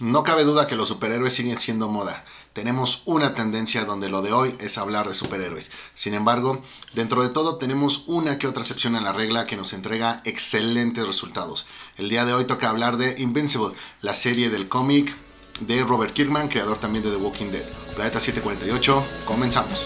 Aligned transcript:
No 0.00 0.24
cabe 0.24 0.44
duda 0.44 0.66
que 0.66 0.76
los 0.76 0.88
superhéroes 0.88 1.34
siguen 1.34 1.58
siendo 1.58 1.86
moda. 1.86 2.24
Tenemos 2.54 3.02
una 3.04 3.34
tendencia 3.34 3.84
donde 3.84 4.08
lo 4.08 4.22
de 4.22 4.32
hoy 4.32 4.56
es 4.58 4.78
hablar 4.78 5.06
de 5.06 5.14
superhéroes. 5.14 5.70
Sin 5.94 6.14
embargo, 6.14 6.62
dentro 6.94 7.22
de 7.22 7.28
todo 7.28 7.56
tenemos 7.56 8.04
una 8.06 8.38
que 8.38 8.46
otra 8.46 8.62
excepción 8.62 8.96
a 8.96 9.02
la 9.02 9.12
regla 9.12 9.46
que 9.46 9.58
nos 9.58 9.74
entrega 9.74 10.22
excelentes 10.24 11.06
resultados. 11.06 11.66
El 11.98 12.08
día 12.08 12.24
de 12.24 12.32
hoy 12.32 12.46
toca 12.46 12.70
hablar 12.70 12.96
de 12.96 13.20
Invincible, 13.20 13.74
la 14.00 14.16
serie 14.16 14.48
del 14.48 14.70
cómic 14.70 15.14
de 15.60 15.84
Robert 15.84 16.14
Kirkman, 16.14 16.48
creador 16.48 16.78
también 16.78 17.04
de 17.04 17.10
The 17.10 17.16
Walking 17.16 17.50
Dead. 17.50 17.68
Planeta 17.94 18.20
748, 18.20 19.04
comenzamos. 19.26 19.84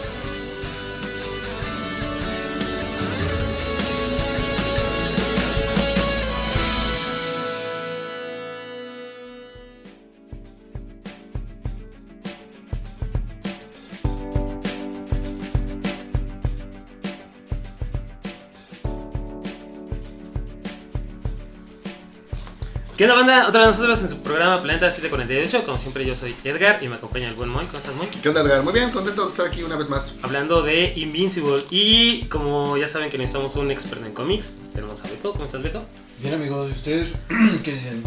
Onda 23.24 23.36
banda? 23.36 23.48
Otra 23.48 23.60
de 23.62 23.66
nosotros 23.68 24.02
en 24.02 24.08
su 24.10 24.18
programa 24.18 24.62
Planeta 24.62 24.90
748. 24.92 25.64
Como 25.64 25.78
siempre 25.78 26.04
yo 26.04 26.14
soy 26.14 26.36
Edgar 26.44 26.82
y 26.82 26.88
me 26.88 26.96
acompaña 26.96 27.28
el 27.28 27.34
buen 27.34 27.48
Moy. 27.48 27.64
¿Cómo 27.66 27.78
estás 27.78 27.94
Moy? 27.94 28.08
¿Qué 28.22 28.28
onda 28.28 28.42
Edgar? 28.42 28.62
Muy 28.62 28.72
bien, 28.72 28.90
contento 28.90 29.22
de 29.22 29.28
estar 29.28 29.46
aquí 29.46 29.62
una 29.62 29.76
vez 29.76 29.88
más. 29.88 30.14
Hablando 30.22 30.62
de 30.62 30.92
Invincible. 30.96 31.64
Y 31.70 32.24
como 32.24 32.76
ya 32.76 32.86
saben 32.86 33.10
que 33.10 33.16
necesitamos 33.16 33.56
un 33.56 33.70
experto 33.70 34.04
en 34.04 34.12
cómics, 34.12 34.56
tenemos 34.74 35.02
a 35.02 35.08
Beto. 35.08 35.32
¿Cómo 35.32 35.44
estás 35.44 35.62
Beto? 35.62 35.82
Bien 36.20 36.34
amigos, 36.34 36.70
¿y 36.70 36.72
ustedes 36.74 37.14
qué 37.64 37.72
dicen? 37.72 38.02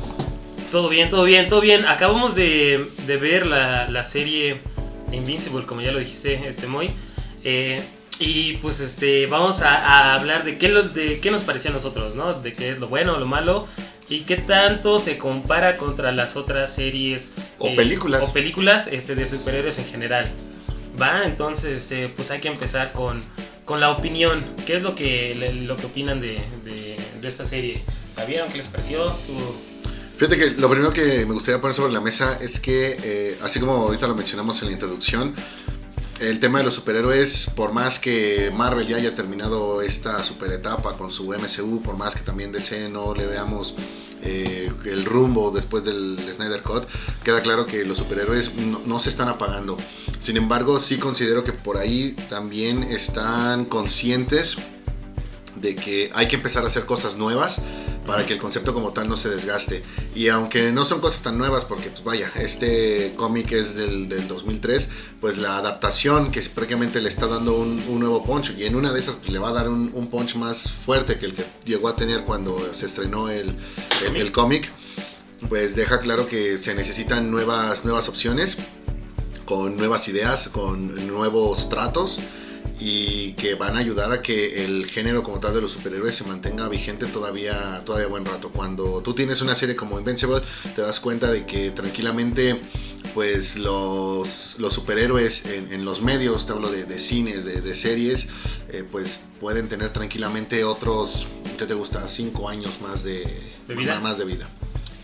Todo 0.71 0.87
bien, 0.87 1.09
todo 1.09 1.23
bien, 1.23 1.49
todo 1.49 1.61
bien. 1.61 1.85
Acabamos 1.87 2.35
de, 2.35 2.87
de 3.07 3.17
ver 3.17 3.47
la, 3.47 3.89
la, 3.89 4.03
serie 4.03 4.61
Invincible, 5.11 5.65
como 5.65 5.81
ya 5.81 5.91
lo 5.91 5.99
dijiste, 5.99 6.47
este 6.47 6.67
Moy. 6.67 6.91
Eh, 7.43 7.81
y 8.19 8.53
pues 8.57 8.79
este 8.79 9.27
vamos 9.27 9.61
a, 9.61 9.77
a 9.77 10.13
hablar 10.15 10.43
de 10.43 10.57
qué, 10.57 10.69
lo, 10.69 10.83
de 10.83 11.19
qué 11.19 11.31
nos 11.31 11.43
parecía 11.43 11.71
a 11.71 11.73
nosotros, 11.73 12.15
¿no? 12.15 12.33
De 12.33 12.53
qué 12.53 12.69
es 12.69 12.79
lo 12.79 12.87
bueno, 12.87 13.17
lo 13.17 13.25
malo 13.25 13.67
y 14.09 14.21
qué 14.21 14.37
tanto 14.37 14.99
se 14.99 15.17
compara 15.17 15.77
contra 15.77 16.11
las 16.11 16.35
otras 16.35 16.73
series 16.73 17.33
o 17.59 17.67
eh, 17.67 17.75
películas 17.75 18.23
o 18.23 18.33
películas 18.33 18.87
este, 18.87 19.15
de 19.15 19.25
superhéroes 19.25 19.79
en 19.79 19.85
general. 19.85 20.29
Va, 21.01 21.25
entonces 21.25 21.83
este, 21.83 22.09
pues 22.09 22.31
hay 22.31 22.39
que 22.39 22.47
empezar 22.47 22.91
con, 22.91 23.19
con 23.65 23.79
la 23.79 23.91
opinión. 23.91 24.45
¿Qué 24.65 24.77
es 24.77 24.81
lo 24.81 24.95
que, 24.95 25.35
lo 25.65 25.75
que 25.75 25.85
opinan 25.85 26.21
de, 26.21 26.39
de, 26.63 26.97
de 27.21 27.27
esta 27.27 27.45
serie? 27.45 27.83
¿La 28.15 28.25
vieron? 28.25 28.49
¿Qué 28.49 28.57
les 28.57 28.67
pareció? 28.67 29.13
Fíjate 30.17 30.37
que 30.39 30.49
lo 30.59 30.67
primero 30.69 30.91
que 30.91 31.25
me 31.27 31.33
gustaría 31.33 31.61
poner 31.61 31.75
sobre 31.75 31.93
la 31.93 32.01
mesa 32.01 32.39
es 32.41 32.59
que, 32.59 32.97
eh, 33.03 33.37
así 33.43 33.59
como 33.59 33.73
ahorita 33.73 34.07
lo 34.07 34.15
mencionamos 34.15 34.59
en 34.63 34.69
la 34.69 34.73
introducción, 34.73 35.35
el 36.19 36.39
tema 36.39 36.59
de 36.59 36.65
los 36.65 36.73
superhéroes, 36.73 37.51
por 37.55 37.71
más 37.71 37.99
que 37.99 38.51
Marvel 38.53 38.87
ya 38.87 38.97
haya 38.97 39.13
terminado 39.13 39.81
esta 39.81 40.23
super 40.23 40.51
etapa 40.51 40.97
con 40.97 41.11
su 41.11 41.25
MCU, 41.25 41.81
por 41.81 41.95
más 41.95 42.15
que 42.15 42.21
también 42.21 42.51
DC 42.51 42.89
no 42.89 43.13
le 43.13 43.27
veamos 43.27 43.75
eh, 44.23 44.71
el 44.85 45.05
rumbo 45.05 45.51
después 45.51 45.83
del 45.83 46.17
Snyder 46.33 46.63
Cut, 46.63 46.85
queda 47.23 47.41
claro 47.41 47.67
que 47.67 47.85
los 47.85 47.99
superhéroes 47.99 48.55
no, 48.55 48.81
no, 48.85 48.99
se 48.99 49.09
están 49.09 49.29
apagando. 49.29 49.77
Sin 50.19 50.37
embargo, 50.37 50.79
sí 50.79 50.97
considero 50.97 51.43
que 51.43 51.53
por 51.53 51.77
ahí 51.77 52.13
también 52.29 52.83
están 52.83 53.65
conscientes 53.65 54.57
de 55.55 55.75
que 55.75 56.11
hay 56.13 56.27
que 56.27 56.35
empezar 56.35 56.63
a 56.63 56.67
hacer 56.67 56.85
cosas 56.85 57.17
nuevas 57.17 57.57
para 58.07 58.25
que 58.25 58.33
el 58.33 58.39
concepto 58.39 58.73
como 58.73 58.93
tal 58.93 59.07
no 59.09 59.17
se 59.17 59.29
desgaste. 59.29 59.83
Y 60.15 60.29
aunque 60.29 60.71
no 60.71 60.85
son 60.85 61.01
cosas 61.01 61.21
tan 61.21 61.37
nuevas, 61.37 61.65
porque 61.65 61.89
pues 61.89 62.03
vaya, 62.03 62.31
este 62.39 63.13
cómic 63.15 63.51
es 63.51 63.75
del, 63.75 64.07
del, 64.07 64.27
2003, 64.27 64.89
pues 65.19 65.37
la 65.37 65.57
adaptación 65.57 66.31
que 66.31 66.41
prácticamente 66.41 67.01
le 67.01 67.09
está 67.09 67.27
dando 67.27 67.57
un, 67.57 67.99
nuevo 67.99 68.23
punch, 68.23 68.55
y 68.57 68.65
en 68.65 68.75
una 68.75 68.91
de 68.91 68.99
esas 68.99 69.17
pues, 69.17 69.29
le 69.29 69.39
va 69.39 69.49
a 69.49 69.53
dar 69.53 69.69
un, 69.69 69.91
un, 69.93 70.07
punch 70.07 70.35
más 70.35 70.71
fuerte 70.71 71.19
que 71.19 71.25
el 71.25 71.33
que 71.33 71.45
llegó 71.65 71.89
a 71.89 71.95
tener 71.95 72.23
cuando 72.23 72.57
se 72.73 72.85
estrenó 72.85 73.29
el, 73.29 73.55
el, 74.05 74.15
el 74.15 74.31
cómic, 74.31 74.71
pues 75.49 75.75
deja 75.75 75.99
claro 75.99 76.27
que 76.27 76.57
se 76.59 76.73
necesitan 76.73 77.29
nuevas, 77.29 77.83
nuevas 77.83 78.07
opciones, 78.07 78.57
con 79.45 79.75
nuevas 79.75 80.07
ideas, 80.07 80.49
con 80.49 81.07
nuevos 81.07 81.69
tratos 81.69 82.19
y 82.79 83.33
que 83.33 83.55
van 83.55 83.75
a 83.75 83.79
ayudar 83.79 84.11
a 84.11 84.21
que 84.21 84.63
el 84.63 84.85
género 84.85 85.23
como 85.23 85.39
tal 85.39 85.53
de 85.53 85.61
los 85.61 85.71
superhéroes 85.71 86.15
se 86.15 86.23
mantenga 86.23 86.67
vigente 86.69 87.05
todavía 87.07 87.83
todavía 87.85 88.07
buen 88.07 88.25
rato. 88.25 88.51
Cuando 88.51 89.01
tú 89.01 89.13
tienes 89.13 89.41
una 89.41 89.55
serie 89.55 89.75
como 89.75 89.97
Invincible, 89.99 90.41
te 90.75 90.81
das 90.81 90.99
cuenta 90.99 91.31
de 91.31 91.45
que 91.45 91.71
tranquilamente 91.71 92.59
pues 93.13 93.57
los, 93.57 94.55
los 94.59 94.73
superhéroes 94.73 95.45
en, 95.45 95.71
en, 95.71 95.85
los 95.85 96.01
medios, 96.01 96.45
te 96.45 96.51
hablo 96.51 96.69
de, 96.69 96.85
de 96.85 96.99
cines, 96.99 97.45
de, 97.45 97.61
de 97.61 97.75
series, 97.75 98.27
eh, 98.71 98.83
pues 98.91 99.21
pueden 99.39 99.67
tener 99.67 99.91
tranquilamente 99.91 100.63
otros, 100.63 101.27
¿qué 101.57 101.65
te 101.65 101.73
gusta? 101.73 102.07
Cinco 102.09 102.49
años 102.49 102.79
más 102.81 103.03
de, 103.03 103.23
¿De 103.67 103.75
vida. 103.75 103.99
Más 104.01 104.17
de 104.17 104.25
vida. 104.25 104.47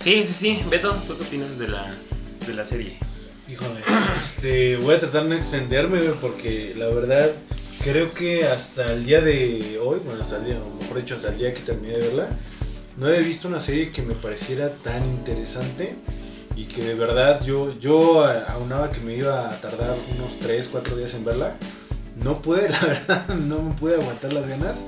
Sí, 0.03 0.23
sí, 0.25 0.33
sí. 0.33 0.63
Beto, 0.69 0.93
¿tú 1.07 1.17
qué 1.17 1.23
opinas 1.23 1.57
de 1.57 1.69
la, 1.69 1.97
de 2.45 2.53
la 2.53 2.65
serie? 2.65 2.99
Híjole, 3.47 3.81
este, 4.21 4.77
voy 4.77 4.95
a 4.95 4.99
tratar 4.99 5.23
de 5.23 5.29
no 5.29 5.35
extenderme 5.35 5.99
porque 6.21 6.73
la 6.77 6.87
verdad 6.87 7.31
creo 7.83 8.13
que 8.13 8.47
hasta 8.47 8.93
el 8.93 9.05
día 9.05 9.19
de 9.19 9.77
hoy, 9.83 9.99
bueno, 10.05 10.21
hasta 10.21 10.37
el 10.37 10.45
día, 10.45 10.57
o 10.57 10.81
mejor 10.81 10.97
dicho, 10.97 11.15
hasta 11.15 11.29
el 11.29 11.37
día 11.37 11.53
que 11.53 11.61
terminé 11.61 11.95
de 11.95 12.07
verla, 12.07 12.27
no 12.97 13.09
he 13.09 13.21
visto 13.21 13.47
una 13.47 13.59
serie 13.59 13.91
que 13.91 14.01
me 14.01 14.13
pareciera 14.13 14.69
tan 14.69 15.03
interesante 15.03 15.95
y 16.55 16.65
que 16.65 16.83
de 16.83 16.95
verdad 16.95 17.43
yo, 17.43 17.77
yo 17.79 18.25
aunaba 18.25 18.89
que 18.89 19.01
me 19.01 19.15
iba 19.15 19.49
a 19.49 19.59
tardar 19.59 19.97
unos 20.15 20.39
3, 20.39 20.69
4 20.71 20.95
días 20.95 21.13
en 21.13 21.25
verla. 21.25 21.57
No 22.15 22.41
pude, 22.41 22.69
la 22.69 22.79
verdad, 22.79 23.27
no 23.35 23.61
me 23.61 23.73
pude 23.75 23.95
aguantar 23.95 24.31
las 24.31 24.47
ganas. 24.47 24.85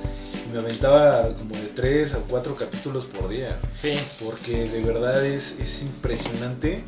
Y 0.48 0.52
me 0.52 0.60
aventaba 0.60 1.34
como 1.34 1.54
de 1.54 1.66
3 1.74 2.14
a 2.14 2.18
4 2.20 2.56
capítulos 2.56 3.04
por 3.04 3.28
día. 3.28 3.58
Sí. 3.80 3.98
Porque 4.24 4.70
de 4.70 4.80
verdad 4.82 5.26
es, 5.26 5.58
es 5.60 5.82
impresionante 5.82 6.84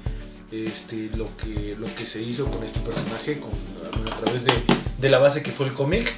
este, 0.52 1.10
lo, 1.14 1.26
que, 1.36 1.76
lo 1.78 1.86
que 1.96 2.06
se 2.06 2.22
hizo 2.22 2.46
con 2.46 2.62
este 2.62 2.80
personaje 2.80 3.40
con, 3.40 3.50
a 4.10 4.20
través 4.20 4.44
de, 4.44 4.52
de, 4.98 5.08
la 5.08 5.18
base 5.18 5.42
que 5.42 5.50
fue 5.50 5.66
el 5.66 5.74
cómic. 5.74 6.12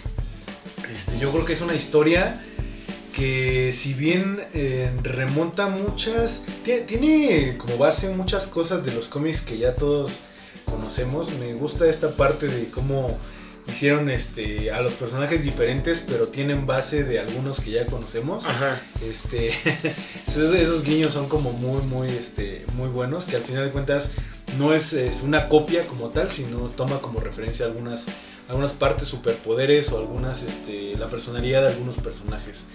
Este, 0.95 1.19
yo 1.19 1.31
creo 1.33 1.45
que 1.45 1.53
es 1.53 1.61
una 1.61 1.75
historia 1.75 2.45
que 3.15 3.73
si 3.73 3.95
bien 3.95 4.41
eh, 4.55 4.91
remonta 5.03 5.69
muchas, 5.69 6.45
tiene, 6.65 6.83
tiene, 6.83 7.59
como 7.59 7.77
base 7.77 8.11
muchas 8.15 8.47
cosas 8.47 8.85
de 8.85 8.93
los 8.93 9.09
cómics 9.09 9.43
que 9.43 9.59
ya 9.59 9.75
todos 9.75 10.23
conocemos. 10.65 11.33
Me 11.39 11.55
gusta 11.55 11.87
esta 11.87 12.17
parte 12.17 12.47
de 12.49 12.69
cómo 12.69 13.19
hicieron 13.71 14.11
este 14.11 14.71
a 14.71 14.81
los 14.81 14.93
personajes 14.95 15.45
diferentes, 15.45 16.05
pero 16.07 16.29
tienen 16.29 16.67
base 16.67 17.05
de 17.05 17.19
algunos 17.19 17.61
que 17.61 17.71
ya 17.73 17.87
conocemos. 17.87 18.45
Ajá. 18.45 18.81
Este 19.05 19.49
esos, 20.27 20.55
esos, 20.55 20.83
guiños 20.83 21.13
son 21.13 21.29
como 21.29 21.53
muy 21.53 21.83
muy 21.83 22.09
este 22.09 22.65
muy 22.75 22.89
buenos, 22.89 23.25
que 23.25 23.37
al 23.37 23.43
final 23.43 23.65
de 23.65 23.73
cuentas 23.73 24.13
no 24.59 24.75
es, 24.75 24.93
es, 24.93 25.23
una 25.23 25.49
copia 25.49 25.87
como 25.87 26.09
tal, 26.11 26.31
sino 26.31 26.69
toma 26.71 26.99
como 27.01 27.21
referencia 27.21 27.67
algunas 27.67 28.07
algunas 28.51 28.73
partes 28.73 29.07
superpoderes 29.07 29.93
o 29.93 29.99
algunas 29.99 30.43
este 30.43 30.97
la 30.99 31.07
personalidad 31.09 31.63
de 31.63 31.69
algunos 31.69 31.97
personajes. 31.97 32.67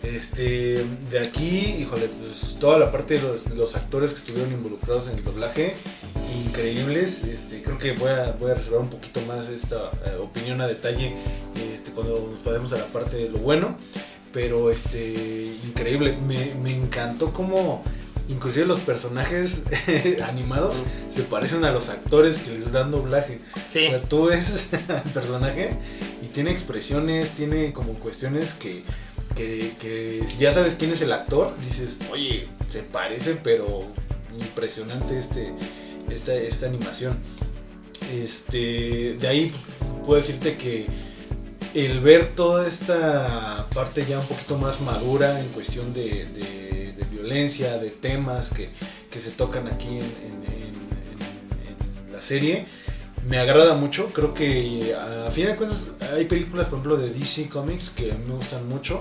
Este, 0.00 0.84
de 1.10 1.18
aquí, 1.18 1.76
híjole, 1.80 2.08
pues 2.20 2.56
toda 2.60 2.78
la 2.78 2.92
parte 2.92 3.18
de 3.18 3.56
los, 3.56 3.74
actores 3.74 4.12
que 4.12 4.18
estuvieron 4.18 4.52
involucrados 4.52 5.08
en 5.08 5.18
el 5.18 5.24
doblaje, 5.24 5.74
increíbles. 6.46 7.24
Este, 7.24 7.62
creo 7.62 7.78
que 7.78 7.92
voy 7.92 8.10
a, 8.10 8.36
voy 8.38 8.52
a 8.52 8.54
reservar 8.54 8.80
un 8.82 8.90
poquito 8.90 9.20
más 9.22 9.48
esta 9.48 9.90
eh, 10.06 10.16
opinión 10.22 10.60
a 10.60 10.68
detalle 10.68 11.08
eh, 11.56 11.80
cuando 11.96 12.30
nos 12.30 12.40
pasemos 12.40 12.72
a 12.72 12.78
la 12.78 12.86
parte 12.86 13.16
de 13.16 13.28
lo 13.28 13.38
bueno. 13.38 13.76
Pero 14.32 14.70
este, 14.70 15.56
increíble, 15.64 16.16
me, 16.16 16.54
me 16.62 16.76
encantó 16.76 17.32
cómo 17.32 17.82
inclusive 18.28 18.66
los 18.66 18.80
personajes 18.80 19.62
animados 20.22 20.84
se 21.14 21.22
parecen 21.22 21.64
a 21.64 21.72
los 21.72 21.88
actores 21.88 22.38
que 22.38 22.50
les 22.52 22.72
dan 22.72 22.90
doblaje. 22.90 23.40
Sí. 23.68 23.86
O 23.86 23.90
sea, 23.90 24.02
tú 24.02 24.26
ves 24.26 24.68
el 25.04 25.10
personaje 25.12 25.70
y 26.22 26.26
tiene 26.26 26.50
expresiones, 26.50 27.32
tiene 27.32 27.72
como 27.72 27.94
cuestiones 27.94 28.54
que 28.54 28.84
que, 29.34 29.72
que, 29.78 30.24
si 30.26 30.38
ya 30.38 30.52
sabes 30.52 30.74
quién 30.74 30.90
es 30.90 31.00
el 31.00 31.12
actor, 31.12 31.54
dices, 31.64 32.00
oye, 32.10 32.48
se 32.70 32.82
parece, 32.82 33.34
pero 33.36 33.84
impresionante 34.40 35.18
este, 35.18 35.52
esta, 36.10 36.34
esta 36.34 36.66
animación. 36.66 37.18
Este, 38.12 39.16
de 39.18 39.28
ahí 39.28 39.50
puedo 40.04 40.20
decirte 40.20 40.56
que 40.56 40.86
el 41.84 42.00
ver 42.00 42.34
toda 42.34 42.66
esta 42.66 43.66
parte 43.72 44.04
ya 44.04 44.18
un 44.18 44.26
poquito 44.26 44.58
más 44.58 44.80
madura 44.80 45.40
en 45.40 45.48
cuestión 45.48 45.92
de, 45.92 46.26
violencia, 47.10 47.78
de 47.78 47.90
temas 47.90 48.50
que, 48.50 48.70
que, 49.10 49.20
se 49.20 49.30
tocan 49.30 49.68
aquí 49.68 49.98
en, 49.98 50.04
en, 50.44 52.12
la 52.12 52.20
serie, 52.22 52.66
me 53.28 53.38
agrada 53.38 53.74
mucho. 53.74 54.12
Creo 54.12 54.34
que 54.34 54.94
a 54.94 55.30
fin 55.30 55.46
de 55.46 55.56
cuentas 55.56 55.86
hay 56.14 56.24
películas, 56.24 56.66
por 56.66 56.78
ejemplo, 56.78 56.96
de 56.96 57.10
DC 57.10 57.48
Comics 57.48 57.90
que 57.90 58.12
me 58.26 58.34
gustan 58.34 58.68
mucho. 58.68 59.00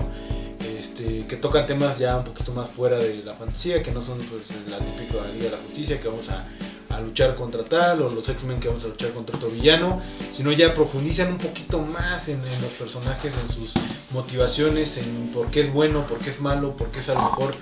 Este, 0.80 1.26
que 1.28 1.38
tocan 1.38 1.66
temas 1.66 1.98
ya 1.98 2.18
un 2.18 2.24
poquito 2.24 2.52
más 2.52 2.70
fuera 2.70 3.00
de 3.00 3.24
la 3.24 3.34
fantasía, 3.34 3.82
que 3.82 3.92
no 3.92 4.02
son 4.02 4.18
pues 4.30 4.50
la 4.70 4.78
típica 4.80 5.26
Liga 5.34 5.46
de 5.46 5.52
la 5.52 5.58
Justicia, 5.58 6.00
que 6.00 6.08
vamos 6.08 6.30
a, 6.30 6.48
a 6.90 7.00
luchar 7.02 7.36
contra 7.36 7.64
tal, 7.64 8.02
o 8.02 8.10
los 8.10 8.28
X-Men 8.30 8.60
que 8.60 8.68
vamos 8.68 8.86
a 8.86 8.88
luchar 8.88 9.12
contra 9.12 9.36
otro 9.36 9.50
villano, 9.50 10.02
sino 10.36 10.52
ya 10.52 10.74
profundizan 10.74 11.34
un 11.34 11.38
poquito 11.38 11.82
más 11.82 12.30
en, 12.30 12.42
los 12.44 12.74
personajes, 12.78 13.36
en 13.38 13.54
sus 13.54 13.74
motivaciones, 14.12 14.98
en 14.98 15.30
por 15.34 15.48
qué 15.48 15.62
es 15.62 15.74
bueno, 15.74 16.06
por 16.08 16.18
qué 16.20 16.30
es 16.30 16.40
malo, 16.40 16.76
por 16.76 16.90
qué 16.92 17.00
es 17.00 17.10
a 17.10 17.14
lo 17.14 17.24
mejor 17.24 17.54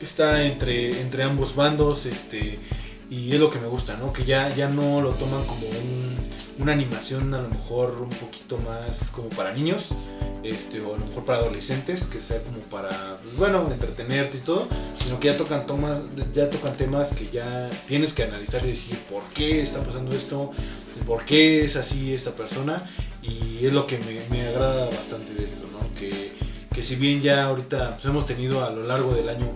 está 0.00 0.44
entre, 0.44 1.00
entre 1.00 1.22
ambos 1.22 1.54
bandos, 1.54 2.06
este, 2.06 2.58
y 3.10 3.32
es 3.34 3.40
lo 3.40 3.50
que 3.50 3.58
me 3.58 3.66
gusta, 3.68 3.96
¿no? 3.96 4.12
Que 4.12 4.24
ya, 4.24 4.48
ya 4.54 4.68
no 4.68 5.00
lo 5.00 5.10
toman 5.12 5.44
como 5.46 5.66
un- 5.66 6.18
una 6.58 6.72
animación 6.72 7.32
a 7.34 7.40
lo 7.40 7.48
mejor 7.48 7.96
un 8.02 8.08
poquito 8.08 8.58
más 8.58 9.10
como 9.10 9.28
para 9.30 9.52
niños, 9.52 9.86
este, 10.42 10.80
o 10.80 10.94
a 10.94 10.98
lo 10.98 11.06
mejor 11.06 11.24
para 11.24 11.38
adolescentes, 11.38 12.04
que 12.04 12.20
sea 12.20 12.42
como 12.42 12.58
para, 12.70 12.88
pues, 13.22 13.36
bueno, 13.36 13.68
entretenerte 13.72 14.38
y 14.38 14.40
todo, 14.40 14.66
sino 15.02 15.18
que 15.20 15.28
ya 15.28 15.36
tocan, 15.36 15.66
tomas, 15.66 16.02
ya 16.32 16.48
tocan 16.48 16.76
temas 16.76 17.10
que 17.10 17.28
ya 17.30 17.70
tienes 17.86 18.12
que 18.12 18.24
analizar 18.24 18.64
y 18.64 18.68
decir 18.70 18.96
por 19.10 19.22
qué 19.34 19.62
está 19.62 19.82
pasando 19.82 20.14
esto, 20.16 20.50
por 21.06 21.24
qué 21.24 21.64
es 21.64 21.76
así 21.76 22.12
esta 22.12 22.32
persona, 22.32 22.88
y 23.22 23.64
es 23.64 23.72
lo 23.72 23.86
que 23.86 23.98
me, 23.98 24.20
me 24.30 24.48
agrada 24.48 24.86
bastante 24.86 25.34
de 25.34 25.46
esto, 25.46 25.64
¿no? 25.72 25.94
Que, 25.94 26.32
que 26.74 26.82
si 26.82 26.96
bien 26.96 27.20
ya 27.20 27.44
ahorita 27.46 27.92
pues, 27.92 28.04
hemos 28.04 28.26
tenido 28.26 28.64
a 28.64 28.70
lo 28.70 28.82
largo 28.84 29.14
del 29.14 29.28
año 29.28 29.46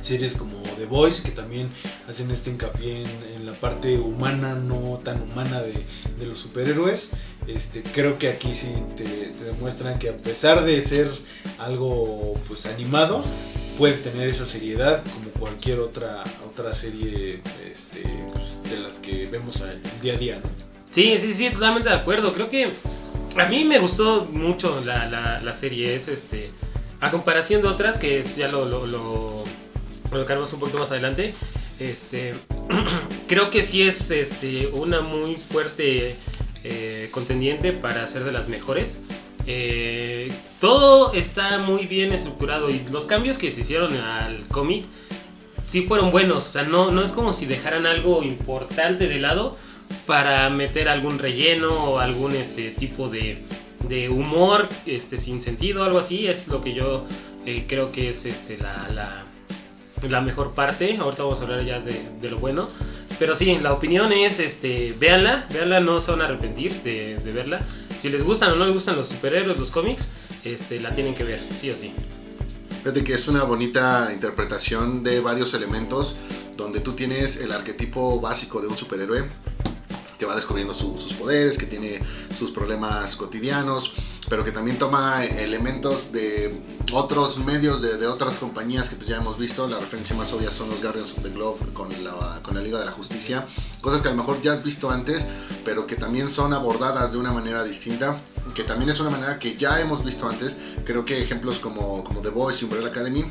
series 0.00 0.34
como 0.36 0.61
The 0.82 0.88
Voice, 0.88 1.22
que 1.22 1.30
también 1.30 1.68
hacen 2.08 2.30
este 2.30 2.50
hincapié 2.50 3.02
en, 3.34 3.46
la 3.46 3.52
parte 3.52 3.98
humana, 3.98 4.54
no 4.54 4.98
tan 5.02 5.22
humana 5.22 5.62
de, 5.62 5.84
los 6.24 6.38
superhéroes. 6.38 7.12
Este, 7.46 7.82
creo 7.82 8.18
que 8.18 8.28
aquí 8.28 8.54
sí 8.54 8.72
te, 8.96 9.32
demuestran 9.44 9.98
que 9.98 10.10
a 10.10 10.16
pesar 10.16 10.64
de 10.64 10.80
ser 10.82 11.08
algo 11.58 12.34
pues 12.48 12.66
animado, 12.66 13.24
puede 13.78 13.94
tener 13.94 14.28
esa 14.28 14.46
seriedad 14.46 15.02
como 15.04 15.30
cualquier 15.38 15.80
otra, 15.80 16.22
otra 16.48 16.74
serie 16.74 17.40
este, 17.70 18.02
pues, 18.32 18.72
de 18.72 18.80
las 18.80 18.94
que 18.94 19.26
vemos 19.26 19.60
al 19.60 19.80
día 20.00 20.14
a 20.14 20.16
día. 20.16 20.40
Sí, 20.90 21.16
sí, 21.20 21.34
sí, 21.34 21.50
totalmente 21.50 21.88
de 21.88 21.94
acuerdo. 21.96 22.32
Creo 22.32 22.50
que 22.50 22.70
a 23.38 23.48
mí 23.48 23.64
me 23.64 23.78
gustó 23.78 24.26
mucho 24.30 24.82
la, 24.84 25.06
la, 25.08 25.40
la 25.40 25.52
serie. 25.52 25.94
Es 25.94 26.08
este. 26.08 26.50
A 27.00 27.10
comparación 27.10 27.62
de 27.62 27.68
otras, 27.68 27.98
que 27.98 28.22
ya 28.36 28.46
lo, 28.46 29.42
lo 30.12 30.20
tocaremos 30.20 30.52
un 30.52 30.60
poquito 30.60 30.78
más 30.78 30.90
adelante. 30.90 31.34
Este. 31.78 32.34
creo 33.28 33.50
que 33.50 33.62
sí 33.62 33.82
es 33.82 34.10
este, 34.10 34.68
una 34.68 35.00
muy 35.00 35.36
fuerte 35.36 36.16
eh, 36.64 37.08
contendiente 37.10 37.72
para 37.72 38.06
ser 38.06 38.24
de 38.24 38.32
las 38.32 38.48
mejores. 38.48 39.00
Eh, 39.46 40.28
todo 40.60 41.12
está 41.14 41.58
muy 41.58 41.86
bien 41.86 42.12
estructurado 42.12 42.70
y 42.70 42.80
los 42.90 43.06
cambios 43.06 43.38
que 43.38 43.50
se 43.50 43.62
hicieron 43.62 43.92
al 43.96 44.46
cómic 44.48 44.84
sí 45.66 45.82
fueron 45.82 46.10
buenos. 46.10 46.46
O 46.46 46.50
sea, 46.50 46.62
no, 46.62 46.90
no 46.90 47.02
es 47.04 47.12
como 47.12 47.32
si 47.32 47.46
dejaran 47.46 47.86
algo 47.86 48.22
importante 48.22 49.08
de 49.08 49.18
lado 49.18 49.56
para 50.06 50.48
meter 50.50 50.88
algún 50.88 51.18
relleno 51.18 51.92
o 51.92 51.98
algún 51.98 52.36
este 52.36 52.70
tipo 52.70 53.08
de, 53.08 53.42
de 53.88 54.08
humor 54.08 54.68
este 54.86 55.18
sin 55.18 55.42
sentido 55.42 55.84
algo 55.84 55.98
así 55.98 56.26
es 56.26 56.48
lo 56.48 56.62
que 56.62 56.72
yo 56.72 57.04
eh, 57.44 57.66
creo 57.68 57.90
que 57.90 58.08
es 58.10 58.24
este 58.24 58.56
la, 58.58 59.24
la 60.10 60.20
mejor 60.20 60.52
parte. 60.54 60.96
Ahorita 60.96 61.22
vamos 61.22 61.40
a 61.40 61.44
hablar 61.44 61.64
ya 61.64 61.80
de, 61.80 62.08
de 62.20 62.30
lo 62.30 62.38
bueno. 62.38 62.68
Pero 63.18 63.36
sí 63.36 63.58
la 63.60 63.72
opinión 63.72 64.12
es 64.12 64.38
este 64.40 64.94
véanla. 64.98 65.46
Véanla 65.52 65.80
no 65.80 66.00
se 66.00 66.10
van 66.10 66.22
a 66.22 66.24
arrepentir 66.24 66.72
de, 66.82 67.18
de 67.18 67.30
verla. 67.32 67.64
Si 68.00 68.08
les 68.08 68.22
gustan 68.24 68.52
o 68.52 68.56
no 68.56 68.64
les 68.66 68.74
gustan 68.74 68.96
los 68.96 69.08
superhéroes 69.08 69.58
los 69.58 69.70
cómics 69.70 70.08
este 70.44 70.80
la 70.80 70.92
tienen 70.94 71.14
que 71.14 71.22
ver 71.22 71.40
sí 71.60 71.70
o 71.70 71.76
sí. 71.76 71.92
Fíjate 72.82 73.04
que 73.04 73.14
es 73.14 73.28
una 73.28 73.44
bonita 73.44 74.10
interpretación 74.12 75.04
de 75.04 75.20
varios 75.20 75.54
elementos 75.54 76.16
donde 76.56 76.80
tú 76.80 76.92
tienes 76.94 77.36
el 77.36 77.52
arquetipo 77.52 78.20
básico 78.20 78.60
de 78.60 78.66
un 78.66 78.76
superhéroe 78.76 79.24
que 80.18 80.26
va 80.26 80.34
descubriendo 80.34 80.74
su- 80.74 80.98
sus 80.98 81.12
poderes, 81.14 81.56
que 81.58 81.66
tiene 81.66 82.00
sus 82.36 82.50
problemas 82.50 83.14
cotidianos, 83.16 83.92
pero 84.28 84.44
que 84.44 84.52
también 84.52 84.78
toma 84.78 85.24
elementos 85.24 86.12
de 86.12 86.62
otros 86.92 87.38
medios, 87.38 87.82
de, 87.82 88.06
otras 88.06 88.38
compañías 88.38 88.88
que 88.88 88.96
pues 88.96 89.08
ya 89.08 89.16
hemos 89.16 89.38
visto. 89.38 89.66
La 89.68 89.78
referencia 89.78 90.16
más 90.16 90.32
obvia 90.32 90.50
son 90.50 90.68
los 90.70 90.80
Guardians 90.80 91.12
of 91.12 91.22
the 91.22 91.30
Globe 91.30 91.58
con 91.72 91.88
la, 92.04 92.40
con 92.42 92.54
la 92.54 92.62
Liga 92.62 92.78
de 92.78 92.86
la 92.86 92.92
Justicia. 92.92 93.46
Cosas 93.80 94.00
que 94.00 94.08
a 94.08 94.10
lo 94.12 94.16
mejor 94.18 94.40
ya 94.42 94.52
has 94.52 94.62
visto 94.62 94.90
antes, 94.90 95.26
pero 95.64 95.86
que 95.86 95.96
también 95.96 96.30
son 96.30 96.52
abordadas 96.54 97.12
de 97.12 97.18
una 97.18 97.32
manera 97.32 97.64
distinta, 97.64 98.20
que 98.54 98.64
también 98.64 98.90
es 98.90 99.00
una 99.00 99.10
manera 99.10 99.38
que 99.38 99.56
ya 99.56 99.80
hemos 99.80 100.04
visto 100.04 100.28
antes. 100.28 100.56
Creo 100.84 101.04
que 101.04 101.20
ejemplos 101.22 101.58
como, 101.58 102.02
como 102.04 102.20
The 102.20 102.30
Voice 102.30 102.60
y 102.60 102.64
Umbrella 102.64 102.88
Academy 102.88 103.24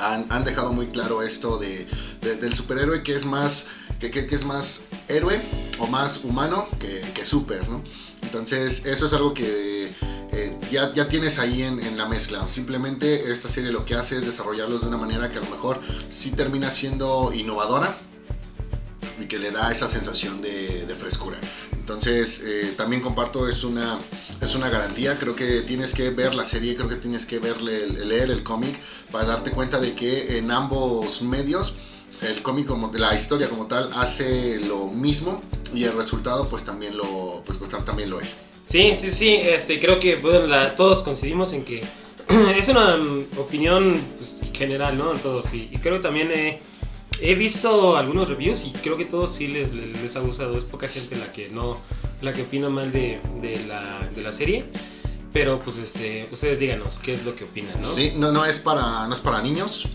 han, 0.00 0.26
han 0.30 0.44
dejado 0.44 0.72
muy 0.72 0.88
claro 0.88 1.22
esto 1.22 1.58
de- 1.58 1.86
del 2.20 2.54
superhéroe 2.56 3.02
que 3.02 3.14
es 3.14 3.24
más 3.26 3.66
que, 4.00 4.10
que- 4.10 4.26
que 4.26 4.34
es 4.34 4.44
más 4.44 4.80
héroe 5.08 5.40
o 5.78 5.86
más 5.86 6.24
humano 6.24 6.68
que, 6.78 7.00
que 7.12 7.24
super, 7.24 7.68
¿no? 7.68 7.82
Entonces 8.22 8.86
eso 8.86 9.06
es 9.06 9.12
algo 9.12 9.34
que 9.34 9.92
eh, 10.32 10.58
ya, 10.70 10.92
ya 10.92 11.08
tienes 11.08 11.38
ahí 11.38 11.62
en, 11.62 11.96
la 11.96 12.06
mezcla. 12.06 12.48
Simplemente 12.48 13.32
esta 13.32 13.48
serie 13.48 13.70
lo 13.70 13.84
que 13.84 13.94
hace 13.94 14.18
es 14.18 14.26
desarrollarlos 14.26 14.80
de 14.80 14.88
una 14.88 14.96
manera 14.96 15.30
que 15.30 15.38
a 15.38 15.42
lo 15.42 15.50
mejor 15.50 15.80
sí 16.10 16.30
termina 16.32 16.70
siendo 16.70 17.32
innovadora 17.32 17.96
y 19.20 19.26
que 19.26 19.38
le 19.38 19.52
da 19.52 19.70
esa 19.70 19.88
sensación 19.88 20.42
de, 20.42 20.86
de 20.86 20.94
frescura. 20.94 21.38
Entonces 21.72 22.42
eh, 22.42 22.74
también 22.76 23.02
comparto, 23.02 23.46
es 23.46 23.62
una, 23.62 23.98
es 24.40 24.54
una 24.54 24.70
garantía, 24.70 25.18
creo 25.18 25.36
que 25.36 25.60
tienes 25.60 25.92
que 25.92 26.10
ver 26.10 26.34
la 26.34 26.44
serie, 26.44 26.74
creo 26.74 26.88
que 26.88 26.96
tienes 26.96 27.26
que 27.26 27.38
verle, 27.38 27.86
leer 27.88 28.30
el 28.30 28.42
cómic 28.42 28.80
para 29.12 29.26
darte 29.26 29.50
cuenta 29.50 29.78
de 29.78 29.94
que 29.94 30.38
en 30.38 30.50
ambos 30.50 31.20
medios 31.20 31.74
el 32.22 32.42
cómic 32.42 32.66
como 32.66 32.90
la 32.94 33.14
historia 33.14 33.48
como 33.48 33.66
tal 33.66 33.90
hace 33.94 34.60
lo 34.60 34.86
mismo 34.88 35.42
y 35.74 35.84
el 35.84 35.92
resultado 35.96 36.48
pues 36.48 36.64
también 36.64 36.96
lo 36.96 37.42
pues, 37.44 37.58
pues, 37.58 37.70
también 37.84 38.10
lo 38.10 38.20
es. 38.20 38.36
Sí, 38.66 38.96
sí, 39.00 39.10
sí, 39.10 39.34
este, 39.34 39.78
creo 39.80 40.00
que 40.00 40.16
bueno, 40.16 40.46
la- 40.46 40.74
todos 40.76 41.02
coincidimos 41.02 41.52
en 41.52 41.64
que 41.64 41.82
es 42.58 42.68
una 42.68 42.96
mm, 42.96 43.38
opinión 43.38 44.00
pues, 44.18 44.36
general, 44.52 44.96
¿no? 44.96 45.12
Todos, 45.12 45.52
y, 45.52 45.68
y 45.70 45.78
creo 45.78 45.96
que 45.96 46.02
también 46.02 46.30
he, 46.32 46.60
he 47.20 47.34
visto 47.34 47.96
algunos 47.96 48.28
reviews 48.28 48.64
y 48.64 48.70
creo 48.72 48.96
que 48.96 49.04
todos 49.04 49.32
sí 49.34 49.48
les, 49.48 49.74
les, 49.74 50.00
les 50.00 50.16
ha 50.16 50.20
gustado, 50.20 50.56
es 50.56 50.64
poca 50.64 50.88
gente 50.88 51.16
la 51.16 51.30
que 51.32 51.50
no, 51.50 51.76
la 52.22 52.32
que 52.32 52.42
opina 52.42 52.70
mal 52.70 52.90
de, 52.90 53.20
de, 53.42 53.64
la, 53.66 54.08
de 54.14 54.22
la 54.22 54.32
serie, 54.32 54.64
pero 55.32 55.60
pues 55.60 55.76
este, 55.76 56.26
ustedes 56.32 56.58
díganos 56.58 56.98
qué 57.00 57.12
es 57.12 57.24
lo 57.24 57.36
que 57.36 57.44
opinan, 57.44 57.80
¿no? 57.82 57.94
Sí, 57.94 58.12
no, 58.16 58.32
no 58.32 58.44
es 58.46 58.58
para 58.58 59.06
no 59.06 59.12
es 59.12 59.20
para 59.20 59.42
niños. 59.42 59.86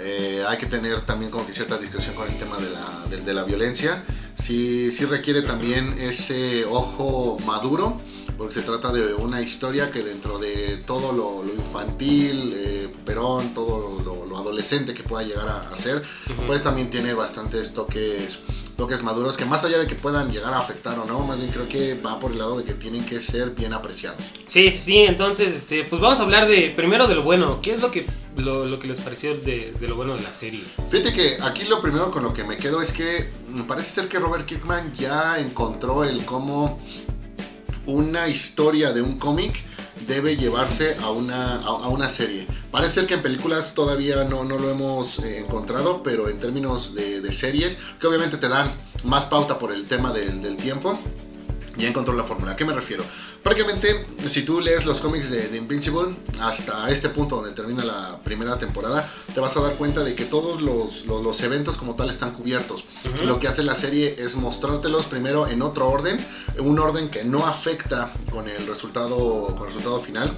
Eh, 0.00 0.44
hay 0.46 0.58
que 0.58 0.66
tener 0.66 1.00
también 1.02 1.30
como 1.30 1.46
que 1.46 1.52
cierta 1.52 1.76
discreción 1.78 2.14
con 2.14 2.28
el 2.28 2.38
tema 2.38 2.56
de 2.58 2.70
la, 2.70 3.06
de, 3.08 3.18
de 3.18 3.34
la 3.34 3.44
violencia. 3.44 4.04
Sí, 4.34 4.92
sí 4.92 5.04
requiere 5.04 5.42
también 5.42 5.92
ese 5.98 6.64
ojo 6.64 7.36
maduro, 7.44 7.98
porque 8.36 8.54
se 8.54 8.62
trata 8.62 8.92
de 8.92 9.14
una 9.14 9.40
historia 9.40 9.90
que 9.90 10.04
dentro 10.04 10.38
de 10.38 10.76
todo 10.86 11.12
lo, 11.12 11.42
lo 11.42 11.52
infantil, 11.52 12.54
eh, 12.56 12.88
perón, 13.04 13.52
todo 13.52 14.00
lo, 14.04 14.24
lo 14.24 14.38
adolescente 14.38 14.94
que 14.94 15.02
pueda 15.02 15.24
llegar 15.26 15.48
a, 15.48 15.68
a 15.70 15.76
ser, 15.76 16.02
pues 16.46 16.62
también 16.62 16.90
tiene 16.90 17.14
bastantes 17.14 17.74
toques 17.74 18.38
toques 18.76 19.02
maduros 19.02 19.36
que 19.36 19.44
más 19.44 19.64
allá 19.64 19.76
de 19.78 19.88
que 19.88 19.96
puedan 19.96 20.30
llegar 20.30 20.54
a 20.54 20.60
afectar 20.60 20.96
o 21.00 21.04
no, 21.04 21.18
más 21.26 21.36
bien 21.36 21.50
creo 21.50 21.68
que 21.68 22.00
va 22.00 22.20
por 22.20 22.30
el 22.30 22.38
lado 22.38 22.58
de 22.58 22.64
que 22.64 22.74
tienen 22.74 23.04
que 23.04 23.18
ser 23.18 23.50
bien 23.50 23.72
apreciados. 23.72 24.22
Sí, 24.46 24.70
sí, 24.70 24.78
sí, 24.78 24.98
entonces, 24.98 25.52
este, 25.52 25.82
pues 25.82 26.00
vamos 26.00 26.20
a 26.20 26.22
hablar 26.22 26.46
de 26.46 26.72
primero 26.76 27.08
de 27.08 27.16
lo 27.16 27.24
bueno. 27.24 27.60
¿Qué 27.60 27.74
es 27.74 27.80
lo 27.80 27.90
que, 27.90 28.06
lo, 28.36 28.66
lo 28.66 28.78
que 28.78 28.86
les 28.86 29.00
pareció 29.00 29.36
de, 29.36 29.74
de 29.78 29.88
lo 29.88 29.96
bueno 29.96 30.14
de 30.16 30.22
la 30.22 30.32
serie? 30.32 30.64
Fíjate 30.90 31.12
que 31.12 31.38
aquí 31.42 31.64
lo 31.64 31.80
primero 31.80 32.10
con 32.10 32.22
lo 32.22 32.32
que 32.32 32.44
me 32.44 32.56
quedo 32.56 32.80
es 32.82 32.92
que 32.92 33.30
mm, 33.48 33.62
parece 33.62 33.90
ser 33.90 34.08
que 34.08 34.18
Robert 34.18 34.46
Kirkman 34.46 34.92
ya 34.94 35.38
encontró 35.38 36.04
el 36.04 36.24
cómo 36.24 36.78
una 37.86 38.28
historia 38.28 38.92
de 38.92 39.00
un 39.02 39.18
cómic 39.18 39.64
debe 40.06 40.36
llevarse 40.36 40.96
a 41.02 41.10
una, 41.10 41.56
a, 41.56 41.88
una 41.88 42.08
serie. 42.08 42.46
Parece 42.70 42.94
ser 42.94 43.06
que 43.06 43.14
en 43.14 43.22
películas 43.22 43.74
todavía 43.74 44.24
no, 44.24 44.44
no 44.44 44.58
lo 44.58 44.70
hemos 44.70 45.18
eh, 45.20 45.38
encontrado, 45.38 46.02
pero 46.02 46.28
en 46.28 46.38
términos 46.38 46.94
de, 46.94 47.32
series, 47.32 47.78
que 47.98 48.06
obviamente 48.06 48.36
te 48.36 48.48
dan 48.48 48.72
más 49.04 49.26
pauta 49.26 49.58
por 49.58 49.72
el 49.72 49.86
tema 49.86 50.12
del 50.12 50.56
tiempo, 50.56 50.98
ya 51.78 51.88
encontró 51.88 52.14
la 52.14 52.24
fórmula. 52.24 52.52
¿A 52.52 52.56
qué 52.56 52.64
me 52.64 52.72
refiero? 52.72 53.04
Prácticamente, 53.42 54.06
si 54.26 54.42
tú 54.42 54.60
lees 54.60 54.84
los 54.84 55.00
cómics 55.00 55.30
de, 55.30 55.48
de 55.48 55.56
Invincible 55.56 56.16
hasta 56.40 56.90
este 56.90 57.08
punto 57.08 57.36
donde 57.36 57.52
termina 57.52 57.84
la 57.84 58.18
primera 58.24 58.58
temporada, 58.58 59.08
te 59.32 59.40
vas 59.40 59.56
a 59.56 59.60
dar 59.60 59.76
cuenta 59.76 60.02
de 60.04 60.14
que 60.14 60.24
todos 60.24 60.60
los, 60.60 61.06
los- 61.06 61.22
los 61.22 61.40
eventos 61.42 61.76
como 61.76 61.94
tal 61.94 62.10
están 62.10 62.32
cubiertos. 62.32 62.84
Ujú. 63.04 63.24
Lo 63.24 63.38
que 63.38 63.48
hace 63.48 63.62
la 63.62 63.74
serie 63.74 64.16
es 64.18 64.34
mostrártelos 64.36 65.06
primero 65.06 65.46
en 65.46 65.62
otro 65.62 65.88
orden, 65.88 66.18
un 66.58 66.78
orden 66.78 67.08
que 67.10 67.24
no 67.24 67.46
afecta 67.46 68.12
con 68.30 68.48
el 68.48 68.66
resultado, 68.66 69.46
con 69.56 69.60
el 69.68 69.74
resultado 69.74 70.00
final. 70.02 70.36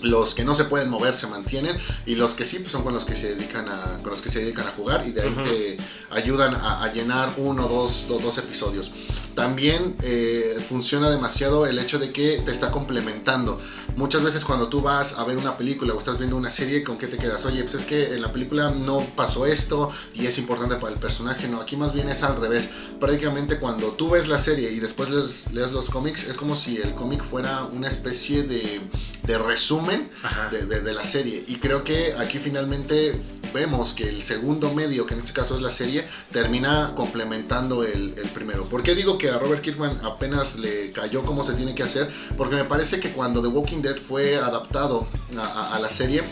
Los 0.00 0.36
que 0.36 0.44
no 0.44 0.54
se 0.54 0.62
pueden 0.64 0.88
mover 0.90 1.12
se 1.14 1.26
mantienen 1.26 1.76
y 2.06 2.14
los 2.14 2.34
que 2.36 2.44
sí 2.46 2.60
pues 2.60 2.70
son 2.70 2.82
con 2.84 2.94
los 2.94 3.04
que 3.04 3.16
se 3.16 3.34
dedican 3.34 3.68
a 3.68 3.98
con 4.00 4.10
los 4.10 4.22
que 4.22 4.28
se 4.30 4.38
dedican 4.38 4.68
a 4.68 4.70
jugar 4.70 5.04
y 5.04 5.10
de 5.10 5.22
ahí 5.22 5.32
Ujú. 5.32 5.42
te 5.42 5.76
ayudan 6.10 6.54
a, 6.54 6.84
a 6.84 6.92
llenar 6.92 7.32
uno, 7.36 7.66
dos, 7.66 8.04
dos, 8.08 8.22
dos 8.22 8.38
episodios. 8.38 8.92
También 9.38 9.94
eh, 10.02 10.56
funciona 10.68 11.08
demasiado 11.08 11.64
el 11.64 11.78
hecho 11.78 12.00
de 12.00 12.10
que 12.10 12.42
te 12.44 12.50
está 12.50 12.72
complementando. 12.72 13.60
Muchas 13.94 14.24
veces 14.24 14.44
cuando 14.44 14.66
tú 14.66 14.82
vas 14.82 15.16
a 15.16 15.22
ver 15.22 15.36
una 15.36 15.56
película 15.56 15.94
o 15.94 15.98
estás 15.98 16.18
viendo 16.18 16.34
una 16.34 16.50
serie, 16.50 16.82
¿con 16.82 16.98
qué 16.98 17.06
te 17.06 17.18
quedas? 17.18 17.44
Oye, 17.44 17.62
pues 17.62 17.74
es 17.74 17.84
que 17.84 18.14
en 18.14 18.22
la 18.22 18.32
película 18.32 18.70
no 18.70 18.98
pasó 19.14 19.46
esto 19.46 19.92
y 20.12 20.26
es 20.26 20.38
importante 20.38 20.74
para 20.74 20.92
el 20.92 20.98
personaje. 20.98 21.46
No, 21.46 21.60
aquí 21.60 21.76
más 21.76 21.92
bien 21.92 22.08
es 22.08 22.24
al 22.24 22.40
revés. 22.40 22.68
Prácticamente 22.98 23.60
cuando 23.60 23.92
tú 23.92 24.10
ves 24.10 24.26
la 24.26 24.40
serie 24.40 24.72
y 24.72 24.80
después 24.80 25.08
lees, 25.08 25.52
lees 25.52 25.70
los 25.70 25.88
cómics, 25.88 26.24
es 26.24 26.36
como 26.36 26.56
si 26.56 26.78
el 26.78 26.96
cómic 26.96 27.22
fuera 27.22 27.62
una 27.66 27.86
especie 27.86 28.42
de, 28.42 28.80
de 29.22 29.38
resumen 29.38 30.10
de, 30.50 30.66
de, 30.66 30.80
de 30.80 30.94
la 30.94 31.04
serie. 31.04 31.44
Y 31.46 31.56
creo 31.58 31.84
que 31.84 32.12
aquí 32.18 32.40
finalmente 32.40 33.20
vemos 33.52 33.92
que 33.92 34.08
el 34.08 34.22
segundo 34.22 34.72
medio, 34.72 35.06
que 35.06 35.14
en 35.14 35.20
este 35.20 35.32
caso 35.32 35.56
es 35.56 35.62
la 35.62 35.70
serie, 35.70 36.06
termina 36.32 36.92
complementando 36.94 37.84
el, 37.84 38.14
el, 38.16 38.28
primero. 38.30 38.68
¿Por 38.68 38.82
qué 38.82 38.94
digo 38.94 39.18
que 39.18 39.27
a 39.28 39.38
Robert 39.38 39.62
Kirkman 39.62 40.00
apenas 40.04 40.56
le 40.56 40.90
cayó 40.92 41.24
como 41.24 41.44
se 41.44 41.54
tiene 41.54 41.74
que 41.74 41.82
hacer? 41.82 42.08
Porque 42.36 42.56
me 42.56 42.64
parece 42.64 43.00
que 43.00 43.12
cuando 43.12 43.42
The 43.42 43.48
Walking 43.48 43.82
Dead 43.82 43.96
fue 43.96 44.36
adaptado 44.36 45.06
a 45.36 45.78
la 45.80 45.88
serie, 45.90 46.22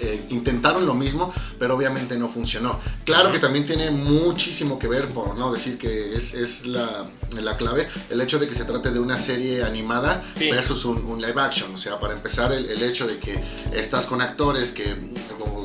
eh, 0.00 0.26
intentaron 0.30 0.86
lo 0.86 0.94
mismo, 0.94 1.32
pero 1.58 1.76
obviamente 1.76 2.16
no 2.16 2.28
funcionó. 2.28 2.78
Claro 3.04 3.32
que 3.32 3.38
también 3.38 3.66
tiene 3.66 3.90
muchísimo 3.90 4.78
que 4.78 4.88
ver, 4.88 5.08
por 5.08 5.36
no 5.36 5.52
decir 5.52 5.78
que 5.78 6.14
es, 6.14 6.34
es 6.34 6.66
la, 6.66 7.08
la, 7.40 7.56
clave, 7.56 7.88
el 8.08 8.20
hecho 8.20 8.38
de 8.38 8.48
que 8.48 8.54
se 8.54 8.64
trate 8.64 8.90
de 8.90 8.98
una 8.98 9.18
serie 9.18 9.62
animada 9.62 10.24
sí. 10.36 10.50
versus 10.50 10.84
un, 10.84 11.04
un, 11.04 11.20
live 11.20 11.40
action. 11.40 11.74
O 11.74 11.78
sea, 11.78 12.00
para 12.00 12.14
empezar, 12.14 12.52
el, 12.52 12.68
el, 12.68 12.82
hecho 12.82 13.06
de 13.06 13.18
que 13.18 13.38
estás 13.72 14.06
con 14.06 14.20
actores 14.22 14.72
que 14.72 14.96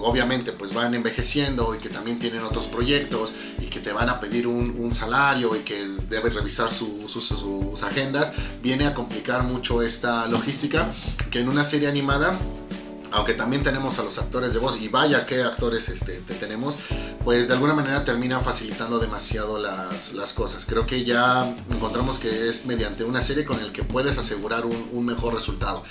obviamente 0.05 0.51
pues 0.51 0.71
van 0.73 0.93
envejeciendo 0.93 1.73
y 1.73 1.79
que 1.79 1.89
también 1.89 2.19
tienen 2.19 2.41
otros 2.41 2.67
proyectos 2.67 3.33
y 3.59 3.65
que 3.65 3.79
te 3.79 3.91
van 3.91 4.07
a 4.09 4.19
pedir 4.19 4.45
un, 4.45 4.75
un 4.77 4.93
salario 4.93 5.55
y 5.55 5.59
que 5.59 5.87
debes 6.09 6.35
revisar 6.35 6.71
su, 6.71 7.09
sus, 7.09 7.25
sus 7.25 7.81
agendas, 7.83 8.31
viene 8.61 8.85
a 8.85 8.93
complicar 8.93 9.43
mucho 9.43 9.81
esta 9.81 10.27
logística 10.27 10.91
que 11.31 11.39
en 11.39 11.49
una 11.49 11.63
serie 11.63 11.87
animada 11.87 12.37
aunque 13.15 13.33
también 13.33 13.63
tenemos 13.63 13.97
a 13.97 14.03
los 14.03 14.17
actores 14.17 14.53
de 14.53 14.59
voz, 14.59 14.79
y 14.81 14.89
vaya 14.89 15.25
qué 15.25 15.41
actores 15.41 15.87
este, 15.87 16.19
te 16.19 16.33
tenemos, 16.33 16.75
pues 17.23 17.47
de 17.47 17.53
alguna 17.53 17.73
manera 17.73 18.03
termina 18.03 18.41
facilitando 18.41 18.99
demasiado 18.99 19.57
las, 19.57 20.11
las, 20.11 20.33
cosas. 20.33 20.65
Creo 20.65 20.85
que 20.85 21.05
ya 21.05 21.55
encontramos 21.71 22.19
que 22.19 22.49
es 22.49 22.65
mediante 22.65 23.05
una 23.05 23.21
serie 23.21 23.45
con 23.45 23.61
el 23.61 23.71
que 23.71 23.83
puedes 23.83 24.17
asegurar 24.17 24.65
un, 24.65 24.89
un, 24.91 25.05
mejor 25.05 25.33
resultado. 25.33 25.81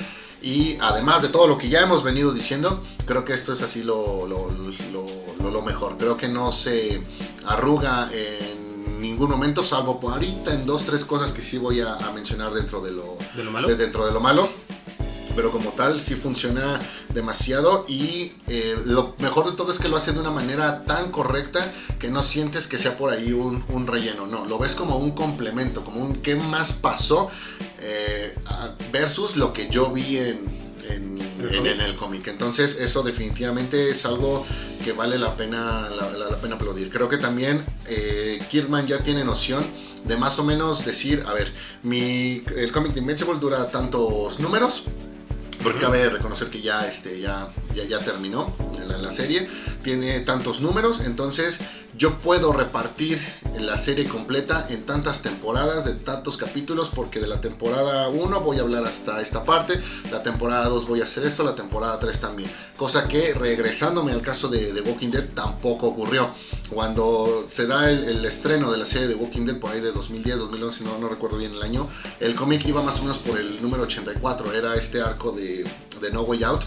Y 0.42 0.76
además 0.82 1.22
de 1.22 1.28
todo 1.28 1.48
lo 1.48 1.56
que 1.56 1.70
ya 1.70 1.80
hemos 1.80 2.02
venido 2.02 2.30
diciendo, 2.30 2.82
creo 3.06 3.24
que 3.24 3.32
esto 3.32 3.54
es 3.54 3.62
así 3.62 3.82
lo, 3.82 4.26
lo, 4.26 4.50
lo, 4.92 5.50
lo 5.50 5.62
mejor. 5.62 5.96
Creo 5.96 6.18
que 6.18 6.28
no 6.28 6.52
se 6.52 7.02
arruga 7.46 8.10
en 8.12 9.00
ningún 9.00 9.30
momento, 9.30 9.62
salvo 9.62 9.98
por 9.98 10.12
ahorita 10.12 10.52
en 10.52 10.66
dos, 10.66 10.84
tres 10.84 11.06
cosas 11.06 11.32
que 11.32 11.40
sí 11.40 11.56
voy 11.56 11.80
a, 11.80 11.94
a 11.94 12.12
mencionar 12.12 12.52
dentro 12.52 12.82
de 12.82 12.90
lo, 12.90 13.16
¿De 13.34 13.44
lo 13.44 13.50
malo. 13.50 13.68
De, 13.68 13.76
dentro 13.76 14.04
de 14.04 14.12
lo 14.12 14.20
malo 14.20 14.63
pero 15.34 15.50
como 15.50 15.70
tal 15.70 16.00
sí 16.00 16.14
funciona 16.14 16.80
demasiado 17.12 17.84
y 17.88 18.32
eh, 18.46 18.76
lo 18.84 19.14
mejor 19.18 19.50
de 19.50 19.52
todo 19.52 19.72
es 19.72 19.78
que 19.78 19.88
lo 19.88 19.96
hace 19.96 20.12
de 20.12 20.20
una 20.20 20.30
manera 20.30 20.84
tan 20.84 21.10
correcta 21.10 21.72
que 21.98 22.10
no 22.10 22.22
sientes 22.22 22.66
que 22.66 22.78
sea 22.78 22.96
por 22.96 23.10
ahí 23.10 23.32
un, 23.32 23.64
un 23.68 23.86
relleno, 23.86 24.26
no, 24.26 24.44
lo 24.44 24.58
ves 24.58 24.74
como 24.74 24.96
un 24.96 25.12
complemento, 25.12 25.84
como 25.84 26.00
un 26.00 26.16
qué 26.16 26.36
más 26.36 26.72
pasó 26.72 27.28
eh, 27.80 28.34
versus 28.92 29.36
lo 29.36 29.52
que 29.52 29.68
yo 29.68 29.90
vi 29.90 30.18
en, 30.18 30.46
en, 30.88 31.18
en, 31.52 31.66
en 31.66 31.80
el 31.80 31.96
cómic. 31.96 32.26
Entonces 32.28 32.78
eso 32.80 33.02
definitivamente 33.02 33.90
es 33.90 34.04
algo 34.06 34.44
que 34.82 34.92
vale 34.92 35.18
la 35.18 35.36
pena, 35.36 35.88
la, 35.90 36.10
la, 36.12 36.30
la 36.30 36.36
pena 36.40 36.56
aplaudir. 36.56 36.90
Creo 36.90 37.08
que 37.08 37.18
también 37.18 37.64
eh, 37.86 38.38
Kirkman 38.50 38.86
ya 38.86 38.98
tiene 39.00 39.24
noción 39.24 39.64
de 40.04 40.16
más 40.16 40.38
o 40.38 40.44
menos 40.44 40.84
decir, 40.84 41.22
a 41.26 41.32
ver, 41.32 41.50
mi, 41.82 42.42
el 42.56 42.70
cómic 42.72 42.92
de 42.92 43.00
Invincible 43.00 43.38
dura 43.40 43.70
tantos 43.70 44.38
números, 44.38 44.84
porque 45.64 45.80
cabe 45.80 46.08
reconocer 46.10 46.50
que 46.50 46.60
ya, 46.60 46.86
este, 46.86 47.20
ya, 47.20 47.48
ya, 47.74 47.84
ya 47.84 47.98
terminó 47.98 48.54
la, 48.86 48.98
la, 48.98 49.10
serie, 49.10 49.48
tiene 49.82 50.20
tantos 50.20 50.60
números, 50.60 51.00
entonces 51.00 51.58
yo 51.96 52.18
puedo 52.18 52.52
repartir 52.52 53.20
la 53.58 53.78
serie 53.78 54.08
completa 54.08 54.66
en 54.68 54.84
tantas 54.84 55.22
temporadas, 55.22 55.84
de 55.84 55.94
tantos 55.94 56.36
capítulos, 56.36 56.90
porque 56.92 57.20
de 57.20 57.28
la 57.28 57.40
temporada 57.40 58.08
1 58.08 58.40
voy 58.40 58.58
a 58.58 58.62
hablar 58.62 58.84
hasta 58.84 59.20
esta 59.20 59.44
parte, 59.44 59.80
la 60.10 60.22
temporada 60.22 60.66
2 60.66 60.88
voy 60.88 61.00
a 61.00 61.04
hacer 61.04 61.24
esto, 61.24 61.44
la 61.44 61.54
temporada 61.54 61.98
3 61.98 62.20
también. 62.20 62.50
Cosa 62.76 63.06
que 63.06 63.34
regresándome 63.34 64.12
al 64.12 64.22
caso 64.22 64.48
de, 64.48 64.72
de 64.72 64.80
Walking 64.80 65.10
Dead 65.10 65.28
tampoco 65.34 65.88
ocurrió. 65.88 66.30
Cuando 66.70 67.44
se 67.46 67.66
da 67.66 67.90
el, 67.90 68.24
estreno 68.24 68.72
de 68.72 68.78
la 68.78 68.86
serie 68.86 69.06
de 69.06 69.14
Walking 69.14 69.46
Dead 69.46 69.58
por 69.58 69.70
ahí 69.70 69.80
de 69.80 69.92
2010, 69.92 70.38
2011, 70.38 70.84
no, 70.84 70.98
no 70.98 71.08
recuerdo 71.08 71.38
bien 71.38 71.52
el 71.52 71.62
año, 71.62 71.88
el 72.20 72.34
cómic 72.34 72.66
iba 72.66 72.82
más 72.82 72.98
o 72.98 73.02
menos 73.02 73.18
por 73.18 73.38
el 73.38 73.62
número 73.62 73.84
84, 73.84 74.52
era 74.52 74.74
este 74.74 75.00
arco 75.00 75.30
de, 75.32 75.64
de 76.00 76.10
No 76.10 76.22
Way 76.22 76.42
Out 76.44 76.64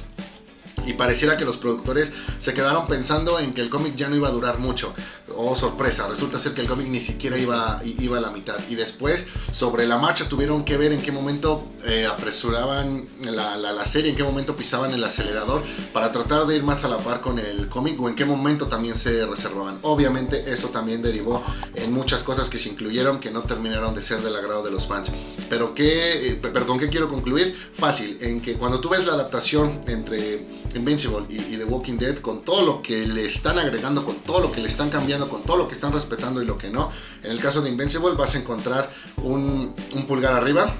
y 0.88 0.94
pareciera 0.94 1.36
que 1.36 1.46
los 1.46 1.58
productores 1.58 2.14
se 2.40 2.54
quedaron 2.54 2.88
pensando 2.88 3.40
en 3.40 3.54
que 3.54 3.62
el 3.62 3.70
cómic 3.70 3.96
ya 3.96 4.08
no 4.08 4.16
iba 4.16 4.30
a 4.30 4.32
durar 4.32 4.58
mucho. 4.58 4.94
Oh, 5.40 5.56
sorpresa, 5.56 6.08
resulta 6.08 6.40
ser 6.40 6.56
que 6.56 6.62
el 6.62 6.68
cómic 6.68 6.88
ni 6.88 7.00
siquiera 7.00 7.38
iba, 7.38 7.80
iba 7.84 8.18
a 8.18 8.22
la 8.22 8.32
mitad. 8.32 8.56
Y 8.70 8.76
después, 8.76 9.28
sobre 9.52 9.86
la 9.86 10.00
marcha, 10.00 10.28
tuvieron 10.28 10.66
que 10.66 10.78
ver 10.78 10.92
en 10.92 11.00
qué 11.00 11.12
momento 11.12 11.64
eh, 11.86 12.08
apresuraban 12.08 13.08
la, 13.22 13.56
la, 13.56 13.86
serie, 13.86 14.12
en 14.12 14.18
qué 14.18 14.24
momento 14.24 14.56
pisaban 14.56 14.94
el 14.94 15.04
acelerador 15.04 15.64
para 15.94 16.12
tratar 16.12 16.48
de 16.48 16.56
ir 16.56 16.64
más 16.64 16.84
a 16.84 16.88
la 16.88 16.98
par 16.98 17.22
con 17.22 17.38
el 17.38 17.70
cómic 17.70 18.02
o 18.02 18.10
en 18.10 18.16
qué 18.16 18.26
momento 18.26 18.68
también 18.68 18.96
se 18.96 19.28
reservaban. 19.28 19.78
Obviamente 19.84 20.52
eso 20.52 20.70
también 20.70 21.04
derivó 21.04 21.44
en 21.76 21.94
muchas 21.94 22.24
cosas 22.24 22.50
que 22.50 22.58
se 22.58 22.70
incluyeron 22.70 23.20
que 23.20 23.30
no 23.30 23.44
terminaron 23.44 23.94
de 23.94 24.02
ser 24.02 24.22
del 24.22 24.36
agrado 24.36 24.64
de 24.64 24.72
los 24.72 24.88
fans. 24.88 25.12
Pero, 25.50 25.76
¿qué, 25.76 26.32
eh, 26.32 26.40
pero 26.42 26.66
¿con 26.66 26.80
qué 26.80 26.90
quiero 26.90 27.10
concluir? 27.10 27.56
Fácil, 27.74 28.18
en 28.22 28.42
que 28.42 28.56
cuando 28.56 28.80
tú 28.80 28.90
ves 28.90 29.06
la 29.06 29.14
adaptación 29.14 29.82
entre 29.88 30.48
Invincible 30.76 31.26
y, 31.30 31.58
The 31.58 31.64
Walking 31.64 31.98
Dead, 31.98 32.18
con 32.18 32.44
todo 32.44 32.66
lo 32.66 32.82
que 32.82 33.08
le 33.08 33.26
están 33.26 33.58
agregando, 33.58 34.04
con 34.06 34.16
todo 34.18 34.42
lo 34.42 34.52
que 34.52 34.62
le 34.62 34.68
están 34.68 34.90
cambiando, 34.90 35.27
con 35.30 35.44
todo 35.44 35.58
lo 35.58 35.68
que 35.68 35.74
están 35.74 35.94
respetando 35.94 36.42
y 36.42 36.46
lo 36.46 36.58
que 36.58 36.70
no. 36.70 36.92
En 37.24 37.32
el 37.32 37.40
caso 37.40 37.62
de 37.62 37.70
Invincible 37.70 38.16
vas 38.16 38.36
a 38.36 38.40
encontrar 38.40 38.90
un, 39.18 39.74
pulgar 40.08 40.34
arriba, 40.34 40.74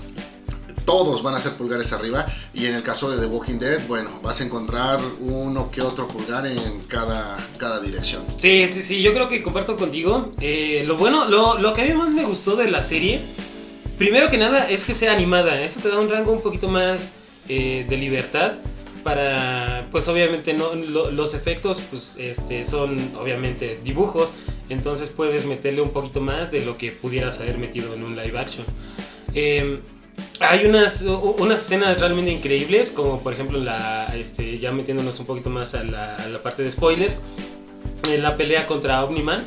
todos 0.86 1.22
van 1.22 1.36
a 1.36 1.42
ser 1.42 1.54
pulgares 1.54 1.92
arriba 1.92 2.26
y 2.54 2.66
en 2.66 2.76
el 2.76 2.84
caso 2.84 3.12
de 3.12 3.18
The 3.18 3.26
Walking 3.26 3.60
Dead, 3.60 3.86
bueno, 3.88 4.22
vas 4.24 4.40
a 4.40 4.46
encontrar 4.46 5.00
uno 5.20 5.70
que 5.70 5.82
otro 5.82 6.08
pulgar 6.08 6.48
en 6.48 6.80
cada, 6.88 7.38
cada 7.58 7.80
dirección. 7.80 8.24
Sí, 8.38 8.70
sí, 8.72 8.82
sí, 8.82 9.02
yo 9.02 9.14
creo 9.14 9.28
que 9.28 9.44
comparto 9.44 9.76
contigo. 9.76 10.32
Eh, 10.40 10.84
lo 10.86 10.96
bueno, 10.96 11.26
lo, 11.26 11.60
lo, 11.60 11.74
que 11.74 11.82
a 11.82 11.86
mí 11.86 11.94
más 11.94 12.10
me 12.10 12.24
gustó 12.24 12.56
de 12.56 12.72
la 12.72 12.82
serie, 12.84 13.22
primero 13.98 14.30
que 14.30 14.38
nada 14.38 14.70
es 14.70 14.86
que 14.86 14.94
sea 14.94 15.12
animada, 15.12 15.62
eso 15.62 15.80
te 15.82 15.90
da 15.90 16.00
un 16.00 16.10
rango 16.10 16.32
un 16.32 16.42
poquito 16.42 16.70
más 16.70 17.12
eh, 17.50 17.86
de 17.88 17.98
libertad 17.98 18.54
para, 19.04 19.88
pues 19.92 20.08
obviamente 20.08 20.54
no, 20.54 20.76
lo, 20.76 21.12
los 21.12 21.34
efectos 21.34 21.82
pues 21.90 22.16
este, 22.18 22.64
son 22.64 22.96
obviamente 23.20 23.80
dibujos, 23.84 24.34
entonces 24.70 25.10
puedes 25.10 25.46
meterle 25.46 25.82
un 25.82 25.92
poquito 25.92 26.22
más 26.22 26.52
de 26.52 26.66
lo 26.66 26.78
que 26.78 26.92
pudieras 26.92 27.40
haber 27.40 27.58
metido 27.58 27.94
en 27.94 28.04
un 28.04 28.16
live 28.16 28.38
action. 28.38 28.66
Eh, 29.34 29.80
hay 30.40 30.66
unas, 30.66 31.02
unas 31.02 31.62
escenas 31.62 32.00
realmente 32.00 32.32
increíbles, 32.32 32.92
como 32.92 33.20
por 33.20 33.34
ejemplo 33.34 33.60
la, 33.60 34.16
este, 34.16 34.60
ya 34.60 34.72
metiéndonos 34.72 35.20
un 35.20 35.26
poquito 35.26 35.50
más 35.50 35.74
a 35.74 35.84
la, 35.84 36.16
la 36.30 36.42
parte 36.42 36.64
de 36.64 36.72
spoilers, 36.72 37.24
la 38.20 38.38
pelea 38.38 38.68
contra 38.68 39.04
Omniman, 39.04 39.46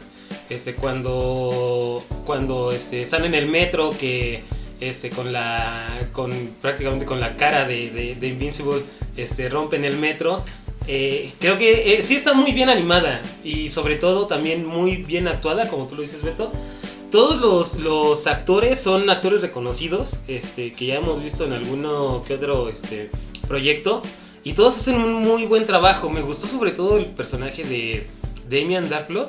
este, 0.49 0.75
cuando, 0.75 2.03
cuando 2.25 2.73
este, 2.73 3.03
están 3.03 3.25
en 3.25 3.35
el 3.35 3.47
metro 3.47 3.91
que 3.91 4.43
este, 4.81 5.11
con 5.11 5.33
la, 5.33 6.09
con, 6.13 6.31
prácticamente 6.61 7.05
con 7.05 7.21
la 7.21 7.37
cara 7.37 7.67
de 7.67 8.17
Invincible 8.23 8.83
este, 9.23 9.49
rompen 9.49 9.85
el 9.85 9.97
metro. 9.97 10.45
Eh, 10.87 11.33
creo 11.39 11.59
que 11.59 11.95
eh, 11.95 12.03
sí 12.03 12.17
está 12.17 12.35
muy 12.35 12.53
bien 12.53 12.69
animada 12.69 13.21
y 13.45 13.71
sobre 13.71 13.97
todo 13.97 14.27
también 14.27 14.67
muy 14.67 14.97
bien 14.97 15.29
actuada, 15.29 15.69
como 15.69 15.87
tú 15.87 15.97
lo 15.97 16.03
dices, 16.03 16.23
Beto. 16.23 16.51
Todos 17.11 17.77
los, 17.77 18.27
actores 18.27 18.81
son 18.81 19.11
actores 19.11 19.41
reconocidos, 19.41 20.21
este, 20.29 20.73
que 20.73 20.87
ya 20.87 20.97
hemos 20.97 21.23
visto 21.23 21.45
en 21.45 21.53
alguno 21.53 22.23
que 22.27 22.35
otro 22.35 22.69
este, 22.69 23.11
proyecto, 23.49 24.01
y 24.45 24.53
todos 24.53 24.79
hacen 24.79 24.95
un 24.95 25.23
muy 25.23 25.45
buen 25.45 25.67
trabajo. 25.67 26.09
Me 26.09 26.23
gustó 26.23 26.47
sobre 26.47 26.71
todo 26.71 26.99
el 26.99 27.07
personaje 27.07 27.65
de 27.65 28.07
Damian 28.49 28.89
Darkblood, 28.89 29.29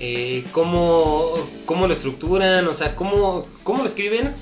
eh, 0.00 0.44
cómo, 0.50 1.32
cómo, 1.64 1.86
lo 1.86 1.92
estructuran, 1.92 2.66
o 2.66 2.74
sea, 2.74 2.96
cómo, 2.96 3.46
cómo 3.62 3.82
lo 3.82 3.88
escriben, 3.88 4.34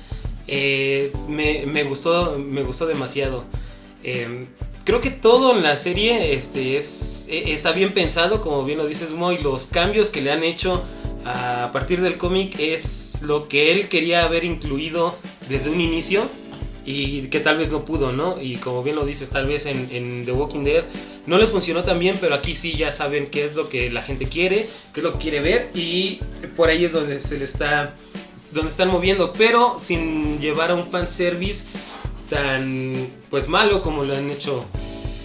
me, 1.27 1.83
gustó, 1.83 2.35
me 2.37 2.63
gustó 2.63 2.87
demasiado. 2.87 3.45
Eh, 4.03 4.47
creo 4.83 5.01
que 5.01 5.11
todo 5.11 5.55
en 5.55 5.63
la 5.63 5.75
serie 5.75 6.33
este, 6.33 6.77
es, 6.77 7.25
e, 7.27 7.53
está 7.53 7.71
bien 7.71 7.93
pensado, 7.93 8.41
como 8.41 8.63
bien 8.63 8.77
lo 8.77 8.85
dices, 8.85 9.11
Moy, 9.11 9.37
los 9.37 9.67
cambios 9.67 10.09
que 10.09 10.21
le 10.21 10.31
han 10.31 10.43
hecho 10.43 10.83
a 11.25 11.69
partir 11.71 12.01
del 12.01 12.17
cómic 12.17 12.59
es 12.59 13.21
lo 13.21 13.47
que 13.47 13.71
él 13.71 13.89
quería 13.89 14.23
haber 14.23 14.43
incluido 14.43 15.15
desde 15.49 15.69
un 15.69 15.79
inicio 15.79 16.27
y 16.83 17.27
que 17.27 17.39
tal 17.39 17.57
vez 17.57 17.71
no 17.71 17.85
pudo, 17.85 18.11
¿no? 18.11 18.41
Y 18.41 18.55
como 18.55 18.81
bien 18.81 18.95
lo 18.95 19.05
dices, 19.05 19.29
tal 19.29 19.45
vez 19.45 19.67
en, 19.67 19.87
en, 19.91 20.25
The 20.25 20.31
Walking 20.31 20.63
Dead 20.63 20.83
no 21.27 21.37
les 21.37 21.51
funcionó 21.51 21.83
tan 21.83 21.99
bien, 21.99 22.17
pero 22.19 22.33
aquí 22.33 22.55
sí 22.55 22.73
ya 22.73 22.91
saben 22.91 23.29
qué 23.29 23.45
es 23.45 23.53
lo 23.53 23.69
que 23.69 23.91
la 23.91 24.01
gente 24.01 24.25
quiere, 24.25 24.67
qué 24.93 25.01
es 25.01 25.03
lo 25.03 25.13
que 25.13 25.19
quiere 25.19 25.41
ver 25.41 25.69
y 25.75 26.19
por 26.55 26.69
ahí 26.69 26.85
es 26.85 26.91
donde 26.91 27.19
se 27.19 27.37
le 27.37 27.43
está 27.43 27.95
donde 28.51 28.69
están 28.69 28.89
moviendo, 28.89 29.31
pero 29.31 29.77
sin 29.79 30.39
llevar 30.39 30.71
a 30.71 30.75
un 30.75 30.89
fanservice 30.91 31.65
tan 32.31 32.93
pues 33.29 33.47
malo 33.49 33.81
como 33.81 34.03
lo 34.05 34.15
han 34.15 34.31
hecho 34.31 34.63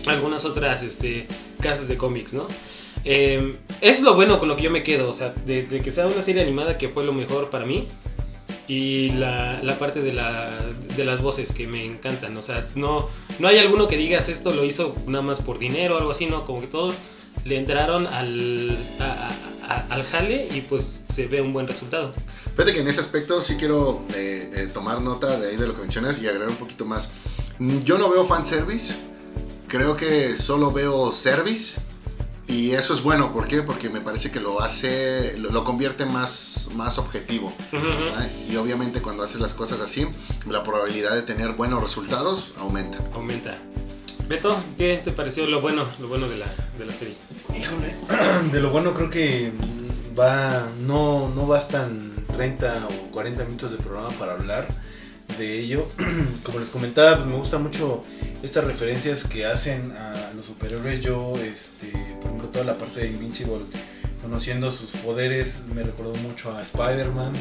algunas 0.06 0.44
otras 0.44 0.82
este, 0.82 1.26
casas 1.60 1.86
de 1.88 1.96
cómics, 1.96 2.34
¿no? 2.34 2.46
Eh, 3.04 3.56
es 3.80 4.02
lo 4.02 4.14
bueno 4.14 4.38
con 4.40 4.48
lo 4.48 4.56
que 4.56 4.62
yo 4.64 4.70
me 4.70 4.82
quedo, 4.82 5.08
o 5.08 5.12
sea, 5.12 5.32
desde 5.46 5.80
que 5.80 5.90
sea 5.92 6.06
una 6.08 6.20
serie 6.22 6.42
animada 6.42 6.76
que 6.76 6.88
fue 6.88 7.04
lo 7.04 7.12
mejor 7.12 7.48
para 7.50 7.64
mí 7.64 7.86
y 8.68 9.10
la, 9.10 9.60
la 9.62 9.78
parte 9.78 10.02
de, 10.02 10.12
la, 10.12 10.58
de 10.96 11.04
las 11.04 11.22
voces 11.22 11.52
que 11.52 11.68
me 11.68 11.84
encantan, 11.86 12.36
o 12.36 12.42
sea, 12.42 12.64
no, 12.75 13.08
no 13.38 13.46
hay 13.48 13.58
alguno 13.58 13.86
que 13.86 13.96
digas 13.96 14.28
esto 14.28 14.52
lo 14.52 14.64
hizo 14.64 14.96
nada 15.06 15.22
más 15.22 15.40
por 15.40 15.58
dinero 15.60 15.94
o 15.94 15.98
algo 15.98 16.10
así, 16.10 16.26
no, 16.26 16.44
como 16.44 16.60
que 16.60 16.66
todos 16.66 16.96
le 17.44 17.56
entraron 17.58 18.08
al, 18.08 18.76
a- 18.98 19.28
a- 19.68 19.87
al 19.94 20.04
jale 20.04 20.49
y 20.54 20.61
pues 20.62 21.02
se 21.12 21.26
ve 21.26 21.40
un 21.40 21.52
buen 21.52 21.66
resultado. 21.68 22.12
Fíjate 22.52 22.73
que 22.73 22.80
en 22.80 22.88
ese 22.88 23.00
aspecto 23.00 23.42
sí 23.42 23.56
quiero 23.56 24.02
eh, 24.14 24.50
eh, 24.54 24.70
tomar 24.73 25.00
nota 25.00 25.37
de 25.38 25.49
ahí 25.50 25.56
de 25.56 25.66
lo 25.66 25.75
que 25.75 25.80
mencionas 25.82 26.18
y 26.18 26.26
agregar 26.26 26.49
un 26.49 26.56
poquito 26.56 26.85
más. 26.85 27.08
Mm, 27.58 27.80
Yo 27.80 27.99
no 27.99 28.08
veo 28.11 28.26
fanservice, 28.26 28.94
creo 29.68 29.96
que 29.96 30.37
solo 30.37 30.73
veo 30.73 31.12
service. 31.12 31.80
Y 32.49 32.70
eso 32.75 32.94
es 32.94 33.02
bueno, 33.02 33.32
¿por 33.32 33.49
qué? 33.49 33.62
Porque 33.62 33.88
me 33.90 34.00
parece 34.00 34.30
que 34.30 34.38
lo 34.38 34.61
hace, 34.61 35.37
lo, 35.37 35.50
lo 35.50 35.64
convierte 35.64 36.06
más, 36.06 36.68
más 36.76 36.96
objetivo. 36.96 37.52
Ujú. 37.73 37.82
¿verdad? 37.85 38.30
Y 38.49 38.54
obviamente 38.54 39.02
cuando 39.02 39.25
haces 39.25 39.40
las 39.40 39.52
cosas 39.52 39.80
así, 39.80 40.06
la 40.49 40.62
probabilidad 40.62 41.12
de 41.16 41.23
tener 41.23 41.54
buenos 41.54 41.82
resultados 41.82 42.52
aumenta. 42.61 42.99
Aumenta. 43.14 43.58
Beto, 44.28 44.61
¿qué 44.76 45.00
te 45.04 45.12
pareció 45.12 45.47
lo 45.47 45.61
bueno, 45.61 45.87
lo 46.00 46.09
bueno 46.09 46.28
de 46.28 46.37
la, 46.38 46.47
de 46.78 46.85
la 46.85 46.92
serie? 46.92 47.14
Híjole, 47.56 47.95
de 48.52 48.61
lo 48.61 48.71
bueno 48.71 48.92
creo 48.92 49.09
que 49.09 49.52
va, 50.18 50.68
no, 50.80 51.28
no 51.28 51.47
bastan 51.47 52.12
30 52.35 52.88
o 52.88 53.12
40 53.12 53.45
minutos 53.45 53.71
de 53.71 53.76
programa 53.76 54.09
para 54.18 54.33
hablar 54.33 54.66
de 55.38 55.61
ello. 55.61 55.87
Como 56.42 56.59
les 56.59 56.71
comentaba, 56.71 57.18
pues, 57.18 57.28
me 57.28 57.37
gusta 57.37 57.59
mucho 57.59 58.02
estas 58.42 58.64
referencias 58.64 59.28
que 59.28 59.47
hacen 59.47 59.92
a 59.92 60.33
los 60.35 60.47
superhéroes. 60.47 61.00
Yo, 61.00 61.30
este, 61.45 61.92
por 62.21 62.26
ejemplo, 62.26 62.49
toda 62.49 62.64
la 62.64 62.76
parte 62.76 63.02
de 63.02 63.06
Invincible, 63.06 63.64
conociendo 64.26 64.73
sus 64.73 64.90
poderes, 64.90 65.62
me 65.73 65.85
recordó 65.85 66.12
mucho 66.18 66.50
a 66.50 66.62
Spider-Man. 66.62 67.33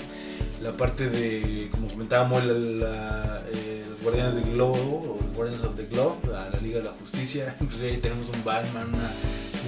La 0.61 0.71
parte 0.77 1.09
de, 1.09 1.67
como 1.71 1.87
comentábamos, 1.87 2.45
la, 2.45 2.53
la, 2.53 3.43
eh, 3.51 3.83
los 3.89 3.99
Guardianes 4.01 4.35
del 4.35 4.53
Globo, 4.53 5.17
o 5.17 5.25
los 5.25 5.35
Guardians 5.35 5.63
of 5.63 5.75
the 5.75 5.87
Globe, 5.87 6.15
a 6.27 6.51
la 6.51 6.59
Liga 6.61 6.77
de 6.77 6.85
la 6.85 6.91
Justicia. 6.91 7.55
Pues 7.69 7.81
ahí 7.81 7.97
tenemos 7.97 8.27
un 8.29 8.43
Batman, 8.43 8.93
una 8.93 9.15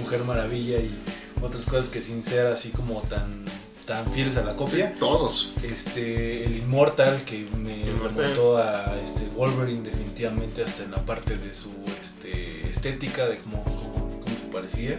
Mujer 0.00 0.22
Maravilla 0.22 0.78
y 0.78 0.96
otras 1.42 1.64
cosas 1.64 1.88
que 1.88 2.00
sin 2.00 2.22
ser 2.22 2.46
así 2.46 2.70
como 2.70 3.00
tan, 3.02 3.44
tan 3.84 4.06
fieles 4.12 4.36
a 4.36 4.44
la 4.44 4.54
copia. 4.54 4.94
Todos. 5.00 5.52
Este, 5.64 6.44
el 6.44 6.56
Immortal 6.58 7.22
que 7.24 7.48
me 7.56 7.84
remontó 8.00 8.58
a 8.58 8.94
este, 9.04 9.26
Wolverine 9.34 9.82
definitivamente 9.82 10.62
hasta 10.62 10.84
en 10.84 10.92
la 10.92 11.04
parte 11.04 11.36
de 11.36 11.52
su 11.52 11.72
este, 12.00 12.68
estética, 12.68 13.26
de 13.26 13.38
cómo, 13.38 13.64
cómo, 13.64 14.20
cómo 14.20 14.36
se 14.38 14.52
parecía. 14.52 14.98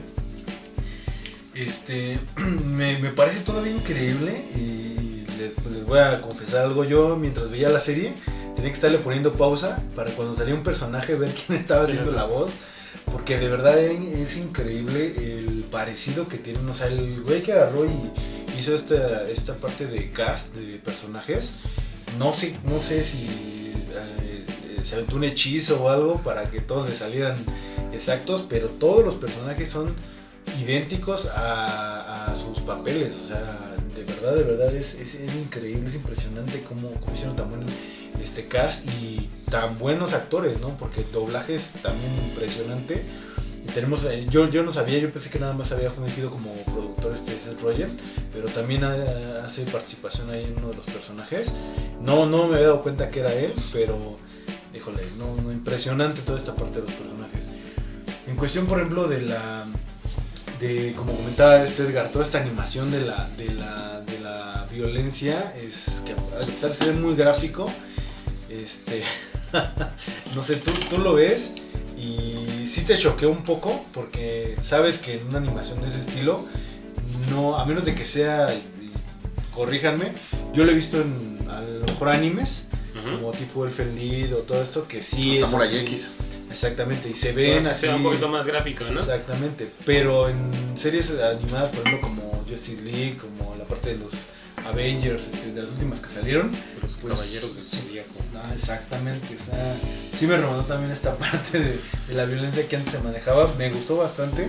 Este, 1.59 2.17
me, 2.37 2.97
me 2.99 3.09
parece 3.09 3.41
todavía 3.41 3.73
increíble 3.73 4.45
y 4.55 5.25
les, 5.37 5.65
les 5.71 5.85
voy 5.85 5.99
a 5.99 6.21
confesar 6.21 6.65
algo. 6.65 6.85
Yo 6.85 7.17
mientras 7.17 7.51
veía 7.51 7.69
la 7.69 7.81
serie 7.81 8.13
tenía 8.55 8.71
que 8.71 8.75
estarle 8.75 8.99
poniendo 8.99 9.33
pausa 9.33 9.83
para 9.95 10.11
cuando 10.11 10.35
salía 10.35 10.55
un 10.55 10.63
personaje 10.63 11.15
ver 11.15 11.31
quién 11.31 11.59
estaba 11.59 11.83
haciendo 11.83 12.11
la 12.11 12.23
voz. 12.23 12.51
Porque 13.11 13.37
de 13.37 13.49
verdad 13.49 13.77
es 13.77 14.37
increíble 14.37 15.13
el 15.17 15.65
parecido 15.69 16.27
que 16.27 16.37
tienen. 16.37 16.67
O 16.69 16.73
sea, 16.73 16.87
el 16.87 17.21
güey 17.23 17.41
que 17.41 17.53
agarró 17.53 17.85
y 17.85 18.11
hizo 18.57 18.73
esta, 18.73 19.27
esta 19.27 19.55
parte 19.55 19.85
de 19.85 20.11
cast 20.11 20.53
de 20.55 20.77
personajes. 20.77 21.55
No 22.17 22.33
sé, 22.33 22.55
no 22.63 22.79
sé 22.79 23.03
si 23.03 23.25
eh, 23.25 24.45
se 24.83 24.95
aventó 24.95 25.17
un 25.17 25.25
hechizo 25.25 25.83
o 25.83 25.89
algo 25.89 26.21
para 26.23 26.49
que 26.49 26.61
todos 26.61 26.89
le 26.89 26.95
salieran 26.95 27.35
exactos, 27.91 28.45
pero 28.47 28.67
todos 28.67 29.03
los 29.03 29.15
personajes 29.15 29.69
son 29.69 29.93
idénticos 30.61 31.27
a, 31.33 32.33
sus 32.35 32.59
papeles. 32.59 33.17
O 33.17 33.23
sea, 33.23 33.75
de 33.95 34.03
verdad, 34.03 34.35
de 34.35 34.43
verdad 34.43 34.73
es, 34.73 34.97
increíble, 35.35 35.87
es 35.87 35.95
impresionante 35.95 36.63
cómo, 36.63 36.91
cómo 36.99 37.13
hicieron 37.13 37.35
tan 37.35 37.49
buen 37.49 37.65
este 38.21 38.47
cast 38.47 38.87
y 39.01 39.29
tan 39.49 39.77
buenos 39.77 40.13
actores, 40.13 40.59
¿no? 40.59 40.69
Porque 40.77 41.01
el 41.01 41.11
doblaje 41.11 41.55
es 41.55 41.73
también 41.81 42.11
impresionante. 42.29 43.03
Tenemos, 43.73 44.03
eh, 44.05 44.25
yo, 44.29 44.49
yo 44.49 44.63
no 44.63 44.71
sabía, 44.71 44.97
yo 44.99 45.11
pensé 45.11 45.29
que 45.29 45.39
nada 45.39 45.53
más 45.53 45.71
había 45.71 45.91
fungido 45.91 46.31
como 46.31 46.53
productor 46.63 47.13
este 47.13 47.33
Seth 47.33 47.59
pero 48.33 48.45
también 48.47 48.83
ha- 48.83 49.45
hace 49.45 49.63
participación 49.63 50.29
ahí 50.29 50.45
en 50.45 50.57
uno 50.57 50.69
de 50.69 50.75
los 50.75 50.85
personajes. 50.85 51.53
No, 52.01 52.25
no 52.25 52.47
me 52.47 52.55
había 52.55 52.67
dado 52.67 52.81
cuenta 52.81 53.11
que 53.11 53.19
era 53.19 53.33
él, 53.33 53.53
pero 53.71 54.17
híjole, 54.73 55.03
no, 55.17 55.35
no, 55.41 55.51
impresionante 55.51 56.21
toda 56.21 56.37
esta 56.37 56.55
parte 56.55 56.81
de 56.81 56.87
los 56.87 56.91
personajes. 56.91 57.49
En 58.27 58.35
cuestión, 58.35 58.65
por 58.65 58.79
ejemplo, 58.79 59.07
de 59.07 59.21
la, 59.21 59.65
de 60.59 60.93
como 60.93 61.15
comentaba 61.15 61.63
este 61.63 61.83
Edgar, 61.83 62.11
toda 62.11 62.25
esta 62.25 62.39
animación 62.39 62.91
de 62.91 63.01
la, 63.01 63.29
de 63.37 63.49
la, 63.53 64.01
de 64.01 64.19
la 64.19 64.67
violencia 64.71 65.53
es 65.55 66.03
que 66.05 66.11
a 66.11 66.45
pesar 66.45 66.71
de 66.71 66.75
ser 66.75 66.93
muy 66.93 67.15
gráfico, 67.15 67.65
este, 68.49 69.03
no 70.35 70.43
sé, 70.43 70.57
tú, 70.57 70.71
tú 70.89 70.97
lo 70.97 71.13
ves 71.13 71.55
y 71.97 72.67
sí 72.67 72.83
te 72.83 72.97
choquea 72.97 73.29
un 73.29 73.43
poco 73.43 73.85
porque 73.93 74.57
sabes 74.61 74.99
que 74.99 75.17
en 75.17 75.27
una 75.27 75.37
animación 75.37 75.81
de 75.81 75.87
ese 75.87 76.01
estilo, 76.01 76.45
no, 77.31 77.57
a 77.57 77.65
menos 77.65 77.85
de 77.85 77.95
que 77.95 78.05
sea, 78.05 78.47
corríjanme, 79.53 80.13
yo 80.53 80.65
lo 80.65 80.71
he 80.71 80.75
visto 80.75 81.01
en 81.01 81.39
a 81.49 81.61
lo 81.61 81.85
mejor 81.85 82.09
animes, 82.09 82.67
como 82.93 83.31
tipo 83.31 83.65
Lied 83.65 84.35
o 84.35 84.39
todo 84.39 84.61
esto, 84.61 84.87
que 84.87 85.01
sí 85.01 85.39
Samurai. 85.39 85.69
Exactamente, 86.51 87.09
y 87.09 87.15
se 87.15 87.31
ven 87.31 87.63
Se 87.63 87.69
así. 87.69 87.87
ve 87.87 87.93
un 87.95 88.03
poquito 88.03 88.27
más 88.27 88.45
gráfico, 88.45 88.83
¿no? 88.85 88.99
Exactamente, 88.99 89.67
pero 89.85 90.29
en 90.29 90.49
series 90.75 91.11
animadas, 91.19 91.69
por 91.69 91.85
ejemplo, 91.87 92.09
como 92.09 92.43
Justice 92.49 92.81
League, 92.81 93.17
como 93.17 93.55
la 93.55 93.65
parte 93.65 93.91
de 93.91 93.97
los 93.97 94.13
Avengers, 94.65 95.27
este, 95.31 95.51
de 95.53 95.61
las 95.61 95.71
últimas 95.71 95.99
que 95.99 96.13
salieron. 96.13 96.51
Los 96.81 96.93
Pues, 96.97 97.13
caballeros 97.13 97.55
de 97.55 97.61
sí. 97.61 97.77
Zodíaco. 97.77 98.09
Ah, 98.35 98.51
exactamente, 98.53 99.37
o 99.39 99.43
sea, 99.45 99.79
sí 100.11 100.27
me 100.27 100.37
remontó 100.37 100.65
también 100.65 100.91
esta 100.91 101.15
parte 101.17 101.59
de, 101.59 101.79
de 102.07 102.13
la 102.13 102.25
violencia 102.25 102.67
que 102.67 102.75
antes 102.75 102.93
se 102.93 102.99
manejaba. 102.99 103.51
Me 103.57 103.69
gustó 103.69 103.97
bastante, 103.97 104.47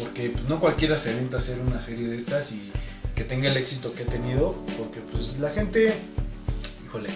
porque 0.00 0.30
pues, 0.30 0.44
no 0.48 0.60
cualquiera 0.60 0.98
se 0.98 1.10
avienta 1.10 1.36
a 1.36 1.40
hacer 1.40 1.58
una 1.60 1.82
serie 1.84 2.08
de 2.08 2.16
estas 2.18 2.52
y 2.52 2.70
que 3.14 3.22
tenga 3.22 3.48
el 3.50 3.56
éxito 3.56 3.94
que 3.94 4.02
ha 4.02 4.06
tenido, 4.06 4.54
porque 4.76 5.00
pues 5.12 5.38
la 5.38 5.50
gente, 5.50 5.94
híjole, 6.84 7.10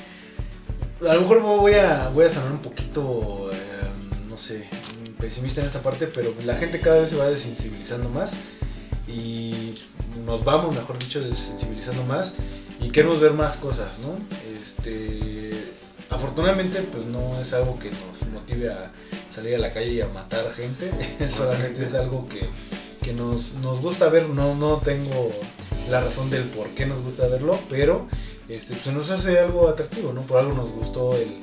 a 1.08 1.14
lo 1.14 1.22
mejor 1.22 1.40
voy 1.42 1.74
a, 1.74 2.08
voy 2.10 2.26
a 2.26 2.30
sonar 2.30 2.52
un 2.52 2.58
poquito, 2.62 3.47
no 3.47 3.47
sé, 4.48 4.64
pesimista 5.20 5.60
en 5.60 5.66
esta 5.66 5.82
parte, 5.82 6.06
pero 6.06 6.34
la 6.44 6.56
gente 6.56 6.80
cada 6.80 7.00
vez 7.00 7.10
se 7.10 7.16
va 7.16 7.28
desensibilizando 7.28 8.08
más 8.08 8.38
y 9.06 9.74
nos 10.24 10.42
vamos, 10.44 10.74
mejor 10.74 10.98
dicho, 10.98 11.20
desensibilizando 11.20 12.02
más 12.04 12.36
y 12.80 12.90
queremos 12.90 13.20
ver 13.20 13.32
más 13.32 13.58
cosas, 13.58 13.98
¿no? 13.98 14.16
Este, 14.60 15.50
afortunadamente, 16.08 16.80
pues 16.80 17.04
no 17.04 17.38
es 17.40 17.52
algo 17.52 17.78
que 17.78 17.90
nos 17.90 18.26
motive 18.32 18.70
a 18.72 18.90
salir 19.34 19.54
a 19.56 19.58
la 19.58 19.70
calle 19.70 19.92
y 19.92 20.00
a 20.00 20.08
matar 20.08 20.50
gente, 20.52 20.90
solamente 21.28 21.84
es 21.84 21.94
algo 21.94 22.26
que, 22.28 22.48
que 23.02 23.12
nos, 23.12 23.52
nos 23.54 23.82
gusta 23.82 24.08
ver, 24.08 24.30
no, 24.30 24.54
no 24.54 24.78
tengo 24.78 25.30
la 25.90 26.00
razón 26.00 26.30
del 26.30 26.44
por 26.44 26.70
qué 26.70 26.86
nos 26.86 27.02
gusta 27.02 27.26
verlo, 27.28 27.58
pero 27.68 28.08
este, 28.48 28.74
pues 28.76 28.94
nos 28.94 29.10
hace 29.10 29.38
algo 29.38 29.68
atractivo, 29.68 30.14
¿no? 30.14 30.22
Por 30.22 30.38
algo 30.38 30.54
nos 30.54 30.72
gustó 30.72 31.14
el, 31.14 31.36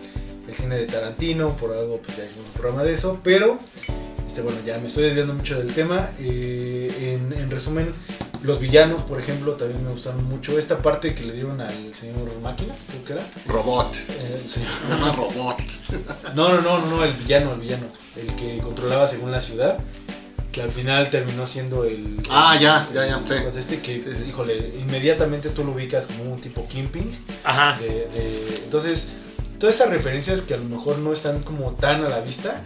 el 0.47 0.53
cine 0.53 0.75
de 0.77 0.85
Tarantino, 0.85 1.49
por 1.57 1.73
algo 1.73 1.99
pues 2.03 2.17
ya 2.17 2.25
hicimos 2.25 2.45
un 2.47 2.53
programa 2.53 2.83
de 2.83 2.93
eso, 2.93 3.19
pero 3.23 3.59
este, 4.27 4.41
bueno, 4.41 4.59
ya 4.65 4.77
me 4.77 4.87
estoy 4.87 5.03
desviando 5.05 5.33
mucho 5.33 5.57
del 5.57 5.73
tema. 5.73 6.09
eh, 6.19 7.17
en, 7.31 7.33
en 7.37 7.49
resumen, 7.49 7.93
los 8.43 8.59
villanos, 8.59 9.01
por 9.03 9.19
ejemplo, 9.19 9.53
también 9.53 9.83
me 9.83 9.91
gustaron 9.91 10.23
mucho. 10.25 10.59
Esta 10.59 10.79
parte 10.81 11.15
que 11.15 11.23
le 11.23 11.33
dieron 11.33 11.59
al 11.61 11.95
señor 11.95 12.29
Máquina, 12.41 12.73
creo 12.87 13.05
que 13.05 13.13
era. 13.13 13.23
Robot. 13.47 13.95
Eh, 14.09 14.41
el 14.43 14.49
señor- 14.49 14.69
Se 14.83 14.87
llama 14.89 15.13
Robot. 15.13 15.57
no, 16.35 16.49
no, 16.49 16.61
no, 16.61 16.79
no, 16.79 16.85
no, 16.97 17.03
el 17.03 17.13
villano, 17.13 17.53
el 17.53 17.59
villano. 17.61 17.87
El 18.15 18.27
que 18.35 18.59
controlaba 18.59 19.07
según 19.07 19.31
la 19.31 19.41
ciudad. 19.41 19.79
Que 20.51 20.61
al 20.61 20.71
final 20.71 21.09
terminó 21.09 21.47
siendo 21.47 21.83
el. 21.83 22.21
Ah, 22.29 22.57
ya, 22.61 22.87
ya, 22.93 23.05
ya, 23.07 23.21
sí. 23.25 23.33
pues 23.43 23.55
este 23.57 23.79
que, 23.81 23.99
Sí, 23.99 24.09
sí. 24.15 24.23
híjole, 24.29 24.73
inmediatamente 24.79 25.49
tú 25.49 25.65
lo 25.65 25.71
ubicas 25.71 26.05
como 26.05 26.31
un 26.33 26.39
tipo 26.39 26.65
Kimping. 26.67 27.11
Ajá. 27.43 27.77
de- 27.81 27.87
de- 27.89 28.61
entonces, 28.63 29.09
todas 29.59 29.75
estas 29.75 29.89
referencias 29.89 30.41
que 30.41 30.53
a 30.53 30.57
lo 30.57 30.65
mejor 30.65 30.97
no 30.99 31.13
están 31.13 31.43
como 31.43 31.73
tan 31.73 32.03
a 32.03 32.09
la 32.09 32.19
vista, 32.19 32.63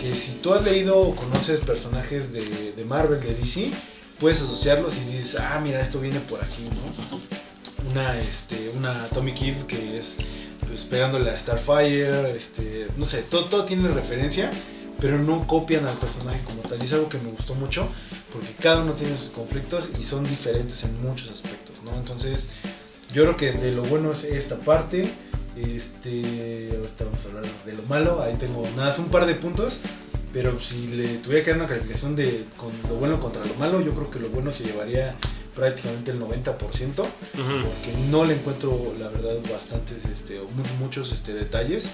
que 0.00 0.14
si 0.14 0.32
tú 0.32 0.54
has 0.54 0.64
leído 0.64 0.98
o 0.98 1.14
conoces 1.14 1.60
personajes 1.60 2.32
de, 2.32 2.72
de 2.72 2.84
Marvel, 2.84 3.20
de 3.20 3.34
DC, 3.34 3.70
puedes 4.18 4.40
asociarlos 4.40 4.96
y 4.96 5.00
dices, 5.12 5.36
ah, 5.40 5.60
mira, 5.62 5.80
esto 5.80 6.00
viene 6.00 6.20
por 6.20 6.42
aquí, 6.42 6.64
¿no? 6.64 7.90
Una, 7.90 8.18
este, 8.18 8.70
una 8.76 9.04
Atomic 9.04 9.40
Eve 9.40 9.64
que 9.66 9.98
es 9.98 10.18
pues, 10.66 10.82
pegándole 10.82 11.30
a 11.30 11.38
Starfire, 11.38 12.36
este, 12.36 12.86
no 12.96 13.06
sé, 13.06 13.22
todo, 13.22 13.46
todo 13.46 13.64
tiene 13.64 13.88
referencia, 13.88 14.50
pero 15.00 15.18
no 15.18 15.46
copian 15.46 15.86
al 15.86 15.96
personaje 15.96 16.40
como 16.44 16.62
tal. 16.62 16.80
Y 16.80 16.84
es 16.84 16.92
algo 16.92 17.08
que 17.08 17.18
me 17.18 17.30
gustó 17.30 17.54
mucho, 17.54 17.88
porque 18.32 18.52
cada 18.60 18.82
uno 18.82 18.92
tiene 18.92 19.16
sus 19.16 19.30
conflictos 19.30 19.90
y 19.98 20.02
son 20.02 20.24
diferentes 20.24 20.84
en 20.84 21.00
muchos 21.02 21.30
aspectos, 21.30 21.76
¿no? 21.84 21.94
Entonces, 21.96 22.50
Yo 23.14 23.22
creo 23.22 23.36
que 23.38 23.52
de 23.52 23.72
lo 23.72 23.82
bueno 23.84 24.12
es 24.12 24.24
esta 24.24 24.56
parte. 24.56 25.08
Este, 25.62 26.70
ahorita 26.76 27.04
vamos 27.04 27.24
a 27.24 27.28
hablar 27.28 27.44
de 27.64 27.72
lo 27.76 27.82
malo. 27.84 28.22
Ahí 28.22 28.34
tengo 28.34 28.62
nada 28.76 28.86
más 28.86 28.98
un 28.98 29.08
par 29.08 29.26
de 29.26 29.34
puntos. 29.34 29.82
Pero 30.32 30.60
si 30.60 30.88
le 30.88 31.06
tuviera 31.18 31.44
que 31.44 31.50
dar 31.50 31.60
una 31.60 31.68
calificación 31.68 32.14
de 32.14 32.44
con 32.56 32.70
lo 32.88 32.96
bueno 32.96 33.18
contra 33.18 33.44
lo 33.44 33.54
malo, 33.54 33.80
yo 33.80 33.92
creo 33.92 34.10
que 34.10 34.20
lo 34.20 34.28
bueno 34.28 34.52
se 34.52 34.64
llevaría 34.64 35.16
prácticamente 35.54 36.10
el 36.10 36.20
90%. 36.20 36.54
Ujú. 36.54 37.06
Porque 37.34 37.92
no 38.10 38.24
le 38.24 38.34
encuentro, 38.34 38.94
la 38.98 39.08
verdad, 39.08 39.36
bastantes, 39.50 40.04
este, 40.04 40.40
muchos 40.78 41.12
este, 41.12 41.32
detalles. 41.32 41.88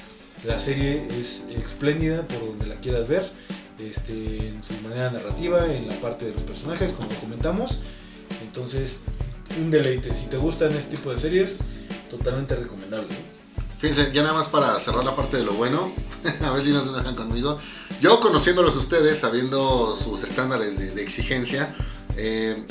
La 0.44 0.58
serie 0.58 1.06
es 1.18 1.46
espléndida 1.56 2.26
por 2.26 2.40
donde 2.40 2.66
la 2.66 2.74
quieras 2.76 3.08
ver. 3.08 3.30
Este, 3.78 4.48
en 4.48 4.62
su 4.62 4.74
manera 4.82 5.10
narrativa, 5.10 5.72
en 5.72 5.88
la 5.88 5.94
parte 5.96 6.26
de 6.26 6.32
los 6.32 6.42
personajes, 6.42 6.92
como 6.92 7.08
comentamos. 7.20 7.82
Entonces, 8.42 9.02
un 9.60 9.70
deleite. 9.70 10.12
Si 10.12 10.26
te 10.26 10.36
gustan 10.36 10.72
este 10.72 10.96
tipo 10.96 11.12
de 11.12 11.18
series, 11.18 11.60
totalmente 12.10 12.56
recomendable. 12.56 13.14
Fíjense, 13.78 14.10
ya 14.12 14.22
nada 14.22 14.34
más 14.34 14.48
para 14.48 14.78
cerrar 14.80 15.04
la 15.04 15.14
parte 15.14 15.36
de 15.36 15.44
lo 15.44 15.52
bueno, 15.54 15.92
a 16.42 16.50
ver 16.52 16.62
si 16.64 16.70
no 16.70 16.82
se 16.82 16.90
enojan 16.90 17.14
conmigo. 17.16 17.58
Yo 18.00 18.20
conociéndolos 18.20 18.76
ustedes, 18.76 19.18
sabiendo 19.18 19.94
sus 19.96 20.22
estándares 20.22 20.78
de, 20.78 20.90
de 20.92 21.02
exigencia, 21.02 21.74
eh, 22.16 22.64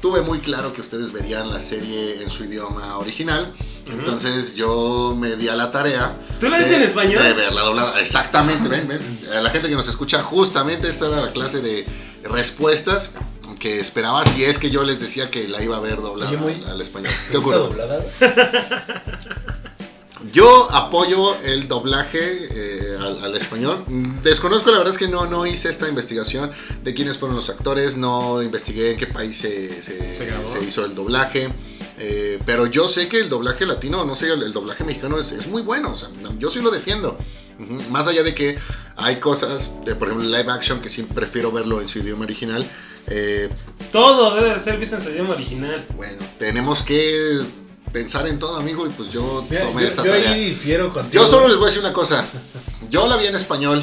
tuve 0.00 0.20
muy 0.22 0.40
claro 0.40 0.72
que 0.72 0.80
ustedes 0.80 1.12
verían 1.12 1.50
la 1.50 1.60
serie 1.60 2.22
en 2.22 2.30
su 2.30 2.44
idioma 2.44 2.98
original. 2.98 3.52
Ujú. 3.86 3.92
Entonces 3.98 4.54
yo 4.54 5.14
me 5.18 5.36
di 5.36 5.48
a 5.48 5.56
la 5.56 5.70
tarea. 5.70 6.16
¿Tú 6.40 6.48
la 6.48 6.58
viste 6.58 6.76
en 6.76 6.82
español? 6.82 7.22
De 7.22 7.32
verla 7.34 7.62
doblada. 7.62 8.00
Exactamente, 8.00 8.68
ven, 8.68 8.88
ven. 8.88 9.20
A 9.36 9.40
la 9.42 9.50
gente 9.50 9.68
que 9.68 9.74
nos 9.74 9.88
escucha, 9.88 10.22
justamente 10.22 10.88
esta 10.88 11.06
era 11.06 11.20
la 11.20 11.32
clase 11.32 11.60
de 11.60 11.86
respuestas 12.24 13.10
que 13.58 13.80
esperaba 13.80 14.24
si 14.26 14.44
es 14.44 14.58
que 14.58 14.70
yo 14.70 14.84
les 14.84 15.00
decía 15.00 15.30
que 15.30 15.48
la 15.48 15.62
iba 15.62 15.76
a 15.76 15.80
ver 15.80 15.96
doblada 15.96 16.38
al, 16.38 16.64
al 16.66 16.80
español. 16.80 17.12
¿Te 17.26 17.30
¿Qué 17.32 17.36
ocurre? 17.38 17.58
doblada? 17.58 18.04
Yo 20.32 20.68
apoyo 20.72 21.36
el 21.42 21.68
doblaje 21.68 22.18
eh, 22.20 22.96
al, 23.00 23.22
al 23.24 23.36
español. 23.36 23.84
Desconozco, 24.22 24.70
la 24.70 24.78
verdad 24.78 24.92
es 24.92 24.98
que 24.98 25.08
no, 25.08 25.26
no 25.26 25.46
hice 25.46 25.68
esta 25.68 25.88
investigación 25.88 26.50
de 26.82 26.94
quiénes 26.94 27.18
fueron 27.18 27.36
los 27.36 27.50
actores, 27.50 27.96
no 27.96 28.42
investigué 28.42 28.92
en 28.92 28.96
qué 28.96 29.06
país 29.06 29.36
se, 29.36 29.82
se- 29.82 30.16
Se 30.16 30.24
grabó. 30.26 30.50
se 30.50 30.64
hizo 30.64 30.84
el 30.84 30.94
doblaje. 30.94 31.52
eh, 31.98 32.38
pero 32.46 32.66
yo 32.66 32.88
sé 32.88 33.08
que 33.08 33.20
el 33.20 33.28
doblaje 33.28 33.66
latino, 33.66 34.04
no 34.04 34.14
sé, 34.14 34.32
el, 34.32 34.42
el 34.42 34.52
doblaje 34.52 34.82
mexicano 34.84 35.18
es, 35.18 35.30
es 35.32 35.46
muy 35.46 35.62
bueno. 35.62 35.92
o 35.92 35.96
sea, 35.96 36.08
yo 36.38 36.50
sí 36.50 36.60
lo 36.60 36.70
defiendo. 36.70 37.16
Más 37.90 38.08
allá 38.08 38.22
de 38.24 38.34
que 38.34 38.58
hay 38.96 39.16
cosas, 39.20 39.70
de, 39.84 39.94
por 39.94 40.08
ejemplo, 40.08 40.26
live 40.28 40.50
action, 40.50 40.80
que 40.80 40.88
sí 40.88 41.02
prefiero 41.04 41.52
verlo 41.52 41.80
en 41.80 41.86
su 41.88 42.00
idioma 42.00 42.24
original. 42.24 42.68
eh, 43.06 43.48
Todo 43.92 44.34
debe 44.34 44.54
de 44.54 44.64
ser 44.64 44.78
visto 44.78 44.96
en 44.96 45.02
su 45.02 45.10
idioma 45.10 45.34
original. 45.34 45.84
bueno, 45.96 46.18
tenemos 46.38 46.82
que 46.82 47.40
pensar 47.94 48.26
en 48.26 48.38
todo, 48.40 48.56
amigo, 48.56 48.86
y 48.86 48.90
pues 48.90 49.08
yo 49.08 49.46
Mira, 49.48 49.62
tomé 49.66 49.82
yo, 49.82 49.88
esta 49.88 50.04
yo 50.04 50.10
tarea. 50.10 50.32
ahí 50.32 50.46
difiero 50.50 50.92
contigo. 50.92 51.22
Yo 51.22 51.30
solo 51.30 51.46
les 51.48 51.56
voy 51.56 51.66
a 51.66 51.68
decir 51.68 51.80
una 51.80 51.92
cosa. 51.94 52.26
Yo 52.90 53.06
la 53.08 53.16
vi 53.16 53.26
en 53.26 53.36
español. 53.36 53.82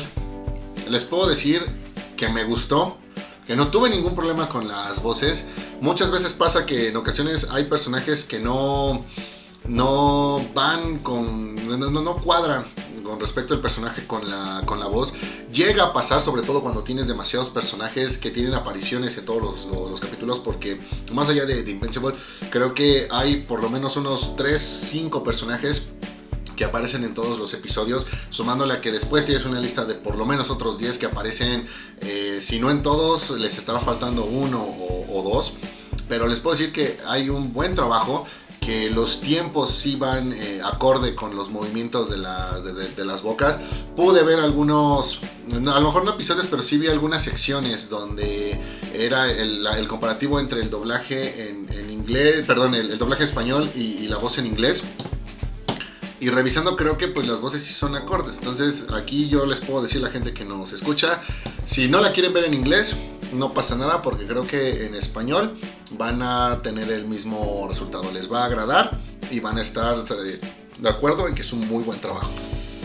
Les 0.90 1.06
puedo 1.06 1.28
decir 1.28 1.66
que 2.18 2.28
me 2.30 2.44
gustó. 2.44 2.98
Que 3.48 3.56
no 3.56 3.70
tuve 3.70 3.90
ningún 3.90 4.14
problema 4.14 4.48
con 4.50 4.68
las 4.68 5.02
voces. 5.02 5.46
Muchas 5.80 6.12
veces 6.12 6.34
pasa 6.34 6.66
que 6.66 6.90
en 6.90 6.96
ocasiones 6.98 7.48
hay 7.52 7.64
personajes 7.64 8.24
que 8.26 8.40
no. 8.40 9.04
No 9.66 10.46
van 10.54 11.00
con. 11.00 11.56
No, 11.68 11.90
no- 11.90 12.02
no 12.02 12.16
cuadran 12.18 12.66
con 13.04 13.20
respecto 13.20 13.54
al 13.54 13.62
personaje 13.62 14.06
con 14.08 14.30
la, 14.30 14.62
con 14.66 14.80
la 14.80 14.88
voz. 14.88 15.14
Llega 15.54 15.86
a 15.86 15.94
pasar, 15.94 16.22
sobre 16.22 16.42
todo 16.42 16.62
cuando 16.62 16.84
tienes 16.84 17.08
demasiados 17.08 17.50
personajes 17.50 18.18
que 18.18 18.32
tienen 18.32 18.54
apariciones 18.54 19.18
en 19.18 19.26
todos 19.26 19.42
los, 19.42 19.66
los- 19.66 19.92
los 19.92 20.00
capítulos. 20.00 20.40
Porque 20.40 20.80
más 21.14 21.30
allá 21.30 21.46
de, 21.46 21.64
de 21.64 21.72
Invincible, 21.72 22.16
creo 22.50 22.74
que 22.74 23.08
hay 23.12 23.38
por 23.44 23.62
lo 23.62 23.70
menos 23.70 23.96
unos 23.98 24.36
3, 24.36 24.62
5 24.62 25.24
personajes 25.24 25.86
que 26.56 26.66
aparecen 26.66 27.04
en 27.04 27.14
todos 27.16 27.40
los 27.40 27.54
episodios, 27.56 28.06
sumándole 28.30 28.74
a 28.76 28.82
que 28.82 28.92
después 28.92 29.26
tienes 29.26 29.46
una 29.46 29.60
lista 29.60 29.86
de 29.86 29.96
por 29.96 30.16
lo 30.16 30.26
menos 30.26 30.52
otros 30.52 30.78
10 30.78 30.98
que 31.00 31.08
aparecen, 31.08 31.66
eh, 32.02 32.38
si 32.40 32.60
no 32.60 32.70
en 32.70 32.84
todos, 32.84 33.32
les 33.32 33.58
estará 33.58 33.80
faltando 33.80 34.26
uno 34.26 34.60
o 34.64 35.24
dos, 35.24 35.54
pero 36.08 36.28
les 36.28 36.40
puedo 36.40 36.56
decir 36.56 36.72
que 36.72 36.98
hay 37.08 37.30
un 37.30 37.52
buen 37.54 37.74
trabajo, 37.74 38.26
que 38.62 38.90
los 38.92 39.20
tiempos 39.22 39.72
sí 39.72 39.96
van 39.98 40.32
eh, 40.34 40.60
acorde 40.64 41.16
con 41.16 41.36
los 41.36 41.50
movimientos 41.50 42.10
de, 42.12 42.18
de- 42.18 43.06
las 43.06 43.24
bocas. 43.24 43.58
Pude 43.96 44.22
ver 44.24 44.40
algunos, 44.40 45.20
no, 45.48 45.74
a 45.76 45.80
lo 45.80 45.88
mejor 45.88 46.06
no 46.06 46.12
episodios, 46.12 46.46
pero 46.50 46.62
sí 46.62 46.78
vi 46.78 46.88
algunas 46.88 47.24
secciones 47.24 47.90
donde 47.90 48.62
era 48.94 49.30
el, 49.32 49.66
comparativo 49.88 50.40
entre 50.40 50.62
el 50.62 50.70
doblaje 50.70 51.50
en, 51.50 51.68
en 51.74 51.90
inglés, 51.90 52.46
perdón, 52.46 52.76
el, 52.76 52.92
el 52.92 52.98
doblaje 53.00 53.24
español 53.24 53.70
y- 53.76 53.80
y 53.80 54.08
la 54.08 54.18
voz 54.18 54.38
en 54.38 54.46
inglés. 54.46 54.84
Y 56.20 56.30
revisando 56.30 56.76
creo 56.76 57.00
que 57.00 57.08
pues 57.08 57.28
las 57.28 57.42
voces 57.42 57.64
sí 57.64 57.74
son 57.74 57.96
acordes. 57.96 58.38
Entonces 58.38 58.86
aquí 58.94 59.28
yo 59.28 59.48
les 59.48 59.60
puedo 59.60 59.82
decir 59.82 59.98
a 60.02 60.06
la 60.06 60.12
gente 60.12 60.34
que 60.36 60.46
nos 60.46 60.72
escucha, 60.72 61.20
si 61.66 61.88
no 61.88 62.02
la 62.02 62.12
quieren 62.12 62.34
ver 62.34 62.46
en 62.46 62.54
inglés, 62.54 62.96
no 63.34 63.54
pasa 63.54 63.76
nada 63.76 64.02
porque 64.02 64.28
creo 64.28 64.46
que 64.46 64.86
en 64.86 64.96
español 64.96 65.58
van 65.92 66.22
a 66.22 66.62
tener 66.62 66.92
el 66.92 67.06
mismo 67.06 67.66
resultado. 67.68 68.12
Les 68.12 68.32
va 68.32 68.44
a 68.44 68.46
agradar 68.46 69.00
y 69.30 69.40
van 69.40 69.58
a 69.58 69.62
estar 69.62 70.04
de 70.04 70.90
acuerdo 70.90 71.28
en 71.28 71.36
que 71.36 71.42
es 71.42 71.54
un 71.54 71.68
muy 71.68 71.84
buen 71.84 72.00
trabajo. 72.00 72.32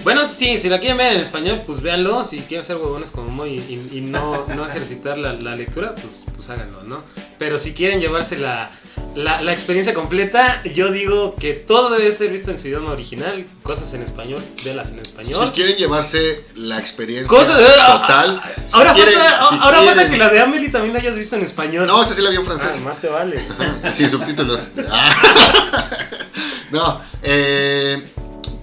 Bueno, 0.06 0.28
sí, 0.28 0.60
si 0.60 0.68
la 0.68 0.78
quieren 0.78 0.98
ver 0.98 1.14
en 1.16 1.20
español, 1.20 1.64
pues 1.66 1.82
véanlo. 1.82 2.24
Si 2.24 2.38
quieren 2.42 2.64
ser 2.64 2.76
huevones 2.76 3.10
como 3.10 3.28
muy 3.28 3.54
y, 3.54 3.88
y 3.92 4.00
no, 4.02 4.46
no 4.54 4.64
ejercitar 4.64 5.18
la, 5.18 5.32
la 5.32 5.56
lectura, 5.56 5.96
pues, 5.96 6.26
pues 6.32 6.48
háganlo, 6.48 6.84
¿no? 6.84 7.02
Pero 7.40 7.58
si 7.58 7.74
quieren 7.74 7.98
llevarse 7.98 8.36
la, 8.36 8.70
la, 9.16 9.42
la 9.42 9.52
experiencia 9.52 9.94
completa, 9.94 10.62
yo 10.62 10.92
digo 10.92 11.34
que 11.34 11.54
todo 11.54 11.90
debe 11.90 12.12
ser 12.12 12.30
visto 12.30 12.52
en 12.52 12.58
su 12.60 12.68
idioma 12.68 12.92
original. 12.92 13.46
Cosas 13.64 13.94
en 13.94 14.02
español, 14.02 14.40
velas 14.64 14.90
en 14.90 14.94
Si 15.04 15.10
español. 15.10 15.50
quieren 15.52 15.74
llevarse 15.74 16.44
la 16.54 16.78
experiencia 16.78 17.26
Cosas- 17.26 17.58
total, 17.58 18.40
si 18.68 18.76
ahora 18.76 18.94
quieren- 18.94 19.12
falta, 19.14 19.48
si 19.48 19.54
ahora 19.56 19.76
falta 19.78 19.92
quieren- 19.94 20.10
que 20.12 20.18
la 20.18 20.28
de 20.28 20.40
Amelie 20.40 20.68
también 20.68 20.94
la 20.94 21.00
hayas 21.00 21.16
visto 21.16 21.34
en 21.34 21.42
español. 21.42 21.88
No, 21.88 22.00
esta 22.00 22.14
sí 22.14 22.22
la 22.22 22.30
vi 22.30 22.36
en 22.36 22.42
Ah, 22.42 22.44
francés. 22.44 22.80
más 22.82 23.00
te 23.00 23.08
vale. 23.08 23.44
Sin 23.92 24.08
subtítulos. 24.08 24.70
no, 26.70 27.00
eh, 27.24 28.04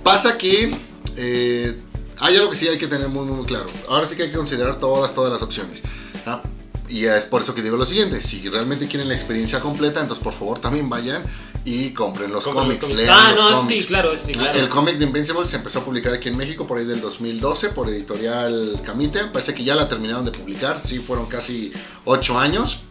pasa 0.03 0.37
que 0.37 0.73
eh, 1.17 1.77
hay 2.19 2.35
algo 2.37 2.49
que 2.49 2.55
sí 2.55 2.67
hay 2.67 2.77
que 2.77 2.87
tener 2.87 3.09
muy, 3.09 3.25
muy 3.25 3.45
claro. 3.45 3.65
Ahora 3.89 4.05
sí 4.05 4.15
que 4.15 4.23
hay 4.23 4.29
que 4.31 4.37
considerar 4.37 4.79
todas, 4.79 5.13
todas 5.13 5.31
las 5.31 5.41
opciones. 5.41 5.81
¿ah? 6.25 6.41
Y 6.89 7.05
es 7.05 7.25
por 7.25 7.41
eso 7.41 7.55
que 7.55 7.61
digo 7.61 7.77
lo 7.77 7.85
siguiente: 7.85 8.21
si 8.21 8.47
realmente 8.49 8.87
quieren 8.87 9.07
la 9.07 9.13
experiencia 9.15 9.59
completa, 9.61 9.99
entonces 10.01 10.23
por 10.23 10.33
favor 10.33 10.59
también 10.59 10.89
vayan 10.89 11.23
y 11.65 11.91
compren 11.91 12.31
los 12.31 12.43
Compren 12.43 12.67
los 12.67 12.77
cómics, 12.77 12.85
cómics. 12.85 13.01
lean 13.01 13.17
Ah, 13.17 13.31
los 13.31 13.41
no, 13.51 13.57
cómics. 13.61 13.81
sí, 13.81 13.87
claro, 13.87 14.11
sí, 14.17 14.33
Ah, 14.35 14.39
claro. 14.43 14.59
El 14.59 14.69
cómic 14.69 14.97
de 14.97 15.05
Invincible 15.05 15.47
se 15.47 15.55
empezó 15.55 15.79
a 15.79 15.85
publicar 15.85 16.13
aquí 16.13 16.29
en 16.29 16.37
México 16.37 16.67
por 16.67 16.77
ahí 16.77 16.85
del 16.85 16.99
2012 17.01 17.69
por 17.69 17.89
editorial 17.89 18.79
Camite. 18.85 19.25
Parece 19.27 19.53
que 19.55 19.63
ya 19.63 19.73
la 19.75 19.87
terminaron 19.89 20.25
de 20.25 20.31
publicar. 20.31 20.79
Sí, 20.83 20.99
fueron 20.99 21.25
casi 21.27 21.71
8 22.05 22.37
años. 22.37 22.82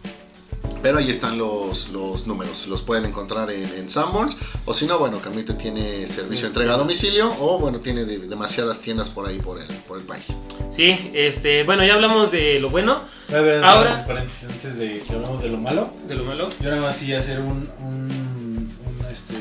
Pero 0.83 0.97
ahí 0.99 1.09
están 1.09 1.37
los, 1.37 1.89
los 1.89 2.27
números. 2.27 2.67
Los 2.67 2.81
pueden 2.81 3.05
encontrar 3.05 3.49
en, 3.49 3.63
en 3.73 3.89
Sanborns. 3.89 4.35
O 4.65 4.73
si 4.73 4.85
no, 4.85 4.99
bueno, 4.99 5.19
Camite 5.19 5.53
tiene 5.53 6.05
servicio 6.07 6.43
de 6.43 6.47
entrega 6.49 6.73
a 6.73 6.77
domicilio. 6.77 7.33
O 7.39 7.57
bueno, 7.57 7.79
tiene 7.79 8.03
de- 8.05 8.19
demasiadas 8.19 8.79
tiendas 8.81 9.09
por 9.09 9.25
ahí 9.27 9.39
por 9.39 9.59
el, 9.59 9.65
por 9.87 9.97
el 9.97 10.03
país. 10.05 10.35
Sí, 10.69 11.09
este, 11.13 11.63
bueno, 11.63 11.85
ya 11.85 11.93
hablamos 11.95 12.31
de 12.31 12.59
lo 12.59 12.69
bueno, 12.69 13.01
A 13.29 13.39
ver, 13.39 13.63
Ahora- 13.63 14.05
paréntesis, 14.05 14.49
antes 14.49 14.77
de 14.77 14.99
que 15.07 15.13
hablamos 15.13 15.41
de 15.41 15.49
lo 15.49 15.57
malo, 15.57 15.89
de 16.07 16.15
lo 16.15 16.25
malo. 16.25 16.49
yo 16.61 16.69
nada 16.69 16.81
más 16.81 16.97
sí 16.97 17.13
hacer 17.13 17.39
un, 17.39 17.69
un- 17.79 18.69
un, 18.85 19.05
este, 19.11 19.35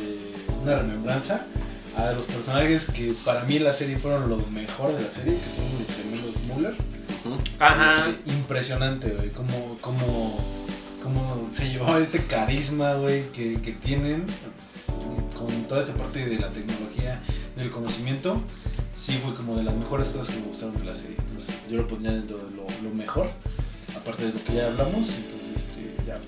una 0.62 0.76
remembranza 0.78 1.44
a 1.96 2.12
los 2.12 2.24
personajes 2.24 2.86
que 2.86 3.14
para 3.24 3.42
mí 3.44 3.56
en 3.56 3.64
la 3.64 3.72
serie 3.72 3.98
fueron 3.98 4.30
lo 4.30 4.36
mejor 4.52 4.96
de 4.96 5.02
la 5.02 5.10
serie, 5.10 5.38
que 5.40 5.50
son 5.50 5.64
los 5.78 5.94
gemelos 5.96 6.36
Muller. 6.46 6.74
Ajá. 7.58 8.08
Este, 8.10 8.30
impresionante, 8.32 9.08
güey, 9.10 9.30
cómo, 9.30 9.76
cómo, 9.80 10.61
cómo 11.02 11.48
se 11.52 11.68
llevaba 11.68 11.98
este 11.98 12.24
carisma, 12.26 12.94
güey, 12.94 13.30
que, 13.32 13.60
que 13.60 13.72
tienen 13.72 14.24
con 15.36 15.48
toda 15.64 15.80
esta 15.80 15.94
parte 15.94 16.24
de 16.24 16.38
la 16.38 16.50
tecnología, 16.52 17.20
del 17.56 17.70
conocimiento. 17.70 18.40
Sí 18.94 19.18
fue 19.22 19.34
como 19.34 19.56
de 19.56 19.64
las 19.64 19.74
mejores 19.74 20.08
cosas 20.08 20.34
que 20.34 20.40
me 20.40 20.46
gustaron 20.48 20.76
de 20.78 20.84
la 20.84 20.96
serie. 20.96 21.16
Entonces 21.18 21.54
yo 21.70 21.78
lo 21.78 21.86
ponía 21.88 22.12
dentro 22.12 22.38
de 22.38 22.50
lo, 22.56 22.66
lo 22.82 22.94
mejor, 22.94 23.28
aparte 23.96 24.26
de 24.26 24.32
lo 24.34 24.44
que 24.44 24.54
ya 24.54 24.66
hablamos. 24.66 25.08
Entonces, 25.16 25.56
este, 25.56 25.96
ya, 26.06 26.18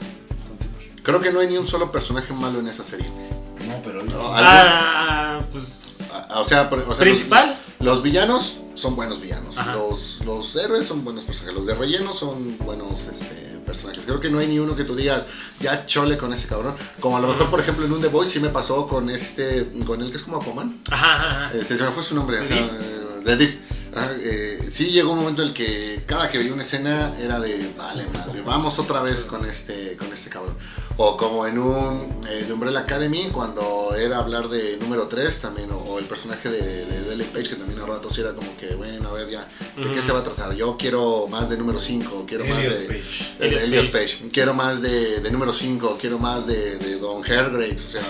continuar. 0.48 1.02
Creo 1.02 1.20
que 1.20 1.30
no 1.32 1.40
hay 1.40 1.48
ni 1.48 1.58
un 1.58 1.66
solo 1.66 1.92
personaje 1.92 2.32
malo 2.32 2.60
en 2.60 2.68
esa 2.68 2.82
serie. 2.82 3.06
No, 3.68 3.80
pero... 3.84 3.98
Ah, 4.37 5.40
pues. 5.52 5.98
Ah, 6.12 6.40
O 6.40 6.44
sea, 6.44 6.68
por- 6.70 6.78
o 6.80 6.82
sea, 6.82 6.88
los- 6.90 6.98
Principal. 6.98 7.56
Los 7.80 8.02
villanos 8.02 8.56
son 8.74 8.96
buenos 8.96 9.20
villanos. 9.20 9.56
Los, 9.74 10.20
los 10.24 10.56
héroes 10.56 10.87
son 10.87 11.04
buenos 11.04 11.24
personajes. 11.24 11.54
Los 11.54 11.66
de 11.66 11.74
relleno 11.74 12.12
son 12.14 12.56
buenos 12.58 13.00
este, 13.06 13.53
personajes. 13.64 14.05
Creo 14.07 14.20
que 14.20 14.31
no 14.31 14.38
hay 14.38 14.46
ni 14.46 14.59
uno 14.59 14.77
que 14.77 14.85
tú 14.85 14.94
digas, 14.94 15.27
ya 15.61 15.87
chole 15.87 16.16
con 16.16 16.33
ese 16.33 16.46
cabrón. 16.46 16.74
Como 17.00 17.16
a 17.16 17.20
lo 17.20 17.29
mejor, 17.29 17.50
por 17.50 17.61
ejemplo, 17.61 17.85
en 17.85 17.92
un 17.92 18.00
The 18.00 18.09
Voice 18.09 18.33
sí 18.33 18.40
me 18.40 18.50
pasó 18.50 18.87
con 18.87 19.11
este, 19.11 19.68
con 19.87 20.00
el 20.00 20.11
que 20.11 20.16
es 20.16 20.22
como 20.22 20.37
Aquaman. 20.37 20.83
Ajá, 20.90 21.14
ajá, 21.14 21.46
ajá. 21.46 21.57
Eh, 21.57 21.64
se 21.64 21.74
me 21.74 21.90
fue 21.90 22.03
su 22.03 22.14
nombre. 22.14 22.38
O 22.38 22.42
¿The 22.42 22.48
sea, 22.48 22.59
eh, 22.59 23.20
The 23.24 23.37
Deep. 23.37 23.61
Ah, 23.96 24.09
eh, 24.18 24.68
sí 24.72 24.87
llegó 24.87 25.12
un 25.12 25.20
momento 25.20 25.42
en 25.42 25.48
el 25.48 25.55
que 25.55 26.03
cada 26.05 26.29
que 26.29 26.38
veía 26.38 26.53
una 26.53 26.62
escena 26.62 27.12
era 27.20 27.38
de, 27.38 27.72
vale 27.79 28.05
madre, 28.12 28.42
vamos 28.42 28.81
otra 28.81 29.03
vez 29.03 29.22
con 29.22 29.46
este, 29.46 29.96
con 29.96 30.12
este 30.12 30.31
cabrón. 30.31 30.57
O 30.96 31.16
como 31.16 31.44
en 31.46 31.59
un 31.59 32.20
eh, 32.30 32.44
de 32.44 32.52
Umbrella 32.52 32.80
Academy, 32.80 33.28
cuando 33.33 33.94
era 33.96 34.18
hablar 34.18 34.48
de 34.48 34.76
número 34.76 35.09
3 35.09 35.40
también, 35.40 35.70
o, 35.72 35.76
o 35.76 35.98
el 35.98 36.04
personaje 36.04 36.48
de, 36.48 36.85
de 36.87 37.12
Elliot 37.12 37.30
Page, 37.33 37.48
que 37.50 37.57
también 37.57 37.80
a 37.80 37.87
ratos 37.87 38.16
era 38.16 38.33
como 38.33 38.57
que, 38.57 38.74
bueno, 38.76 39.09
a 39.09 39.12
ver 39.12 39.28
ya, 39.28 39.40
¿de 39.76 39.83
qué 39.90 39.98
Ujú. 39.98 40.02
se 40.02 40.12
va 40.12 40.20
a 40.20 40.22
tratar? 40.22 40.54
Yo 40.54 40.76
quiero 40.76 41.26
más 41.28 41.48
de 41.50 41.57
número 41.57 41.80
5, 41.80 42.24
quiero 42.28 42.44
más 42.44 42.59
Elliot 42.59 42.78
de... 42.78 42.87
Page. 42.87 43.37
de 43.40 43.46
Elliot 43.46 43.62
Elliot 43.62 43.92
Page. 43.92 44.28
Quiero 44.33 44.54
más 44.54 44.83
de, 44.83 45.20
de 45.20 45.30
número 45.33 45.52
5, 45.52 45.98
quiero 46.00 46.18
más 46.20 46.46
de, 46.46 46.78
de 46.78 46.96
Don 46.98 47.24
Hergraves, 47.24 47.85
o 47.87 47.88
sea, 47.88 48.02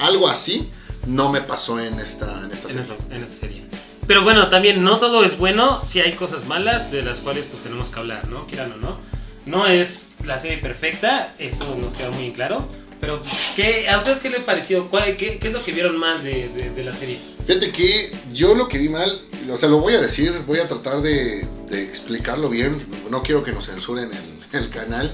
algo 0.00 0.28
así 0.28 0.68
no 1.06 1.30
me 1.30 1.40
pasó 1.40 1.78
en 1.80 2.00
esta, 2.00 2.44
en 2.44 2.50
esta 2.50 2.68
en, 2.68 2.74
serie. 2.74 2.80
esa, 2.82 3.14
en 3.14 3.22
esa 3.22 3.40
serie. 3.40 3.64
Pero 4.08 4.24
bueno, 4.24 4.48
también 4.48 4.82
no 4.82 4.98
todo 4.98 5.24
es 5.24 5.38
bueno, 5.38 5.80
si 5.86 6.00
hay 6.00 6.12
cosas 6.14 6.46
malas 6.46 6.90
de 6.90 7.02
las 7.02 7.20
cuales 7.20 7.46
pues 7.46 7.62
tenemos 7.62 7.90
que 7.90 7.98
hablar, 8.00 8.28
¿no? 8.28 8.46
Quieran 8.46 8.72
o 8.72 8.76
no. 8.76 8.98
No 9.46 9.66
es 9.66 10.05
la 10.26 10.38
serie 10.38 10.58
perfecta, 10.58 11.32
eso 11.38 11.76
nos 11.76 11.94
queda 11.94 12.10
muy 12.10 12.32
claro. 12.32 12.68
Pero, 13.00 13.22
¿qué, 13.54 13.88
¿a 13.90 13.98
ustedes 13.98 14.20
qué 14.20 14.30
les 14.30 14.42
pareció? 14.42 14.88
¿Cuál- 14.88 15.16
qué, 15.16 15.38
qué 15.38 15.48
es 15.48 15.52
lo 15.52 15.62
que 15.62 15.72
vieron 15.72 15.96
mal 15.98 16.24
de, 16.24 16.48
de- 16.48 16.82
la 16.84 16.92
serie? 16.94 17.18
Fíjate 17.46 17.70
que 17.70 18.10
yo 18.32 18.54
lo 18.54 18.68
que 18.68 18.78
vi 18.78 18.88
mal, 18.88 19.20
o 19.50 19.56
sea, 19.56 19.68
lo 19.68 19.78
voy 19.80 19.92
a 19.94 20.00
decir, 20.00 20.32
voy 20.46 20.60
a 20.60 20.66
tratar 20.68 21.02
de, 21.02 21.46
de 21.68 21.82
explicarlo 21.82 22.48
bien, 22.48 22.86
no 23.10 23.22
quiero 23.22 23.42
que 23.42 23.52
nos 23.52 23.66
censuren 23.66 24.10
el, 24.12 24.58
el 24.58 24.70
canal. 24.70 25.12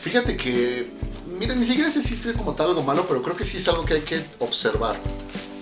Fíjate 0.00 0.36
que, 0.36 0.86
mira, 1.38 1.54
ni 1.56 1.64
siquiera 1.64 1.90
sé 1.90 2.00
si 2.00 2.14
es 2.14 2.36
como 2.36 2.54
tal 2.54 2.68
algo 2.68 2.82
malo, 2.82 3.06
pero 3.08 3.22
creo 3.22 3.36
que 3.36 3.44
sí 3.44 3.56
es 3.56 3.66
algo 3.66 3.84
que 3.84 3.94
hay 3.94 4.02
que 4.02 4.22
observar. 4.38 4.96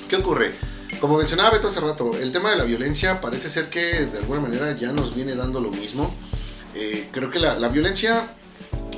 ¿Qué 0.08 0.16
ocurre? 0.16 0.52
Como 1.00 1.16
mencionaba 1.16 1.50
Beto 1.50 1.68
hace 1.68 1.80
rato, 1.80 2.14
el 2.18 2.30
tema 2.30 2.50
de 2.50 2.56
la 2.56 2.64
violencia 2.64 3.20
parece 3.22 3.48
ser 3.48 3.70
que 3.70 4.04
de 4.06 4.18
alguna 4.18 4.40
manera 4.40 4.76
ya 4.78 4.92
nos 4.92 5.14
viene 5.14 5.34
dando 5.34 5.60
lo 5.60 5.70
mismo. 5.70 6.14
Eh, 6.74 7.08
creo 7.10 7.30
que 7.30 7.38
la, 7.38 7.58
la 7.58 7.68
violencia, 7.68 8.28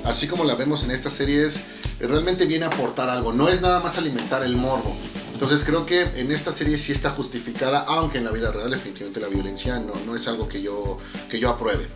así 0.05 0.27
como 0.27 0.45
la 0.45 0.55
vemos 0.55 0.85
en 0.85 0.91
estas 0.91 1.15
series, 1.15 1.59
eh, 2.01 2.07
realmente 2.07 2.47
viene 2.47 2.65
a 2.65 2.69
aportar 2.69 3.11
algo, 3.11 3.33
no 3.33 3.49
es 3.49 3.61
nada 3.61 3.81
más 3.81 3.99
alimentar 3.99 4.43
el 4.43 4.57
morbo. 4.57 4.97
Entonces 5.33 5.63
creo 5.65 5.85
que 5.85 6.03
en 6.03 6.33
esta 6.33 6.53
serie 6.53 6.79
sí 6.79 6.93
está 6.93 7.11
justificada, 7.11 7.81
aunque 7.81 8.19
en 8.19 8.25
la 8.25 8.31
vida 8.31 8.51
real 8.53 8.71
definitivamente 8.71 9.21
la 9.21 9.29
violencia 9.29 9.79
no, 9.79 9.93
no 10.07 10.15
es 10.15 10.27
algo 10.29 10.49
que 10.49 10.63
yo, 10.63 10.99
que 11.29 11.39
yo 11.39 11.51
apruebe. 11.51 11.89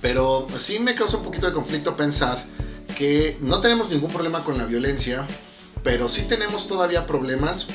Pero 0.00 0.46
sí 0.56 0.78
me 0.78 0.94
causa 0.94 1.16
un 1.16 1.24
poquito 1.24 1.46
de 1.46 1.52
conflicto 1.52 1.96
pensar 1.96 2.44
que 2.96 3.38
no 3.40 3.60
tenemos 3.60 3.90
ningún 3.90 4.10
problema 4.10 4.44
con 4.44 4.58
la 4.58 4.64
violencia, 4.64 5.26
pero 5.82 6.08
sí 6.08 6.22
tenemos 6.22 6.66
todavía 6.66 7.06
problemas 7.06 7.66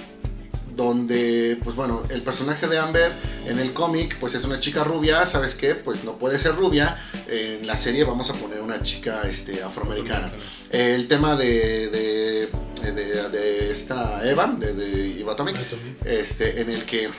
donde, 0.75 1.57
pues 1.63 1.75
bueno, 1.75 2.03
el 2.09 2.21
personaje 2.21 2.67
de 2.67 2.77
Amber 2.79 3.11
en 3.45 3.59
el 3.59 3.73
cómic, 3.73 4.17
pues 4.19 4.33
es 4.35 4.43
una 4.43 4.59
chica 4.59 4.83
rubia, 4.83 5.25
¿sabes 5.25 5.55
qué? 5.55 5.75
Pues 5.75 6.03
no 6.03 6.17
puede 6.17 6.37
ser 6.39 6.55
rubia. 6.55 6.97
En 7.27 7.65
la 7.65 7.77
serie 7.77 8.03
vamos 8.03 8.29
a 8.29 8.33
poner 8.33 8.61
una 8.61 8.81
chica 8.83 9.21
este, 9.29 9.63
afroamericana. 9.63 10.31
El 10.69 11.07
tema 11.07 11.35
de, 11.35 11.89
de, 11.89 12.49
de- 12.91 13.29
de 13.29 13.71
esta 13.71 14.27
Eva, 14.29 14.47
de, 14.59 14.73
de 14.73 15.19
Eva 15.21 15.33
Atomic, 15.33 15.55
este, 16.05 16.61
en 16.61 16.69
el 16.69 16.85
que 16.85 17.09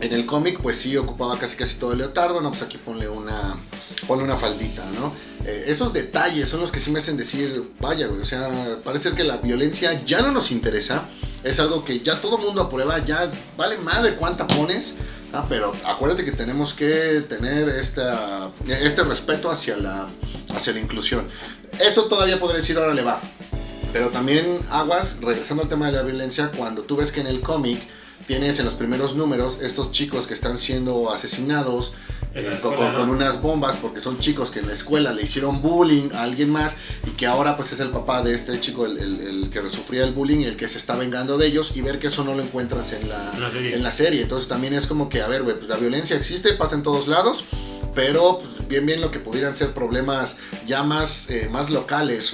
en 0.00 0.12
el 0.12 0.26
cómic 0.26 0.60
pues 0.60 0.76
sí 0.78 0.96
ocupaba 0.96 1.38
casi 1.38 1.56
casi 1.56 1.76
todo 1.76 1.92
el 1.92 1.98
leotardo, 1.98 2.40
no, 2.40 2.50
pues 2.50 2.62
aquí 2.62 2.78
ponle 2.78 3.08
una, 3.08 3.56
ponle 4.06 4.24
una 4.24 4.36
faldita, 4.36 4.84
¿no? 4.92 5.14
Eh, 5.44 5.64
esos 5.68 5.92
detalles 5.92 6.48
son 6.48 6.60
los 6.60 6.70
que 6.72 6.80
sí 6.80 6.90
me 6.90 6.98
hacen 6.98 7.16
decir, 7.16 7.70
vaya, 7.80 8.06
güey, 8.08 8.20
o 8.20 8.26
sea, 8.26 8.78
parece 8.84 9.12
que 9.12 9.24
la 9.24 9.36
violencia 9.38 10.04
ya 10.04 10.20
no 10.20 10.32
nos 10.32 10.50
interesa, 10.50 11.04
es 11.44 11.60
algo 11.60 11.84
que 11.84 12.00
ya 12.00 12.20
todo 12.20 12.38
mundo 12.38 12.62
aprueba, 12.62 12.98
ya 13.04 13.30
vale 13.56 13.76
madre 13.78 14.16
cuánta 14.16 14.46
pones, 14.46 14.94
¿ah? 15.32 15.44
pero 15.48 15.74
acuérdate 15.84 16.24
que 16.24 16.32
tenemos 16.32 16.72
que 16.72 17.24
tener 17.28 17.68
esta, 17.68 18.50
este 18.66 19.04
respeto 19.04 19.50
hacia 19.50 19.76
la, 19.76 20.08
hacia 20.48 20.72
la 20.72 20.80
inclusión. 20.80 21.28
Eso 21.78 22.06
todavía 22.06 22.40
podría 22.40 22.60
decir, 22.60 22.78
ahora 22.78 22.94
le 22.94 23.02
va. 23.02 23.20
Pero 23.92 24.10
también 24.10 24.60
aguas, 24.70 25.18
regresando 25.20 25.62
al 25.62 25.68
tema 25.68 25.86
de 25.86 25.92
la 25.92 26.02
violencia, 26.02 26.50
cuando 26.56 26.82
tú 26.82 26.96
ves 26.96 27.12
que 27.12 27.20
en 27.20 27.26
el 27.26 27.42
cómic 27.42 27.80
tienes 28.26 28.58
en 28.58 28.64
los 28.64 28.74
primeros 28.74 29.14
números 29.14 29.58
estos 29.60 29.92
chicos 29.92 30.26
que 30.26 30.34
están 30.34 30.56
siendo 30.56 31.12
asesinados 31.12 31.92
eh, 32.34 32.58
con, 32.60 32.74
¿no? 32.92 32.98
con 32.98 33.10
unas 33.10 33.40
bombas 33.40 33.76
porque 33.76 34.00
son 34.00 34.18
chicos 34.18 34.50
que 34.50 34.58
en 34.60 34.66
la 34.66 34.72
escuela 34.72 35.12
le 35.12 35.22
hicieron 35.22 35.62
bullying 35.62 36.10
a 36.14 36.22
alguien 36.24 36.50
más 36.50 36.76
y 37.06 37.10
que 37.10 37.26
ahora 37.26 37.56
pues 37.56 37.72
es 37.72 37.80
el 37.80 37.90
papá 37.90 38.22
de 38.22 38.34
este 38.34 38.58
chico 38.60 38.86
el, 38.86 38.98
el- 38.98 39.20
el 39.20 39.50
que 39.50 39.68
sufría 39.70 40.04
el 40.04 40.12
bullying 40.12 40.40
y 40.40 40.44
el 40.44 40.56
que 40.56 40.68
se 40.68 40.78
está 40.78 40.96
vengando 40.96 41.38
de 41.38 41.46
ellos 41.46 41.72
y 41.76 41.80
ver 41.82 41.98
que 41.98 42.08
eso 42.08 42.24
no 42.24 42.34
lo 42.34 42.42
encuentras 42.42 42.92
en 42.92 43.08
la, 43.08 43.32
la 43.38 43.50
serie. 43.50 43.74
en 43.74 43.82
la 43.82 43.92
serie. 43.92 44.22
Entonces 44.22 44.48
también 44.48 44.74
es 44.74 44.86
como 44.86 45.08
que, 45.08 45.22
a 45.22 45.28
ver, 45.28 45.42
güey, 45.42 45.56
pues 45.56 45.68
la 45.68 45.76
violencia 45.76 46.16
existe, 46.16 46.52
pasa 46.54 46.74
en 46.74 46.82
todos 46.82 47.06
lados, 47.08 47.44
pero 47.94 48.38
pues, 48.38 48.66
bien, 48.68 48.84
bien 48.86 49.00
lo 49.00 49.10
que 49.10 49.20
pudieran 49.20 49.54
ser 49.54 49.72
problemas 49.72 50.36
ya 50.66 50.82
más, 50.82 51.30
eh, 51.30 51.48
más 51.52 51.70
locales 51.70 52.32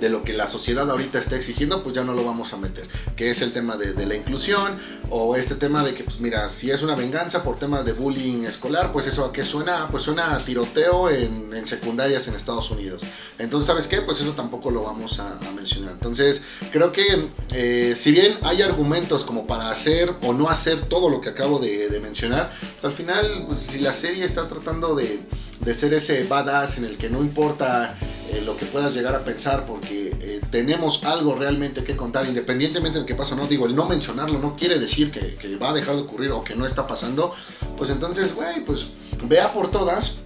de 0.00 0.10
lo 0.10 0.24
que 0.24 0.32
la 0.32 0.46
sociedad 0.46 0.90
ahorita 0.90 1.18
está 1.18 1.36
exigiendo, 1.36 1.82
pues 1.82 1.94
ya 1.94 2.04
no 2.04 2.14
lo 2.14 2.24
vamos 2.24 2.52
a 2.52 2.56
meter. 2.56 2.88
Que 3.16 3.30
es 3.30 3.42
el 3.42 3.52
tema 3.52 3.76
de, 3.76 3.92
de 3.92 4.06
la 4.06 4.14
inclusión 4.14 4.78
o 5.10 5.36
este 5.36 5.54
tema 5.54 5.84
de 5.84 5.94
que, 5.94 6.04
pues 6.04 6.20
mira, 6.20 6.48
si 6.48 6.70
es 6.70 6.82
una 6.82 6.94
venganza 6.94 7.42
por 7.42 7.58
temas 7.58 7.84
de 7.84 7.92
bullying 7.92 8.44
escolar, 8.44 8.92
pues 8.92 9.06
eso 9.06 9.24
a 9.24 9.32
qué 9.32 9.44
suena, 9.44 9.88
pues 9.90 10.02
suena 10.02 10.34
a 10.34 10.38
tiroteo 10.38 11.10
en, 11.10 11.48
secundarias 11.66 12.28
en 12.28 12.34
Estados 12.34 12.70
Unidos. 12.70 13.02
Entonces, 13.38 13.66
¿sabes 13.66 13.88
qué? 13.88 14.00
Pues 14.00 14.20
eso 14.20 14.32
tampoco 14.32 14.70
lo 14.70 14.82
vamos 14.82 15.18
a, 15.18 15.38
mencionar. 15.54 15.92
Entonces, 15.92 16.42
creo 16.70 16.92
que 16.92 17.28
eh, 17.52 17.94
si 17.96 18.12
bien 18.12 18.38
hay 18.42 18.62
argumentos 18.62 19.24
como 19.24 19.46
para 19.46 19.70
hacer 19.70 20.14
o 20.22 20.32
no 20.32 20.48
hacer 20.48 20.80
todo 20.82 21.10
lo 21.10 21.20
que 21.20 21.30
acabo 21.30 21.58
de, 21.58 21.88
de 21.88 22.00
mencionar, 22.00 22.52
pues 22.74 22.84
al 22.84 22.92
final, 22.92 23.44
pues, 23.46 23.62
si 23.62 23.80
la 23.80 23.92
serie 23.92 24.24
está 24.24 24.48
tratando 24.48 24.94
de, 24.94 25.20
de 25.60 25.74
ser 25.74 25.92
ese 25.94 26.24
badass 26.24 26.78
en 26.78 26.84
el 26.84 26.96
que 26.96 27.10
no 27.10 27.20
importa 27.20 27.96
eh, 28.28 28.40
lo 28.42 28.56
que 28.56 28.66
puedas 28.66 28.94
llegar 28.94 29.14
a 29.14 29.24
pensar, 29.24 29.66
porque 29.66 30.16
eh, 30.20 30.40
tenemos 30.50 31.02
algo 31.04 31.34
realmente 31.34 31.84
que 31.84 31.96
contar, 31.96 32.26
independientemente 32.26 33.00
de 33.00 33.06
qué 33.06 33.14
pasa 33.14 33.34
o 33.34 33.36
no. 33.36 33.46
Digo, 33.46 33.66
el 33.66 33.74
no 33.74 33.86
mencionarlo 33.86 34.38
no 34.38 34.56
quiere 34.56 34.78
decir 34.78 35.10
que, 35.10 35.36
que 35.36 35.56
va 35.56 35.70
a 35.70 35.72
dejar 35.72 35.96
de 35.96 36.02
ocurrir 36.02 36.30
o 36.32 36.44
que 36.44 36.54
no 36.54 36.66
está 36.66 36.86
pasando. 36.86 37.32
Pues 37.76 37.90
entonces, 37.90 38.34
güey, 38.34 38.64
pues 38.64 38.86
vea 39.26 39.52
por 39.52 39.70
todas 39.70 40.18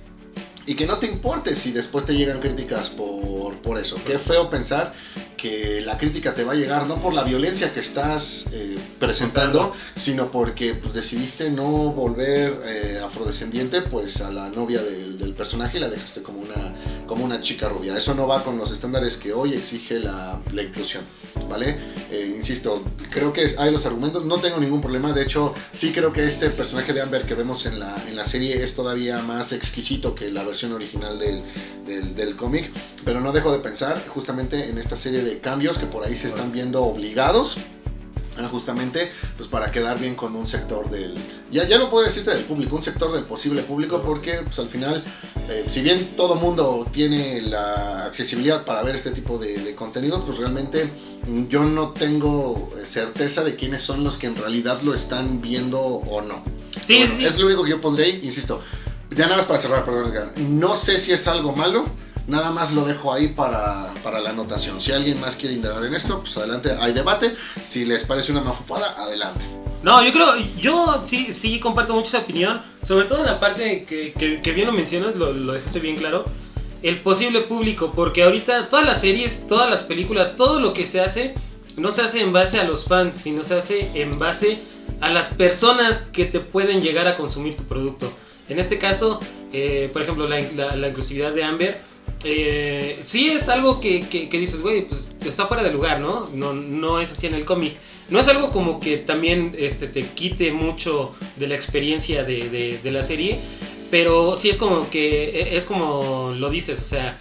y 0.67 0.75
que 0.75 0.87
no 0.87 0.99
te 0.99 1.07
importe 1.07 1.57
si 1.57 1.73
después 1.73 2.05
te 2.05 2.15
llegan 2.15 2.41
críticas 2.41 2.91
por, 2.91 3.57
por 3.59 3.79
eso. 3.79 3.97
Qué 4.05 4.19
feo 4.19 4.49
pensar 4.49 4.93
que 5.37 5.81
la 5.81 5.99
crítica 5.99 6.35
te 6.35 6.45
va 6.45 6.53
a 6.53 6.55
llegar 6.55 6.87
no 6.87 7.01
por 7.01 7.13
la 7.15 7.25
violencia 7.25 7.73
que 7.73 7.81
estás 7.81 8.47
eh, 8.53 8.79
presentando, 9.01 9.73
sino 9.97 10.31
porque 10.31 10.75
pues, 10.75 10.95
decidiste 10.95 11.51
no 11.51 11.67
volver 11.93 12.63
eh, 12.65 13.01
afrodescendiente 13.05 13.83
pues 13.83 14.21
a 14.21 14.31
la 14.31 14.51
novia 14.51 14.81
del, 14.83 15.19
del 15.19 15.35
personaje 15.35 15.79
y 15.79 15.81
la 15.81 15.89
dejaste 15.89 16.23
como 16.23 16.41
una, 16.41 16.75
como 17.07 17.25
una 17.25 17.41
chica 17.41 17.69
rubia. 17.69 17.97
Eso 17.97 18.15
no 18.15 18.27
va 18.27 18.43
con 18.45 18.57
los 18.59 18.71
estándares 18.73 19.17
que 19.17 19.33
hoy 19.33 19.55
exige 19.55 19.99
la, 19.99 20.41
la 20.53 20.63
inclusión, 20.63 21.05
¿vale? 21.49 21.77
Eh, 22.11 22.35
insisto, 22.37 22.83
creo 23.11 23.33
que 23.33 23.43
es- 23.45 23.59
hay 23.59 23.71
los 23.71 23.85
argumentos, 23.87 24.25
no 24.25 24.39
tengo 24.39 24.59
ningún 24.59 24.81
problema, 24.81 25.13
de 25.13 25.23
hecho 25.23 25.53
sí 25.73 25.93
creo 25.93 26.13
que 26.13 26.27
este 26.27 26.51
personaje 26.51 26.93
de 26.93 27.01
Amber 27.01 27.25
que 27.27 27.35
vemos 27.35 27.67
en 27.67 27.79
la, 27.79 27.97
en 28.09 28.17
la 28.17 28.25
serie 28.25 28.63
es 28.63 28.75
todavía 28.75 29.23
más 29.23 29.53
exquisito 29.53 30.15
que 30.15 30.31
la 30.31 30.43
versión 30.45 30.73
original 30.73 31.19
del, 31.19 31.43
del, 31.87 32.15
del 32.15 32.37
cómic, 32.37 32.71
pero 33.05 33.21
no 33.21 33.33
dejo 33.33 33.53
de 33.53 33.59
pensar 33.59 34.03
justamente 34.09 34.69
en 34.69 34.79
esta 34.79 34.97
serie 34.97 35.23
de 35.23 35.39
cambios 35.41 35.79
que 35.79 35.87
por 35.87 36.05
ahí 36.05 36.17
se 36.17 36.27
están 36.27 36.53
viendo 36.53 36.83
obligados 36.85 37.57
justamente 38.51 39.11
pues 39.37 39.49
para 39.49 39.71
quedar 39.71 39.99
bien 39.99 40.15
con 40.15 40.35
un 40.35 40.47
sector 40.47 40.89
del 40.91 41.15
ya 41.51 41.69
ya 41.69 41.79
lo 41.79 41.91
puedo 41.91 42.05
decirte 42.05 42.31
del 42.33 42.45
público 42.45 42.77
un 42.77 42.83
sector 42.83 43.13
del 43.13 43.25
posible 43.25 43.63
público 43.63 44.01
porque 44.03 44.41
pues 44.45 44.59
al 44.59 44.69
final 44.69 45.05
eh, 45.49 45.65
si 45.69 45.83
bien 45.83 46.17
todo 46.17 46.35
mundo 46.35 46.87
tiene 46.93 47.43
la 47.43 48.07
accesibilidad 48.07 48.65
para 48.65 48.83
ver 48.83 48.97
este 48.97 49.11
tipo 49.11 49.39
de, 49.39 49.59
de 49.59 49.75
contenidos 49.75 50.23
pues 50.25 50.39
realmente 50.39 50.91
mm, 51.27 51.45
yo 51.45 51.65
no 51.65 51.91
tengo 51.91 52.71
eh, 52.77 52.87
certeza 52.87 53.45
de 53.45 53.55
quiénes 53.55 53.83
son 53.83 54.03
los 54.03 54.17
que 54.19 54.27
en 54.29 54.37
realidad 54.37 54.81
lo 54.83 54.95
están 54.95 55.41
viendo 55.41 55.79
o 55.81 56.21
no 56.23 56.43
Sí, 56.87 56.99
Bueno, 56.99 57.15
sí. 57.19 57.25
es 57.27 57.39
lo 57.39 57.47
único 57.47 57.63
que 57.65 57.71
yo 57.71 57.81
pondré 57.81 58.05
ahí, 58.07 58.21
insisto 58.23 58.61
ya 59.11 59.27
nada 59.27 59.37
más 59.39 59.47
para 59.47 59.59
cerrar 59.61 59.85
perdón 59.85 60.13
no 60.59 60.75
sé 60.75 60.99
si 60.99 61.13
es 61.13 61.27
algo 61.27 61.55
malo 61.55 61.85
Nada 62.27 62.51
más 62.53 62.73
lo 62.73 62.85
dejo 62.85 63.13
ahí 63.13 63.29
para, 63.29 63.93
para 64.03 64.21
la 64.21 64.31
anotación. 64.31 64.81
Si 64.81 64.93
alguien 64.93 65.21
más 65.21 65.35
quiere 65.37 65.55
indagar 65.55 65.85
en 65.85 65.95
esto, 65.95 66.21
pues 66.21 66.37
adelante, 66.37 66.71
hay 66.79 66.93
debate. 66.93 67.35
Si 67.63 67.85
les 67.85 68.05
parece 68.05 68.31
una 68.33 68.41
mafufada, 68.43 68.95
adelante. 69.03 69.45
No, 69.83 70.05
yo 70.05 70.13
creo, 70.13 70.37
yo 70.61 71.03
sí, 71.05 71.33
sí 71.35 71.59
comparto 71.59 71.93
mucho 71.95 72.07
esa 72.09 72.19
opinión, 72.19 72.63
sobre 72.85 73.07
todo 73.07 73.19
en 73.21 73.27
la 73.27 73.41
parte 73.41 73.85
que, 73.85 74.13
que, 74.41 74.53
bien 74.53 74.69
lo 74.69 74.73
mencionas, 74.73 75.17
lo, 75.17 75.33
lo 75.33 75.55
dejaste 75.55 75.81
bien 75.81 75.97
claro, 75.97 76.25
el 76.83 77.01
posible 77.01 77.41
público, 77.41 77.93
porque 77.95 78.23
ahorita 78.23 78.67
todas 78.67 78.87
las 78.87 79.01
series, 79.01 79.49
todas 79.49 79.69
las 79.69 79.83
películas, 79.83 80.37
todo 80.37 80.61
lo 80.61 80.73
que 80.73 80.87
se 80.87 81.01
hace, 81.01 81.35
no 81.77 81.91
se 81.91 82.03
hace 82.03 82.21
en 82.21 82.33
base 82.33 82.61
a 82.61 82.65
los 82.65 82.85
fans, 82.85 83.19
sino 83.19 83.43
se 83.43 83.57
hace 83.57 83.91
en 84.01 84.21
base 84.21 84.59
a 85.01 85.09
las 85.11 85.29
personas 85.29 86.03
que 86.13 86.27
te 86.27 86.39
pueden 86.39 86.81
llegar 86.81 87.09
a 87.09 87.17
consumir 87.17 87.57
tu 87.57 87.65
producto. 87.65 88.13
En 88.49 88.61
este 88.61 88.79
caso, 88.79 89.19
eh, 89.53 89.91
por 89.93 90.03
ejemplo, 90.03 90.29
la- 90.29 90.77
la 90.77 90.89
inclusividad 90.89 91.33
de 91.33 91.43
Amber, 91.43 91.81
eh, 92.25 93.01
sí 93.05 93.31
es 93.31 93.49
algo 93.49 93.81
que, 93.81 94.01
que- 94.09 94.29
dices, 94.39 94.61
güey, 94.61 94.87
pues 94.87 95.11
está 95.25 95.47
fuera 95.47 95.63
de 95.63 95.73
lugar, 95.73 96.01
¿no? 96.01 96.29
No, 96.33 96.53
no 96.53 97.01
es 97.01 97.13
así 97.13 97.27
en 97.27 97.35
el 97.35 97.45
cómic. 97.45 97.75
No 98.11 98.19
es 98.21 98.29
algo 98.29 98.51
como 98.51 98.79
que 98.79 98.99
también 98.99 99.55
este, 99.59 99.87
te 99.87 100.03
quite 100.03 100.53
mucho 100.53 101.15
de 101.37 101.47
la 101.49 101.55
experiencia 101.55 102.25
de, 102.25 102.49
de- 102.51 102.79
de 102.83 102.91
la 102.93 103.03
serie, 103.03 103.41
pero 103.91 104.37
sí 104.37 104.51
es 104.51 104.59
como 104.59 104.89
que, 104.91 105.31
e, 105.31 105.57
es 105.57 105.65
como 105.65 106.33
lo 106.37 106.51
dices, 106.51 106.81
o 106.81 106.85
sea, 106.85 107.19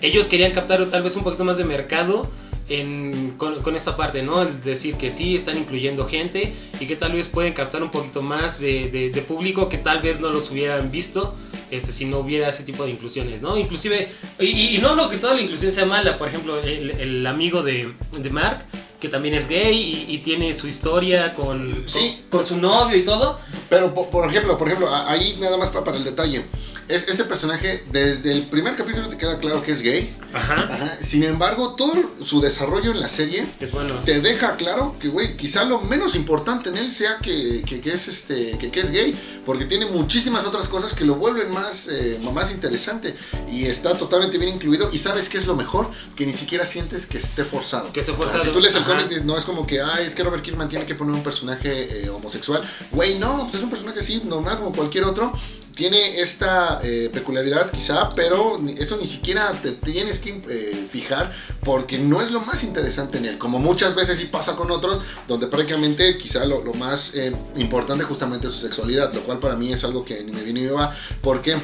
ellos 0.00 0.28
querían 0.28 0.52
captar 0.52 0.84
tal 0.90 1.02
vez 1.02 1.16
un 1.16 1.22
poquito 1.24 1.44
más 1.44 1.56
de 1.56 1.64
mercado 1.64 2.28
en, 2.68 3.34
con, 3.36 3.62
con, 3.62 3.76
esta 3.76 3.96
parte, 3.96 4.22
¿no? 4.22 4.42
El 4.42 4.62
decir 4.62 4.96
que 4.96 5.10
sí, 5.10 5.36
están 5.36 5.58
incluyendo 5.58 6.06
gente 6.06 6.54
y 6.80 6.86
que 6.86 6.96
tal 6.96 7.12
vez 7.12 7.28
pueden 7.28 7.52
captar 7.52 7.82
un 7.82 7.90
poquito 7.90 8.22
más 8.22 8.58
de, 8.58 8.90
de, 8.90 9.10
de 9.10 9.22
público 9.22 9.68
que 9.68 9.78
tal 9.78 10.00
vez 10.02 10.20
no 10.20 10.30
los 10.30 10.50
hubieran 10.50 10.90
visto 10.90 11.34
este, 11.70 11.92
si 11.92 12.04
no 12.04 12.18
hubiera 12.18 12.48
ese 12.48 12.62
tipo 12.62 12.84
de 12.84 12.92
inclusiones, 12.92 13.42
¿no? 13.42 13.56
Inclusive, 13.56 14.08
y, 14.38 14.76
y 14.76 14.78
no 14.78 14.94
lo 14.94 15.10
que 15.10 15.18
toda 15.18 15.34
la 15.34 15.40
inclusión 15.40 15.72
sea 15.72 15.86
mala, 15.86 16.16
por 16.18 16.28
ejemplo, 16.28 16.60
el, 16.60 16.90
el 16.92 17.26
amigo 17.26 17.62
de, 17.62 17.92
de, 18.16 18.30
Mark, 18.30 18.64
que 19.00 19.08
también 19.08 19.34
es 19.34 19.48
gay 19.48 19.76
y, 19.76 20.14
y 20.14 20.18
tiene 20.18 20.54
su 20.54 20.68
historia 20.68 21.34
con, 21.34 21.84
sí, 21.86 22.24
con, 22.30 22.40
con, 22.40 22.46
su 22.46 22.56
novio 22.56 22.96
y 22.96 23.04
todo. 23.04 23.40
Pero, 23.68 23.92
por, 23.92 24.08
por 24.08 24.28
ejemplo, 24.28 24.56
por 24.56 24.68
ejemplo, 24.68 24.88
ahí 24.94 25.36
nada 25.40 25.56
más 25.56 25.70
para, 25.70 25.84
para 25.84 25.96
el 25.96 26.04
detalle 26.04 26.44
es, 26.88 27.08
este 27.08 27.24
personaje, 27.24 27.84
desde 27.90 28.32
el 28.32 28.44
primer 28.44 28.76
capítulo 28.76 29.08
te 29.08 29.16
queda 29.16 29.38
claro 29.38 29.62
que 29.62 29.72
es 29.72 29.82
gay. 29.82 30.14
Ajá. 30.32 30.66
Ajá. 30.68 30.96
Sin 31.00 31.22
embargo, 31.22 31.74
todo 31.74 31.94
su 32.24 32.40
desarrollo 32.40 32.90
en 32.90 33.00
la 33.00 33.08
serie 33.08 33.46
es 33.60 33.70
bueno. 33.70 34.00
te 34.04 34.20
deja 34.20 34.56
claro 34.56 34.96
que, 34.98 35.08
güey, 35.08 35.36
quizá 35.36 35.64
lo 35.64 35.80
menos 35.80 36.14
importante 36.14 36.70
en 36.70 36.76
él 36.76 36.90
sea 36.90 37.18
que, 37.18 37.62
que, 37.64 37.80
que 37.80 37.92
es, 37.92 38.08
este, 38.08 38.58
que, 38.58 38.70
que, 38.70 38.80
es 38.80 38.90
gay, 38.90 39.18
porque 39.46 39.64
tiene 39.64 39.86
muchísimas 39.86 40.44
otras 40.44 40.68
cosas 40.68 40.92
que 40.92 41.04
lo 41.04 41.14
vuelven 41.16 41.52
más, 41.52 41.88
eh, 41.88 42.18
más 42.32 42.50
interesante 42.50 43.14
y 43.50 43.66
está 43.66 43.96
totalmente 43.96 44.38
bien 44.38 44.54
incluido. 44.54 44.90
Y 44.92 44.98
sabes 44.98 45.28
qué 45.28 45.38
es 45.38 45.46
lo 45.46 45.54
mejor, 45.54 45.90
que 46.16 46.26
ni 46.26 46.32
siquiera 46.32 46.66
sientes 46.66 47.06
que 47.06 47.18
esté 47.18 47.44
forzado. 47.44 47.92
Que 47.92 48.00
esté 48.00 48.12
forzado. 48.12 48.42
si 48.42 48.50
tú 48.50 48.60
lees 48.60 48.74
el 48.74 48.84
cómic, 48.84 49.10
no 49.24 49.38
es 49.38 49.44
como 49.44 49.66
que, 49.66 49.80
ay, 49.80 50.04
es 50.06 50.14
que 50.14 50.22
Robert 50.22 50.42
Kirkman 50.42 50.68
tiene 50.68 50.84
que 50.84 50.94
poner 50.94 51.14
un 51.14 51.22
personaje 51.22 52.04
eh, 52.04 52.10
homosexual. 52.10 52.62
Güey, 52.90 53.18
no, 53.18 53.42
pues 53.44 53.54
es 53.54 53.62
un 53.62 53.70
personaje 53.70 54.00
así, 54.00 54.20
normal 54.24 54.58
como 54.58 54.72
cualquier 54.72 55.04
otro 55.04 55.32
tiene 55.74 56.20
esta 56.20 56.80
eh, 56.82 57.10
peculiaridad 57.12 57.70
quizá, 57.70 58.14
pero 58.14 58.60
eso 58.78 58.96
ni 58.96 59.06
siquiera 59.06 59.52
te 59.62 59.72
tienes 59.72 60.18
que 60.18 60.30
eh, 60.48 60.86
fijar 60.90 61.32
porque 61.64 61.98
no 61.98 62.20
es 62.20 62.30
lo 62.30 62.40
más 62.40 62.62
interesante 62.62 63.18
en 63.18 63.26
él, 63.26 63.38
como 63.38 63.58
muchas 63.58 63.94
veces 63.94 64.18
sí 64.18 64.26
pasa 64.26 64.56
con 64.56 64.70
otros, 64.70 65.00
donde 65.26 65.46
prácticamente 65.46 66.16
quizá 66.18 66.44
lo, 66.44 66.62
lo 66.62 66.74
más 66.74 67.14
eh, 67.14 67.32
importante 67.56 68.04
justamente 68.04 68.46
es 68.46 68.52
su 68.52 68.60
sexualidad, 68.60 69.12
lo 69.12 69.22
cual 69.22 69.38
para 69.38 69.56
mí 69.56 69.72
es 69.72 69.84
algo 69.84 70.04
que 70.04 70.22
ni 70.22 70.32
me 70.32 70.42
viene 70.42 70.60
ni 70.60 70.66
me 70.66 70.72
va, 70.72 70.94
porque 71.22 71.56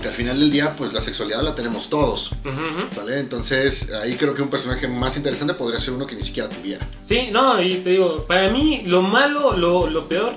que 0.00 0.08
al 0.08 0.14
final 0.14 0.38
del 0.40 0.50
día, 0.50 0.74
pues 0.76 0.92
la 0.92 1.00
sexualidad 1.00 1.42
la 1.42 1.54
tenemos 1.54 1.88
todos. 1.88 2.32
Uh 2.44 2.48
-huh. 2.48 2.92
¿Sale? 2.92 3.20
Entonces, 3.20 3.92
ahí 3.92 4.16
creo 4.16 4.34
que 4.34 4.42
un 4.42 4.48
personaje 4.48 4.88
más 4.88 5.16
interesante 5.16 5.54
podría 5.54 5.78
ser 5.78 5.94
uno 5.94 6.06
que 6.06 6.16
ni 6.16 6.22
siquiera 6.22 6.48
tuviera. 6.48 6.88
Sí, 7.04 7.28
no, 7.30 7.62
y 7.62 7.76
te 7.76 7.90
digo, 7.90 8.22
para 8.26 8.50
mí 8.50 8.82
lo 8.84 9.02
malo, 9.02 9.56
lo, 9.56 9.86
lo 9.86 10.08
peor 10.08 10.34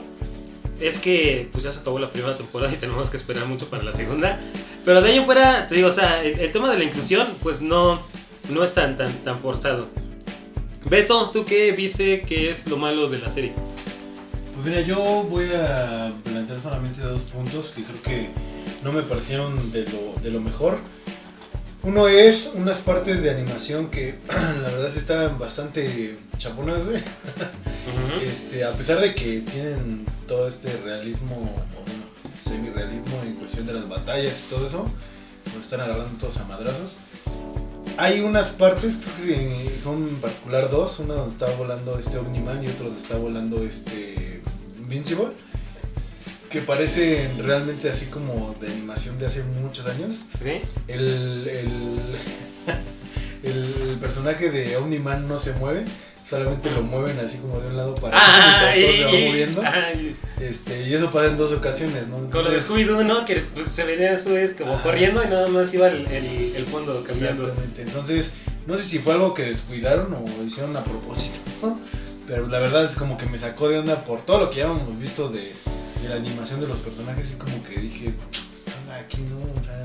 es 0.80 0.98
que 1.00 1.50
pues 1.52 1.64
ya 1.64 1.72
se 1.72 1.80
acabó 1.80 2.00
la 2.00 2.12
primera 2.12 2.36
temporada 2.36 2.74
y 2.74 2.78
tenemos 2.78 3.10
que 3.10 3.18
esperar 3.18 3.46
mucho 3.46 3.68
para 3.70 3.84
la 3.84 3.94
segunda. 3.94 4.40
Pero 4.84 5.02
de 5.02 5.12
ahí 5.12 5.26
fuera, 5.26 5.68
te 5.68 5.76
digo, 5.76 5.88
o 5.88 5.92
sea, 5.92 6.24
el, 6.24 6.40
el, 6.40 6.52
tema 6.52 6.72
de 6.72 6.78
la 6.78 6.84
inclusión, 6.84 7.28
pues 7.42 7.62
no, 7.62 8.02
no 8.50 8.64
es 8.64 8.74
tan, 8.74 8.98
tan, 8.98 9.12
tan 9.24 9.40
forzado. 9.40 9.88
Beto, 10.88 11.32
¿tú 11.32 11.46
qué 11.46 11.72
viste 11.72 12.22
que 12.22 12.52
es 12.52 12.68
lo 12.68 12.78
malo 12.78 13.10
de 13.10 13.18
la 13.18 13.30
serie? 13.30 13.54
Pues 14.54 14.68
mira, 14.68 14.82
yo 14.82 15.24
voy 15.24 15.48
a 15.52 16.14
plantear 16.24 16.62
solamente 16.62 17.02
dos 17.02 17.24
puntos 17.24 17.74
que 17.76 17.84
creo 17.84 18.02
que 18.04 18.30
no 18.84 18.92
me 18.92 19.02
parecieron 19.02 19.72
de 19.72 19.86
lo, 19.86 20.22
de 20.22 20.30
lo 20.30 20.40
mejor. 20.40 20.78
Uno 21.86 22.08
es 22.08 22.52
unas 22.56 22.80
partes 22.80 23.22
de 23.22 23.30
animación 23.30 23.92
que 23.92 24.16
la 24.64 24.70
verdad 24.72 24.90
sí 24.92 24.98
estaban 24.98 25.38
bastante 25.38 26.18
chaponas, 26.40 26.84
güey. 26.84 26.98
Uh 26.98 28.20
-huh. 28.20 28.22
este, 28.24 28.64
a 28.64 28.74
pesar 28.74 29.00
de 29.00 29.14
que 29.14 29.42
tienen 29.42 30.04
todo 30.28 30.48
este 30.48 30.76
realismo, 30.84 31.36
o 31.36 31.84
bueno, 31.86 32.06
semi-realismo 32.44 33.22
en 33.24 33.36
cuestión 33.36 33.68
de 33.68 33.74
las 33.74 33.88
batallas 33.88 34.34
y 34.34 34.50
todo 34.50 34.66
eso, 34.66 34.90
nos 35.54 35.64
están 35.64 35.82
agarrando 35.82 36.18
todos 36.20 36.38
a 36.38 36.46
madrazos. 36.46 36.96
Hay 37.98 38.22
unas 38.22 38.50
partes, 38.50 39.00
creo 39.04 39.28
que 39.28 39.80
son 39.84 40.10
en 40.10 40.22
particular 40.22 40.72
dos, 40.72 40.98
una 40.98 41.14
donde 41.14 41.34
está 41.34 41.46
volando 41.56 42.00
este 42.00 42.18
Omniman 42.18 42.64
y 42.64 42.68
otro 42.68 42.86
donde 42.86 43.02
está 43.02 43.18
volando 43.18 43.64
este 43.64 44.42
Invincible 44.80 45.28
que 46.56 46.62
parecen 46.62 47.46
realmente 47.46 47.90
así 47.90 48.06
como 48.06 48.56
de 48.62 48.68
animación 48.72 49.20
de 49.20 49.26
hace 49.26 49.44
muchos 49.44 49.86
años. 49.88 50.28
¿Sí? 50.42 50.62
El, 50.88 51.46
el, 51.50 52.16
el 53.44 53.98
personaje 54.00 54.50
de 54.50 54.78
Omniman 54.78 55.28
no 55.28 55.38
se 55.38 55.52
mueve, 55.52 55.84
solamente 56.26 56.72
lo 56.72 56.82
mueven 56.82 57.20
así 57.20 57.40
como 57.40 57.60
de 57.60 57.68
un 57.68 57.76
lado 57.76 57.96
para 57.96 58.18
ah, 58.18 58.70
otro, 58.70 58.80
y, 58.80 58.84
todo 58.86 58.94
se 58.94 59.04
va 59.04 59.12
moviendo. 59.12 59.62
Ah, 59.66 59.92
este, 60.40 60.84
y 60.88 60.94
eso 60.94 61.12
pasa 61.12 61.28
en 61.28 61.36
dos 61.36 61.52
ocasiones, 61.52 62.08
¿no? 62.08 62.20
Entonces, 62.20 62.32
Con 62.32 62.44
lo 62.46 62.52
de 62.52 62.62
Scooby-Doo, 62.62 63.06
¿no? 63.06 63.26
Que 63.26 63.36
pues, 63.54 63.68
se 63.68 63.84
venía 63.84 64.14
eso 64.14 64.38
es 64.38 64.54
como 64.54 64.76
ah, 64.76 64.82
corriendo 64.82 65.22
y 65.26 65.28
nada 65.28 65.50
más 65.50 65.74
iba 65.74 65.90
el, 65.90 66.08
el, 66.08 66.56
el, 66.56 66.68
fondo 66.68 67.04
cambiando. 67.04 67.50
Exactamente, 67.50 67.82
entonces 67.82 68.34
no 68.66 68.78
sé 68.78 68.84
si 68.84 69.00
fue 69.00 69.12
algo 69.12 69.34
que 69.34 69.44
descuidaron 69.44 70.14
o 70.14 70.44
hicieron 70.46 70.78
a 70.78 70.86
propósito, 70.86 71.40
¿no? 71.62 71.78
pero 72.26 72.48
la 72.48 72.60
verdad 72.60 72.86
es 72.86 72.96
como 72.96 73.18
que 73.18 73.26
me 73.26 73.38
sacó 73.38 73.68
de 73.68 73.78
onda 73.78 74.06
por 74.06 74.22
todo 74.22 74.40
lo 74.40 74.50
que 74.50 74.60
ya 74.60 74.64
hemos 74.64 74.98
visto 74.98 75.28
de, 75.28 75.54
de 76.06 76.10
la 76.10 76.22
animación 76.22 76.62
de 76.62 76.68
los 76.68 76.78
personajes 76.80 77.32
y 77.32 77.36
como 77.36 77.64
que 77.64 77.80
dije, 77.80 78.14
aquí 78.94 79.18
no, 79.22 79.38
o 79.60 79.64
sea, 79.64 79.84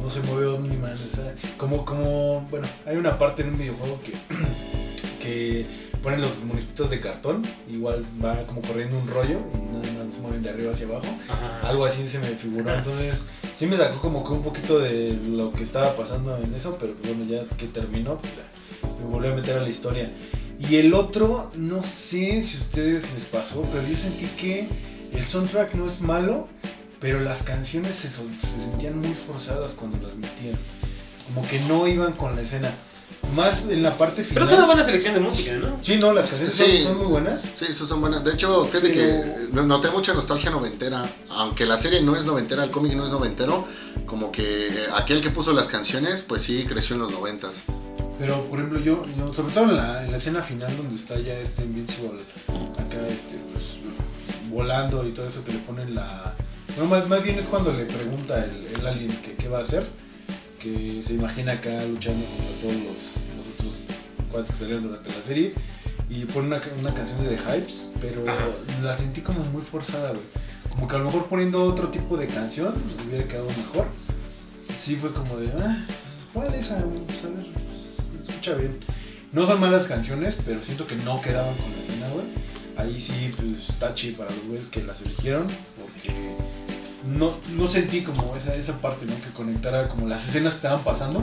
no 0.00 0.10
se 0.10 0.20
mueve 0.22 0.46
Omniman, 0.46 0.94
o 0.94 1.14
sea, 1.14 1.34
como, 1.56 1.84
como, 1.84 2.40
bueno, 2.50 2.66
hay 2.86 2.96
una 2.96 3.18
parte 3.18 3.42
en 3.42 3.50
un 3.50 3.58
videojuego 3.58 4.00
que, 4.02 4.12
que 5.22 5.66
ponen 6.02 6.20
los 6.20 6.42
muñequitos 6.42 6.90
de 6.90 6.98
cartón, 6.98 7.42
igual 7.70 8.04
va 8.22 8.44
como 8.46 8.60
corriendo 8.62 8.98
un 8.98 9.06
rollo 9.06 9.38
y 9.54 9.76
nada 9.76 10.04
más 10.04 10.14
se 10.14 10.20
mueven 10.20 10.42
de 10.42 10.50
arriba 10.50 10.72
hacia 10.72 10.86
abajo, 10.86 11.06
Ajá. 11.28 11.60
algo 11.68 11.84
así 11.84 12.08
se 12.08 12.18
me 12.18 12.26
figuró, 12.26 12.74
entonces 12.74 13.26
sí 13.54 13.66
me 13.66 13.76
sacó 13.76 14.00
como 14.00 14.24
que 14.24 14.32
un 14.32 14.42
poquito 14.42 14.80
de 14.80 15.16
lo 15.30 15.52
que 15.52 15.62
estaba 15.62 15.94
pasando 15.94 16.36
en 16.36 16.52
eso, 16.52 16.76
pero 16.80 16.94
bueno, 17.04 17.24
ya 17.30 17.44
que 17.56 17.68
terminó, 17.68 18.18
pues 18.18 18.32
me 18.98 19.06
volví 19.06 19.28
a 19.28 19.34
meter 19.34 19.58
a 19.58 19.62
la 19.62 19.68
historia. 19.68 20.10
Y 20.68 20.76
el 20.76 20.94
otro, 20.94 21.50
no 21.56 21.82
sé 21.82 22.42
si 22.42 22.56
a 22.56 22.60
ustedes 22.60 23.12
les 23.14 23.24
pasó, 23.24 23.62
pero 23.72 23.86
yo 23.86 23.96
sentí 23.96 24.26
que 24.36 24.68
el 25.12 25.24
soundtrack 25.24 25.74
no 25.74 25.86
es 25.86 26.00
malo, 26.00 26.48
pero 27.00 27.20
las 27.20 27.42
canciones 27.42 27.94
se, 27.94 28.08
se, 28.08 28.22
sentían 28.70 28.98
muy 28.98 29.14
forzadas 29.14 29.72
cuando 29.72 29.98
las 30.06 30.16
metían. 30.16 30.56
Como 31.26 31.46
que 31.46 31.60
no 31.60 31.86
iban 31.86 32.12
con 32.12 32.36
la 32.36 32.42
escena. 32.42 32.70
Más 33.36 33.62
en 33.68 33.82
la 33.82 33.96
parte 33.96 34.24
final. 34.24 34.34
Pero 34.34 34.46
es 34.46 34.52
una 34.52 34.66
buena 34.66 34.84
selección 34.84 35.14
de 35.14 35.20
música, 35.20 35.52
¿no? 35.54 35.78
Sí, 35.80 35.96
no, 35.96 36.12
las 36.12 36.28
canciones 36.28 36.54
sí, 36.54 36.78
son, 36.78 36.86
son, 36.86 36.98
muy 36.98 37.06
buenas. 37.06 37.42
Sí, 37.42 37.66
esas 37.68 37.88
son 37.88 38.00
buenas. 38.00 38.24
De 38.24 38.32
hecho, 38.32 38.64
fíjate 38.66 38.90
pero... 38.90 39.52
que 39.54 39.62
noté 39.62 39.90
mucha 39.90 40.12
nostalgia 40.12 40.50
noventera. 40.50 41.08
Aunque 41.30 41.64
la 41.64 41.76
serie 41.76 42.02
no 42.02 42.16
es 42.16 42.24
noventera, 42.24 42.64
el 42.64 42.70
cómic 42.70 42.94
no 42.94 43.04
es 43.06 43.10
noventero. 43.10 43.66
Como 44.06 44.32
que 44.32 44.68
aquel 44.94 45.22
que 45.22 45.30
puso 45.30 45.52
las 45.52 45.68
canciones, 45.68 46.22
pues 46.22 46.42
sí, 46.42 46.66
creció 46.68 46.96
en 46.96 47.02
los 47.02 47.12
noventas. 47.12 47.62
Pero, 48.18 48.44
por 48.48 48.58
ejemplo, 48.58 48.78
yo, 48.80 49.04
yo 49.16 49.32
sobre 49.32 49.52
todo 49.52 49.64
en 49.64 49.76
la, 49.76 50.04
en 50.04 50.12
la, 50.12 50.18
escena 50.18 50.42
final 50.42 50.76
donde 50.76 50.94
está 50.94 51.18
ya 51.18 51.34
este 51.38 51.62
Invincible 51.62 52.20
acá, 52.78 53.04
este, 53.06 53.36
volando 54.52 55.06
y 55.06 55.12
todo 55.12 55.26
eso 55.26 55.44
que 55.44 55.52
le 55.52 55.58
ponen 55.58 55.94
la... 55.94 56.34
No, 56.78 56.86
más, 56.86 57.08
más 57.08 57.22
bien 57.22 57.38
es 57.38 57.46
cuando 57.46 57.72
le 57.72 57.84
pregunta 57.84 58.44
el, 58.44 58.66
el 58.78 58.86
alien 58.86 59.12
que 59.18 59.34
qué 59.34 59.48
va 59.48 59.58
a 59.58 59.62
hacer, 59.62 59.86
que 60.60 61.02
se 61.02 61.14
imagina 61.14 61.52
acá 61.52 61.84
luchando 61.84 62.24
contra 62.26 62.58
todos 62.60 62.74
los, 62.76 63.14
los 63.36 63.46
otros 63.54 63.74
cuates 64.30 64.50
que 64.52 64.56
salieron 64.56 64.84
durante 64.84 65.10
la 65.10 65.22
serie, 65.22 65.54
y 66.08 66.24
pone 66.26 66.48
una, 66.48 66.60
una 66.78 66.92
canción 66.92 67.24
de 67.24 67.36
The 67.36 67.42
Hypes, 67.42 67.92
pero 68.00 68.28
Ajá. 68.28 68.46
la 68.82 68.94
sentí 68.94 69.22
como 69.22 69.40
muy 69.44 69.62
forzada, 69.62 70.10
güey. 70.10 70.22
Como 70.70 70.88
que 70.88 70.96
a 70.96 70.98
lo 70.98 71.04
mejor 71.06 71.26
poniendo 71.26 71.62
otro 71.64 71.88
tipo 71.88 72.16
de 72.16 72.26
canción 72.26 72.74
pues, 72.74 73.06
hubiera 73.06 73.26
quedado 73.26 73.48
mejor. 73.48 73.86
Sí 74.78 74.96
fue 74.96 75.12
como 75.12 75.36
de, 75.36 75.50
ah, 75.58 75.86
¿cuál 76.32 76.52
es 76.54 76.66
esa? 76.66 76.84
Pues, 76.84 77.24
a 77.24 77.28
ver, 77.28 77.46
escucha 78.20 78.54
bien. 78.54 78.78
No 79.32 79.46
son 79.46 79.60
malas 79.60 79.86
canciones, 79.86 80.38
pero 80.44 80.62
siento 80.62 80.86
que 80.86 80.96
no 80.96 81.20
quedaban 81.20 81.54
con 81.56 81.70
la 81.72 81.82
escena, 81.82 82.08
güey. 82.08 82.26
Ahí 82.76 83.00
sí, 83.00 83.32
pues, 83.36 83.78
tachi 83.78 84.12
para 84.12 84.30
los 84.30 84.44
güeyes 84.46 84.66
que 84.66 84.82
las 84.82 85.00
eligieron, 85.02 85.46
porque 85.80 86.12
no, 87.06 87.34
no 87.50 87.66
sentí 87.66 88.02
como 88.02 88.34
esa, 88.36 88.54
esa 88.54 88.80
parte, 88.80 89.06
¿no? 89.06 89.14
Que 89.16 89.30
conectara 89.34 89.88
como 89.88 90.06
las 90.06 90.28
escenas 90.28 90.54
que 90.54 90.58
estaban 90.58 90.82
pasando 90.82 91.22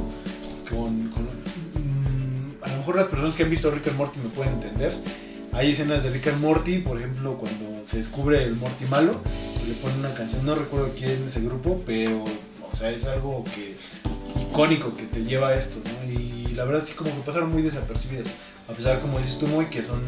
con... 0.70 1.06
mmm, 1.08 2.64
a 2.64 2.70
lo 2.70 2.78
mejor 2.78 2.96
las 2.98 3.08
personas 3.08 3.36
que 3.36 3.44
han 3.44 3.50
visto 3.50 3.72
Rick 3.72 3.88
and 3.88 3.98
Morty 3.98 4.20
me 4.20 4.30
pueden 4.30 4.54
entender. 4.54 4.96
Hay 5.52 5.72
escenas 5.72 6.04
de 6.04 6.12
Rick 6.12 6.28
and 6.28 6.42
Morty, 6.42 6.80
por 6.80 7.00
ejemplo, 7.00 7.38
cuando 7.38 7.84
se 7.88 7.98
descubre 7.98 8.44
el 8.44 8.56
Morty 8.56 8.86
malo, 8.86 9.20
le 9.68 9.74
ponen 9.76 10.00
una 10.00 10.14
canción, 10.14 10.46
no 10.46 10.54
recuerdo 10.56 10.92
quién 10.96 11.26
es 11.28 11.36
el 11.38 11.46
grupo, 11.46 11.82
pero, 11.86 12.24
o 12.72 12.76
sea, 12.76 12.92
es 12.92 13.06
algo 13.06 13.44
que 13.44 13.76
icónico 14.40 14.96
que 14.96 15.04
te 15.04 15.24
lleva 15.24 15.50
a 15.50 15.56
esto, 15.56 15.80
¿no? 15.84 16.12
Y 16.14 16.48
la 16.54 16.66
verdad 16.66 16.84
sí 16.86 16.94
como 16.94 17.10
que 17.16 17.22
pasaron 17.22 17.52
muy 17.52 17.64
desapercibidas, 17.64 18.28
a 18.70 18.74
pesar 18.74 19.00
como 19.00 19.18
dices 19.18 19.40
tú 19.40 19.48
muy 19.48 19.66
que 19.66 19.82
son 19.82 20.02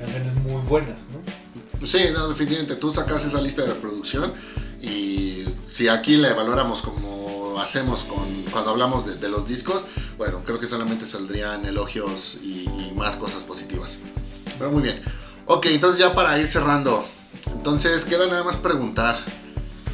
canciones 0.00 0.34
muy 0.34 0.62
buenas, 0.62 0.98
¿no? 1.12 1.86
Sí, 1.86 1.98
no, 2.12 2.28
definitivamente, 2.28 2.76
tú 2.76 2.92
sacas 2.92 3.24
esa 3.24 3.40
lista 3.40 3.62
de 3.62 3.68
reproducción 3.68 4.32
y 4.82 5.44
si 5.66 5.88
aquí 5.88 6.16
la 6.16 6.30
evaluáramos 6.30 6.82
como 6.82 7.58
hacemos 7.58 8.02
con, 8.04 8.44
cuando 8.50 8.70
hablamos 8.70 9.20
de, 9.20 9.28
los 9.28 9.46
discos, 9.46 9.84
bueno, 10.18 10.42
creo 10.44 10.58
que 10.58 10.66
solamente 10.66 11.06
saldrían 11.06 11.64
elogios 11.64 12.36
y, 12.42 12.64
y 12.64 12.92
más 12.96 13.16
cosas 13.16 13.42
positivas. 13.44 13.96
Pero 14.58 14.70
muy 14.70 14.82
bien. 14.82 15.00
Ok, 15.46 15.66
entonces 15.66 15.98
ya 15.98 16.14
para 16.14 16.38
ir 16.38 16.46
cerrando, 16.46 17.04
entonces 17.52 18.04
queda 18.04 18.26
nada 18.26 18.44
más 18.44 18.56
preguntar, 18.56 19.18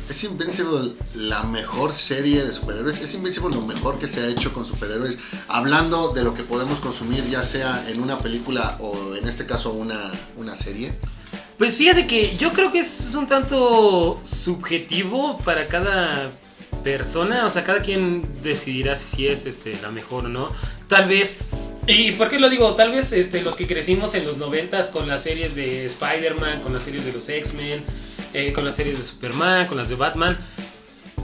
¿Es 0.08 0.22
Invincible 0.22 0.92
la 1.14 1.42
mejor 1.42 1.92
serie 1.92 2.44
de 2.44 2.52
superhéroes? 2.52 3.00
¿Es 3.00 3.12
Invincible 3.14 3.56
lo 3.56 3.62
mejor 3.62 3.98
que 3.98 4.06
se 4.06 4.20
ha 4.20 4.28
hecho 4.28 4.52
con 4.52 4.64
superhéroes? 4.64 5.18
Hablando 5.48 6.12
de 6.12 6.22
lo 6.22 6.32
que 6.32 6.44
podemos 6.44 6.78
consumir, 6.78 7.28
ya 7.28 7.42
sea 7.42 7.84
en 7.88 8.00
una 8.00 8.20
película 8.20 8.78
o 8.80 9.16
en 9.16 9.26
este 9.26 9.46
caso 9.46 9.72
una, 9.72 10.12
una 10.36 10.54
serie. 10.54 10.92
Pues 11.58 11.74
fíjate 11.74 12.06
que 12.06 12.36
yo 12.36 12.52
creo 12.52 12.70
que 12.70 12.80
es 12.80 13.14
un 13.16 13.26
tanto 13.26 14.20
subjetivo 14.22 15.38
para 15.38 15.66
cada 15.66 16.30
persona, 16.84 17.44
o 17.44 17.50
sea, 17.50 17.64
cada 17.64 17.82
quien 17.82 18.28
decidirá 18.44 18.94
si 18.94 19.26
es 19.26 19.44
este, 19.44 19.72
la 19.82 19.90
mejor 19.90 20.26
o 20.26 20.28
no. 20.28 20.52
Tal 20.86 21.08
vez, 21.08 21.38
¿y 21.88 22.12
por 22.12 22.28
qué 22.28 22.38
lo 22.38 22.48
digo? 22.48 22.74
Tal 22.74 22.92
vez 22.92 23.10
este, 23.12 23.42
los 23.42 23.56
que 23.56 23.66
crecimos 23.66 24.14
en 24.14 24.24
los 24.24 24.36
noventas 24.36 24.88
con 24.88 25.08
las 25.08 25.24
series 25.24 25.56
de 25.56 25.86
Spider-Man, 25.86 26.60
con 26.60 26.72
las 26.72 26.84
series 26.84 27.04
de 27.04 27.12
los 27.12 27.28
X-Men, 27.28 27.84
eh, 28.36 28.52
con 28.52 28.66
las 28.66 28.76
series 28.76 28.98
de 28.98 29.04
Superman, 29.04 29.66
con 29.66 29.78
las 29.78 29.88
de 29.88 29.94
Batman, 29.94 30.36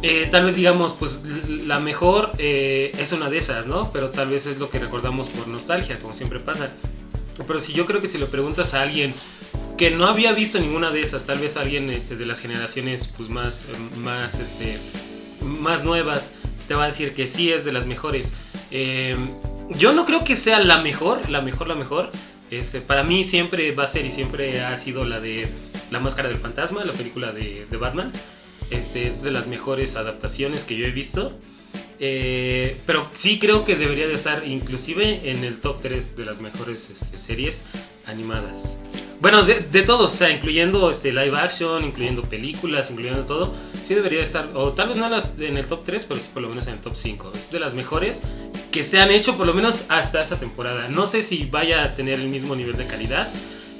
eh, 0.03 0.29
tal 0.31 0.47
vez 0.47 0.57
digamos, 0.57 0.95
pues 0.95 1.23
la 1.47 1.79
mejor 1.79 2.33
eh, 2.39 2.91
es 2.99 3.13
una 3.13 3.29
de 3.29 3.37
esas, 3.37 3.67
¿no? 3.67 3.91
Pero 3.91 4.09
tal 4.09 4.31
vez 4.31 4.47
es 4.47 4.59
lo 4.59 4.71
que 4.71 4.79
recordamos 4.79 5.29
por 5.29 5.47
nostalgia, 5.47 5.99
como 5.99 6.15
siempre 6.15 6.41
pasa. 6.41 6.71
Pero 7.47 7.61
si 7.61 7.75
yo 7.75 7.85
creo 7.85 8.01
que 8.01 8.09
si 8.09 8.17
le 8.17 8.25
preguntas 8.25 8.73
a 8.73 8.81
alguien 8.81 9.13
que 9.77 9.91
no 9.91 10.07
había 10.07 10.33
visto 10.33 10.59
ninguna 10.59 10.91
de 10.91 11.03
esas, 11.03 11.27
tal 11.27 11.39
vez 11.39 11.59
alguien 11.59 11.91
este, 11.91 12.17
de 12.17 12.25
las 12.25 12.41
generaciones 12.41 13.13
pues 13.15 13.29
más, 13.29 13.67
más, 13.99 14.39
este, 14.39 14.79
más 15.43 15.85
nuevas, 15.85 16.33
te 16.67 16.75
va 16.75 16.85
a 16.85 16.87
decir 16.87 17.13
que 17.13 17.27
sí 17.27 17.53
es 17.53 17.67
de 17.67 17.73
las 17.73 17.85
mejores. 17.85 18.33
Yo 19.69 19.93
no 19.93 20.07
creo 20.07 20.25
que 20.25 20.37
sea 20.37 20.61
la 20.61 20.81
mejor, 20.81 21.29
la 21.29 21.43
mejor, 21.43 21.69
la 21.69 21.75
mejor. 21.75 22.11
Este, 22.51 22.81
para 22.81 23.05
mí 23.05 23.23
siempre 23.23 23.71
va 23.73 23.85
a 23.85 23.87
ser 23.87 24.07
y 24.07 24.11
siempre 24.11 24.63
ha 24.63 24.75
sido 24.79 25.05
la 25.05 25.21
de 25.21 25.49
La 25.93 26.01
Máscara 26.01 26.29
del 26.29 26.39
Fantasma, 26.39 26.85
la 26.85 26.93
película 26.93 27.33
de, 27.33 27.67
de 27.71 27.77
Batman. 27.77 28.11
Este, 28.71 29.07
es 29.07 29.23
de 29.23 29.31
las 29.31 29.47
mejores 29.47 29.97
adaptaciones 29.97 30.65
que 30.65 30.77
yo 30.77 30.87
he 30.87 30.91
visto. 30.91 31.39
Eh, 32.01 32.79
pero 32.87 33.09
sí 33.13 33.39
creo 33.39 33.65
que 33.65 33.77
debería 33.77 34.09
de 34.09 34.15
estar 34.15 34.45
inclusive 34.45 35.31
en 35.31 35.45
el 35.45 35.61
top 35.61 35.83
3 35.83 36.17
de 36.17 36.25
las 36.25 36.41
mejores 36.41 36.91
este, 36.91 37.17
series 37.17 37.61
animadas. 38.07 38.79
Bueno, 39.21 39.45
de, 39.45 39.61
de 39.61 39.83
todos, 39.83 40.13
o 40.13 40.17
sea, 40.17 40.31
incluyendo 40.31 40.91
este, 40.91 41.13
live 41.13 41.39
action, 41.39 41.85
incluyendo 41.85 42.23
películas, 42.23 42.91
incluyendo 42.91 43.25
todo, 43.25 43.55
sí 43.85 43.95
debería 43.95 44.21
estar, 44.23 44.51
o 44.55 44.73
tal 44.73 44.89
vez 44.89 44.97
no 44.97 45.07
en 45.39 45.57
el 45.57 45.67
top 45.67 45.85
3, 45.85 46.07
pero 46.07 46.19
sí 46.19 46.29
por 46.35 46.43
lo 46.43 46.49
menos 46.49 46.67
en 46.67 46.75
el 46.75 46.81
top 46.81 46.97
5. 46.97 47.33
Es 47.33 47.51
de 47.51 47.61
las 47.61 47.75
mejores 47.75 48.21
que 48.73 48.83
se 48.83 48.99
han 48.99 49.13
hecho 49.13 49.37
por 49.37 49.47
lo 49.47 49.55
menos 49.55 49.85
hasta 49.89 50.23
esta 50.23 50.41
temporada. 50.41 50.89
No 50.89 51.07
sé 51.07 51.23
si 51.23 51.45
vaya 51.45 51.85
a 51.85 51.95
tener 51.95 52.19
el 52.19 52.27
mismo 52.27 52.57
nivel 52.57 52.77
de 52.77 52.87
calidad, 52.89 53.31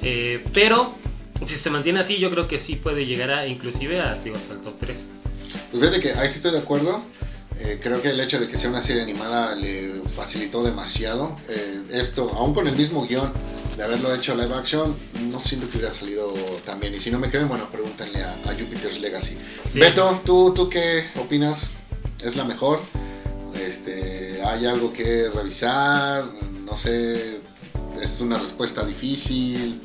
eh, 0.01 0.45
pero 0.53 0.95
si 1.47 1.57
se 1.57 1.69
mantiene 1.69 1.99
así, 1.99 2.17
yo 2.17 2.29
creo 2.29 2.47
que 2.47 2.59
sí 2.59 2.75
puede 2.75 3.05
llegar 3.05 3.31
a, 3.31 3.47
inclusive 3.47 4.01
a, 4.01 4.15
digo, 4.15 4.35
hasta 4.35 4.53
el 4.53 4.61
top 4.61 4.75
3. 4.79 4.99
Pues 5.71 5.81
fíjate 5.81 5.99
que 5.99 6.13
ahí 6.13 6.29
sí 6.29 6.37
estoy 6.37 6.51
de 6.51 6.59
acuerdo. 6.59 7.03
Eh, 7.59 7.79
creo 7.81 8.01
que 8.01 8.09
el 8.09 8.19
hecho 8.19 8.39
de 8.39 8.47
que 8.47 8.57
sea 8.57 8.69
una 8.69 8.81
serie 8.81 9.03
animada 9.03 9.55
le 9.55 10.01
facilitó 10.15 10.63
demasiado. 10.63 11.35
Eh, 11.49 11.83
esto, 11.91 12.31
aún 12.35 12.53
con 12.53 12.67
el 12.67 12.75
mismo 12.75 13.05
guion 13.05 13.31
de 13.77 13.83
haberlo 13.83 14.13
hecho 14.13 14.35
live 14.35 14.53
action, 14.53 14.95
no 15.31 15.39
siento 15.39 15.67
que 15.69 15.77
hubiera 15.77 15.91
salido 15.91 16.33
tan 16.65 16.79
bien. 16.79 16.93
Y 16.95 16.99
si 16.99 17.11
no 17.11 17.19
me 17.19 17.29
creen, 17.29 17.47
bueno, 17.47 17.67
pregúntenle 17.71 18.23
a, 18.23 18.33
a 18.45 18.53
Jupiter's 18.53 18.99
Legacy. 18.99 19.37
Sí. 19.71 19.79
Beto, 19.79 20.21
¿tú, 20.25 20.53
¿tú 20.53 20.69
qué 20.69 21.05
opinas? 21.15 21.69
¿Es 22.23 22.35
la 22.35 22.43
mejor? 22.43 22.81
Este, 23.55 24.41
¿Hay 24.45 24.65
algo 24.65 24.91
que 24.91 25.29
revisar? 25.29 26.25
No 26.65 26.75
sé, 26.75 27.39
es 28.01 28.19
una 28.21 28.39
respuesta 28.39 28.83
difícil. 28.85 29.79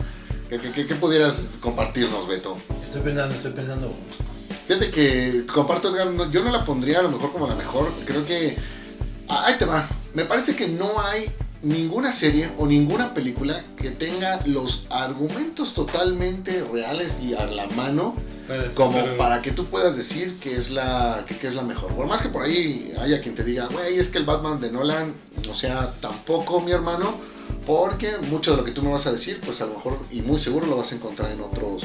¿Qué, 0.49 0.59
qué- 0.59 0.87
qué- 0.87 0.95
pudieras 0.95 1.49
compartirnos, 1.61 2.27
Beto? 2.27 2.57
Estoy 2.85 3.03
pensando, 3.03 3.35
estoy 3.35 3.53
pensando. 3.53 3.93
Fíjate 4.67 4.91
que 4.91 5.45
comparto, 5.53 5.91
Edgar, 5.95 6.09
no- 6.11 6.31
yo 6.31 6.43
no 6.43 6.51
la 6.51 6.65
pondría 6.65 7.01
a 7.01 7.03
lo 7.03 7.11
mejor 7.11 7.33
como 7.33 7.47
la 7.47 7.55
mejor. 7.55 7.93
Creo 8.07 8.25
que. 8.25 8.57
ah, 9.29 9.45
Ahí 9.47 9.55
te 9.59 9.65
va. 9.67 9.89
Me 10.15 10.25
parece 10.25 10.57
que 10.57 10.69
no 10.69 11.01
hay 11.01 11.31
ninguna 11.63 12.13
serie 12.13 12.51
o 12.57 12.67
ninguna 12.67 13.13
película 13.15 13.63
que 13.77 13.91
tenga 13.91 14.41
los 14.47 14.87
argumentos 14.91 15.75
totalmente 15.75 16.65
reales 16.73 17.17
y 17.21 17.35
a 17.35 17.47
la 17.47 17.67
mano 17.69 18.15
como 18.75 18.93
para 19.19 19.43
que 19.43 19.51
tú 19.51 19.67
puedas 19.67 19.97
decir 19.97 20.39
que 20.41 20.57
es 20.57 20.71
la 20.71 21.25
que, 21.27 21.37
que 21.37 21.47
es 21.49 21.55
la 21.55 21.63
mejor. 21.63 21.93
Por 21.93 22.07
más 22.07 22.23
que 22.23 22.29
por 22.31 22.43
ahí 22.43 22.93
haya 23.01 23.21
quien 23.21 23.35
te 23.35 23.45
diga, 23.45 23.67
güey, 23.67 23.99
es 23.99 24.09
que 24.09 24.19
el 24.19 24.25
Batman 24.25 24.61
de 24.61 24.71
Nolan, 24.71 25.13
o 25.51 25.55
sea, 25.55 25.93
tampoco 26.01 26.61
mi 26.61 26.73
hermano, 26.73 27.17
porque 27.67 28.13
mucho 28.31 28.53
de 28.53 28.57
lo 28.59 28.65
que 28.65 28.71
tú 28.73 28.83
me 28.83 28.91
vas 28.91 29.07
a 29.07 29.13
decir, 29.13 29.41
pues 29.45 29.61
a 29.61 29.67
lo 29.67 29.75
mejor 29.75 29.99
y 30.11 30.23
muy 30.23 30.39
seguro 30.39 30.67
lo 30.67 30.77
vas 30.77 30.93
a 30.93 30.95
encontrar 30.95 31.31
en 31.33 31.41
otros 31.41 31.83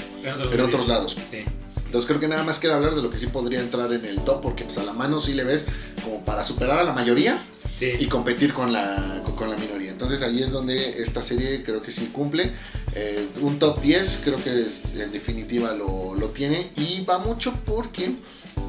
en 0.52 0.62
otros 0.62 0.88
lados. 0.88 1.16
Sí. 1.32 1.44
Entonces 1.86 2.08
creo 2.08 2.20
que 2.20 2.28
nada 2.28 2.44
más 2.44 2.58
queda 2.60 2.76
hablar 2.76 2.96
de 2.96 3.04
lo 3.04 3.10
que 3.12 3.20
sí 3.20 3.28
podría 3.28 3.60
entrar 3.60 3.92
en 3.94 4.04
el 4.06 4.20
top, 4.22 4.42
porque 4.42 4.64
pues 4.64 4.78
a 4.80 4.84
la 4.84 4.94
mano 4.94 5.20
sí 5.20 5.34
le 5.34 5.44
ves 5.44 5.66
como 6.04 6.26
para 6.26 6.44
superar 6.44 6.80
a 6.80 6.84
la 6.84 6.92
mayoría 6.94 7.38
Sí. 7.80 7.90
y 8.00 8.06
competir 8.06 8.54
con 8.54 8.72
la, 8.72 9.22
con, 9.26 9.36
con 9.36 9.50
la 9.50 9.58
minoría. 9.58 9.92
Entonces 9.92 10.22
ahí 10.22 10.42
es 10.44 10.52
donde 10.52 11.02
esta 11.02 11.22
serie 11.24 11.64
creo 11.64 11.82
que 11.82 11.92
sí 11.92 12.06
cumple. 12.14 12.52
Eh, 12.96 13.28
un 13.42 13.58
top 13.58 13.82
10 13.82 14.20
creo 14.24 14.42
que 14.42 14.62
es- 14.62 14.94
en 14.94 15.12
definitiva 15.12 15.74
lo, 15.74 16.14
lo 16.16 16.28
tiene 16.30 16.72
y 16.78 17.02
va 17.04 17.18
mucho 17.18 17.52
porque 17.66 18.14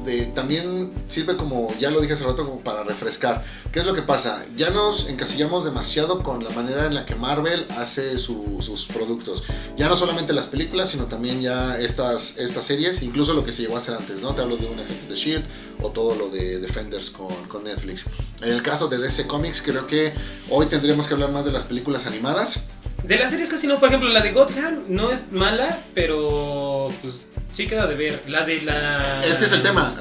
de- 0.05 0.25
también 0.27 0.93
sirve 1.07 1.35
como, 1.35 1.73
ya 1.79 1.89
lo 1.91 1.99
dije 2.01 2.13
hace 2.13 2.23
rato, 2.23 2.45
como 2.45 2.59
para 2.61 2.83
refrescar. 2.83 3.43
¿Qué 3.71 3.79
es 3.79 3.85
lo 3.85 3.93
que 3.93 4.01
pasa? 4.03 4.45
Ya 4.55 4.69
nos 4.69 5.09
encasillamos 5.09 5.65
demasiado 5.65 6.23
con 6.23 6.43
la 6.43 6.49
manera 6.51 6.85
en 6.85 6.93
la 6.93 7.05
que 7.05 7.15
Marvel 7.15 7.65
hace 7.77 8.17
su- 8.19 8.59
sus 8.61 8.85
productos. 8.85 9.43
Ya 9.77 9.89
no 9.89 9.95
solamente 9.97 10.33
las 10.33 10.47
películas, 10.47 10.89
sino 10.89 11.05
también 11.05 11.41
ya 11.41 11.77
estas, 11.79 12.37
estas 12.37 12.65
series, 12.65 13.01
incluso 13.01 13.33
lo 13.33 13.43
que 13.43 13.51
se 13.51 13.63
llegó 13.63 13.75
a 13.75 13.79
hacer 13.79 13.95
antes, 13.95 14.21
¿no? 14.21 14.33
Te 14.35 14.41
hablo 14.41 14.57
de 14.57 14.67
un 14.67 14.79
agente 14.79 15.07
de 15.07 15.15
Shield 15.15 15.43
o 15.81 15.89
todo 15.89 16.15
lo 16.15 16.29
de 16.29 16.59
Defenders 16.59 17.09
con, 17.09 17.33
con 17.47 17.63
Netflix. 17.63 18.05
En 18.41 18.49
el 18.49 18.61
caso 18.61 18.87
de 18.87 18.97
DC 18.97 19.27
Comics, 19.27 19.61
creo 19.61 19.87
que 19.87 20.13
hoy 20.49 20.67
tendríamos 20.67 21.07
que 21.07 21.13
hablar 21.15 21.31
más 21.31 21.45
de 21.45 21.51
las 21.51 21.63
películas 21.63 22.05
animadas. 22.05 22.61
De 23.03 23.17
las 23.17 23.29
series 23.29 23.49
casi 23.49 23.67
no, 23.67 23.79
por 23.79 23.89
ejemplo, 23.89 24.09
la 24.09 24.21
de 24.21 24.31
Gotham 24.31 24.83
no 24.87 25.11
es 25.11 25.31
mala, 25.31 25.79
pero 25.93 26.87
pues 27.01 27.27
sí 27.53 27.67
queda 27.67 27.85
de 27.87 27.95
ver. 27.95 28.23
La 28.27 28.45
de 28.45 28.61
la. 28.61 29.23
Es 29.25 29.37
que 29.37 29.45
es 29.45 29.51
el 29.51 29.61
tema. 29.61 29.94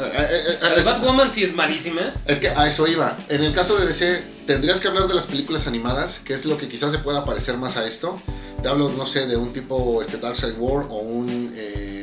Batwoman 0.85 1.33
sí 1.33 1.45
es 1.45 1.55
malísima. 1.55 2.15
Es 2.27 2.39
que 2.39 2.49
a 2.49 2.69
eso 2.69 2.87
iba. 2.87 3.17
En 3.29 3.43
el 3.43 3.53
caso 3.53 3.79
de 3.79 3.87
DC, 3.87 4.23
tendrías 4.47 4.81
que 4.81 4.89
hablar 4.89 5.07
de 5.07 5.15
las 5.15 5.27
películas 5.27 5.67
animadas, 5.67 6.21
que 6.25 6.35
es 6.35 6.45
lo 6.45 6.59
que 6.59 6.69
quizás 6.69 6.93
se 6.93 6.99
pueda 6.99 7.25
parecer 7.25 7.57
más 7.57 7.77
a 7.77 7.87
esto. 7.87 8.21
Te 8.63 8.69
hablo, 8.69 8.91
no 8.91 9.07
sé, 9.07 9.27
de 9.27 9.37
un 9.37 9.53
tipo 9.53 10.01
este 10.01 10.17
Darkseid 10.19 10.55
War 10.59 10.87
o 10.89 10.99
un, 10.99 11.53
eh, 11.55 11.94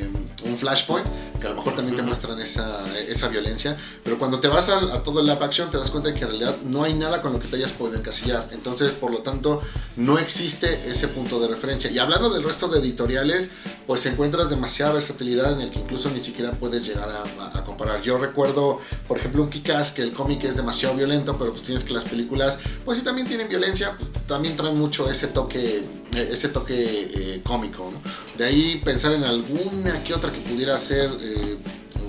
un 0.44 0.58
Flashpoint, 0.58 1.08
que 1.39 1.48
a 1.48 1.52
lo 1.52 1.56
mejor 1.58 1.76
también 1.76 1.96
te 1.96 2.04
muestran 2.04 2.39
esa, 2.42 2.84
esa 3.00 3.28
violencia. 3.28 3.78
Pero 4.04 4.18
cuando 4.18 4.39
te 4.39 4.48
vas 4.48 4.70
a, 4.70 4.78
a 4.94 5.04
todo 5.04 5.20
el 5.22 5.28
live 5.28 5.39
action, 5.44 5.70
te 5.70 5.78
das 5.78 5.89
cuenta 5.92 6.10
de 6.10 6.16
que 6.16 6.22
en 6.24 6.30
realidad 6.30 6.56
no 6.64 6.84
hay 6.84 6.94
nada 6.94 7.22
con 7.22 7.34
lo 7.34 7.39
que 7.39 7.48
te 7.48 7.56
hayas 7.58 7.72
podido 7.72 7.98
encasillar. 7.98 8.48
Entonces, 8.52 8.94
por 8.94 9.12
lo 9.12 9.20
tanto, 9.20 9.62
no 9.96 10.18
existe 10.20 10.82
ese 10.89 11.08
punto 11.08 11.39
de 11.39 11.48
referencia. 11.48 11.89
Y 11.92 12.00
hablando 12.00 12.30
del 12.30 12.44
resto 12.44 12.68
de 12.68 12.80
editoriales, 12.80 13.50
pues 13.88 14.06
encuentras 14.06 14.50
demasiada 14.50 14.94
versatilidad 14.94 15.54
en 15.54 15.62
el 15.62 15.72
que 15.72 15.80
incluso 15.80 16.10
ni 16.10 16.22
siquiera 16.24 16.52
puedes 16.52 16.86
llegar 16.86 17.10
a, 17.10 17.58
a- 17.58 17.64
comparar. 17.64 18.02
Yo 18.02 18.18
recuerdo, 18.18 18.80
por 19.08 19.18
ejemplo, 19.18 19.44
un 19.44 19.50
Kick-Ass, 19.50 19.92
que 19.92 20.02
el 20.02 20.12
cómic 20.14 20.44
es 20.44 20.56
demasiado 20.56 20.96
violento, 20.96 21.38
pero 21.38 21.52
pues 21.52 21.64
tienes 21.64 21.84
que 21.84 21.94
las 21.94 22.06
películas, 22.06 22.58
pues 22.84 22.98
sí 22.98 23.04
también 23.04 23.28
tienen 23.28 23.48
violencia, 23.48 23.96
pues, 23.98 24.10
también 24.28 24.56
traen 24.56 24.78
mucho 24.78 25.10
ese 25.10 25.28
toque, 25.28 25.84
ese 26.14 26.49
toque 26.49 26.76
eh, 27.14 27.41
cómico, 27.43 27.91
¿no? 27.91 27.99
De 28.38 28.45
ahí 28.45 28.82
pensar 28.84 29.14
en 29.14 29.24
alguna 29.24 30.03
que 30.03 30.14
otra 30.14 30.32
que 30.34 30.41
pudiera 30.41 30.78
ser, 30.80 31.09
eh, 31.22 31.57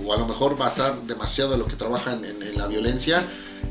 o 0.04 0.12
a 0.12 0.16
lo 0.16 0.26
mejor 0.26 0.56
basar 0.56 1.02
demasiado 1.06 1.56
lo 1.56 1.66
que 1.66 1.76
trabaja 1.76 2.12
en, 2.14 2.24
en- 2.24 2.42
en 2.42 2.58
la 2.58 2.66
violencia, 2.66 3.22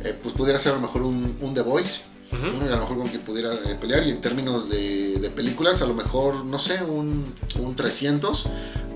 eh, 0.04 0.18
pues 0.22 0.34
pudiera 0.36 0.58
ser 0.60 0.72
a 0.74 0.76
lo 0.76 0.82
mejor 0.82 1.02
un, 1.04 1.38
un 1.42 1.54
The 1.54 1.62
Voice, 1.62 2.02
Ujú. 2.32 2.44
¿no? 2.60 2.66
a 2.66 2.70
lo 2.76 2.78
mejor 2.80 2.98
con 2.98 3.10
que 3.10 3.20
pudiera 3.20 3.54
eh, 3.54 3.76
pelear 3.80 4.08
y 4.08 4.12
en 4.12 4.22
términos 4.22 4.70
de, 4.70 5.20
de 5.20 5.30
películas 5.30 5.82
a 5.82 5.86
lo 5.86 5.94
mejor 5.94 6.46
no 6.46 6.60
sé 6.60 6.82
un, 6.82 7.26
un 7.60 7.76
300 7.76 8.46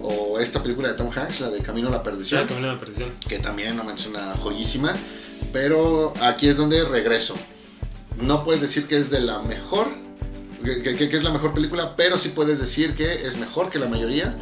o 0.01 0.39
esta 0.39 0.63
película 0.63 0.87
de 0.87 0.93
Tom 0.93 1.09
Hanks 1.13 1.41
la 1.41 1.49
de 1.49 1.59
Camino 1.59 1.89
a 1.89 1.91
la 1.91 2.01
Perdición 2.03 2.47
Camino 2.47 2.69
a 2.69 2.73
la 2.75 2.79
perdición. 2.79 3.11
que 3.27 3.39
también 3.39 3.75
no 3.75 3.83
manches, 3.83 4.07
una 4.07 4.35
joyísima 4.37 4.95
pero 5.51 6.13
aquí 6.21 6.47
es 6.47 6.55
donde 6.57 6.85
regreso 6.85 7.35
no 8.21 8.45
puedes 8.45 8.61
decir 8.61 8.87
que 8.87 8.97
es 8.97 9.09
de 9.09 9.19
la 9.19 9.39
mejor 9.39 9.87
que, 10.65 11.15
es 11.15 11.23
la 11.23 11.31
mejor 11.31 11.53
película 11.53 11.95
pero 11.95 12.17
sí 12.17 12.29
puedes 12.29 12.59
decir 12.59 12.95
que 12.95 13.13
es 13.13 13.37
mejor 13.37 13.69
que 13.69 13.79
la 13.79 13.87
mayoría 13.87 14.35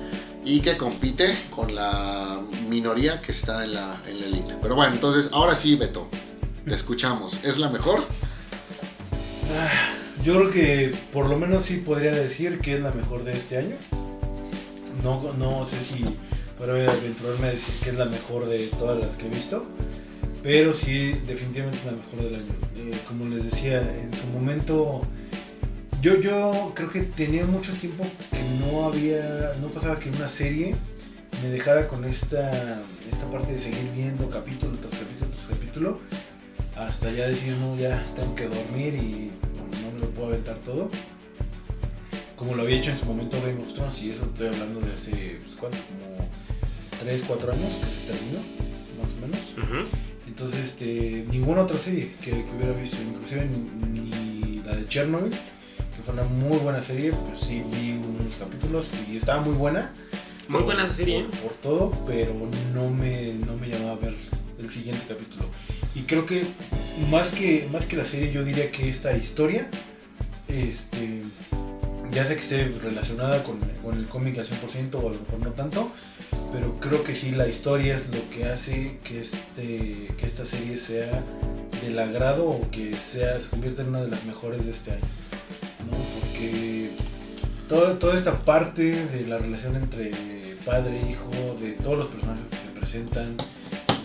y 0.45 0.61
que 0.61 0.77
compite 0.77 1.37
con 1.55 1.75
la 1.75 2.41
minoría 2.69 3.21
que 3.21 3.31
está 3.31 3.63
en 3.63 3.73
la, 3.75 4.01
en 4.07 4.19
la 4.19 4.25
elite 4.25 4.55
pero 4.61 4.75
bueno 4.75 4.93
entonces 4.93 5.29
ahora 5.31 5.55
sí 5.55 5.75
Beto 5.75 6.07
te 6.65 6.73
escuchamos 6.73 7.39
¿es 7.43 7.59
la 7.59 7.69
mejor? 7.69 8.03
Yo 10.23 10.35
creo 10.35 10.51
que 10.51 10.91
por 11.11 11.27
lo 11.27 11.37
menos 11.37 11.65
sí 11.65 11.77
podría 11.77 12.11
decir 12.11 12.59
que 12.59 12.75
es 12.75 12.81
la 12.81 12.91
mejor 12.91 13.23
de 13.23 13.33
este 13.33 13.57
año. 13.57 13.75
No, 15.03 15.33
no 15.33 15.65
sé 15.65 15.83
si 15.83 16.05
para 16.57 16.73
aventurarme 16.73 17.47
a 17.47 17.51
decir 17.51 17.75
que 17.83 17.89
es 17.89 17.97
la 17.97 18.05
mejor 18.05 18.45
de 18.45 18.67
todas 18.67 18.99
las 18.99 19.15
que 19.15 19.25
he 19.25 19.29
visto, 19.29 19.65
pero 20.41 20.73
sí 20.73 21.11
definitivamente 21.27 21.79
la 21.85 21.91
mejor 21.91 22.23
del 22.23 22.35
año. 22.35 22.53
Eh, 22.77 22.97
como 23.05 23.25
les 23.25 23.43
decía, 23.51 23.81
en 23.81 24.13
su 24.13 24.25
momento 24.27 25.05
yo, 26.03 26.19
yo 26.19 26.73
creo 26.75 26.89
que 26.89 27.01
tenía 27.03 27.45
mucho 27.45 27.71
tiempo 27.71 28.03
que 28.29 28.43
no 28.59 28.85
había, 28.85 29.53
no 29.61 29.69
pasaba 29.69 29.97
que 29.99 30.09
una 30.09 30.27
serie 30.27 30.75
me 31.41 31.47
dejara 31.47 31.87
con 31.87 32.03
esta, 32.03 32.81
esta 33.09 33.31
parte 33.31 33.53
de 33.53 33.59
seguir 33.59 33.89
viendo 33.95 34.29
capítulo 34.29 34.77
tras 34.79 34.95
capítulo 34.95 35.31
tras 35.31 35.45
capítulo, 35.45 35.99
hasta 36.75 37.09
ya 37.09 37.27
decir, 37.27 37.53
no, 37.53 37.77
ya 37.77 38.03
tengo 38.17 38.35
que 38.35 38.49
dormir 38.49 38.95
y 38.95 39.31
no, 39.81 39.91
me 39.93 39.99
lo 40.01 40.09
puedo 40.09 40.27
aventar 40.27 40.57
todo. 40.57 40.89
Como 42.35 42.53
lo 42.55 42.63
había 42.63 42.79
hecho 42.79 42.91
en 42.91 42.99
su 42.99 43.05
momento 43.05 43.39
Game 43.41 43.61
of 43.61 43.73
Thrones, 43.73 44.03
y 44.03 44.11
eso 44.11 44.25
estoy 44.25 44.47
hablando 44.47 44.81
de 44.81 44.91
hace, 44.91 45.39
pues, 45.45 45.55
¿cuánto? 45.55 45.77
Como 45.87 46.27
3, 47.01 47.23
4 47.25 47.53
años 47.53 47.73
que 47.75 47.85
se 47.85 48.17
terminó, 48.17 48.39
más 49.01 49.13
o 49.13 49.21
menos. 49.21 49.89
Entonces, 50.27 50.59
este, 50.65 51.25
ninguna 51.31 51.61
otra 51.61 51.77
serie 51.77 52.11
que, 52.21 52.31
que 52.31 52.51
hubiera 52.57 52.73
visto, 52.73 52.97
inclusive 53.01 53.47
ni, 53.47 54.01
ni 54.01 54.61
la 54.63 54.75
de 54.75 54.85
Chernobyl, 54.89 55.31
fue 56.05 56.13
una 56.13 56.23
muy 56.23 56.57
buena 56.59 56.81
serie, 56.81 57.11
pues 57.11 57.41
sí 57.41 57.63
vi 57.71 57.91
unos 57.91 58.35
capítulos 58.37 58.87
y 59.09 59.17
estaba 59.17 59.41
muy 59.41 59.53
buena. 59.55 59.91
Muy 60.47 60.57
por- 60.59 60.65
buena 60.65 60.85
esa 60.85 60.93
serie, 60.93 61.19
¿eh? 61.19 61.23
Por, 61.29 61.39
por 61.39 61.51
todo, 61.53 61.91
pero 62.05 62.33
no 62.73 62.89
me, 62.89 63.33
no 63.33 63.55
me 63.55 63.67
llamaba 63.69 63.91
a 63.93 63.95
ver 63.95 64.15
el 64.59 64.69
siguiente 64.69 65.01
capítulo. 65.07 65.45
Y 65.95 66.01
creo 66.01 66.25
que 66.25 66.45
más 67.09 67.29
que, 67.29 67.67
más 67.71 67.85
que 67.85 67.95
la 67.95 68.05
serie, 68.05 68.31
yo 68.31 68.43
diría 68.43 68.71
que 68.71 68.89
esta 68.89 69.15
historia, 69.15 69.69
este, 70.47 71.21
ya 72.11 72.25
sé 72.25 72.35
que 72.35 72.41
esté 72.41 72.67
relacionada 72.83 73.43
con, 73.43 73.59
con 73.83 73.95
el 73.95 74.07
cómic 74.07 74.37
al 74.39 74.45
100% 74.45 74.95
o 74.95 74.99
a 75.09 75.13
lo 75.13 75.19
mejor 75.19 75.39
no 75.39 75.51
tanto, 75.51 75.91
pero 76.51 76.77
creo 76.79 77.03
que 77.03 77.15
sí 77.15 77.31
la 77.31 77.47
historia 77.47 77.95
es 77.95 78.07
lo 78.13 78.29
que 78.29 78.45
hace 78.45 78.97
que, 79.03 79.21
este, 79.21 80.07
que 80.17 80.25
esta 80.25 80.45
serie 80.45 80.77
sea 80.77 81.23
del 81.81 81.97
agrado 81.97 82.49
o 82.49 82.69
que 82.69 82.93
sea, 82.93 83.39
se 83.39 83.49
convierta 83.49 83.81
en 83.81 83.89
una 83.89 84.01
de 84.01 84.09
las 84.09 84.23
mejores 84.25 84.65
de 84.65 84.71
este 84.71 84.91
año. 84.91 85.01
Porque 86.19 86.91
todo- 87.69 87.93
toda 87.97 88.15
esta 88.15 88.33
parte 88.43 88.83
de 89.05 89.25
la 89.27 89.37
relación 89.37 89.75
entre 89.75 90.11
padre 90.65 90.99
e 91.01 91.11
hijo, 91.11 91.29
de 91.61 91.71
todos 91.73 91.97
los 91.97 92.07
personajes 92.07 92.45
que 92.49 92.55
se 92.57 92.79
presentan, 92.79 93.37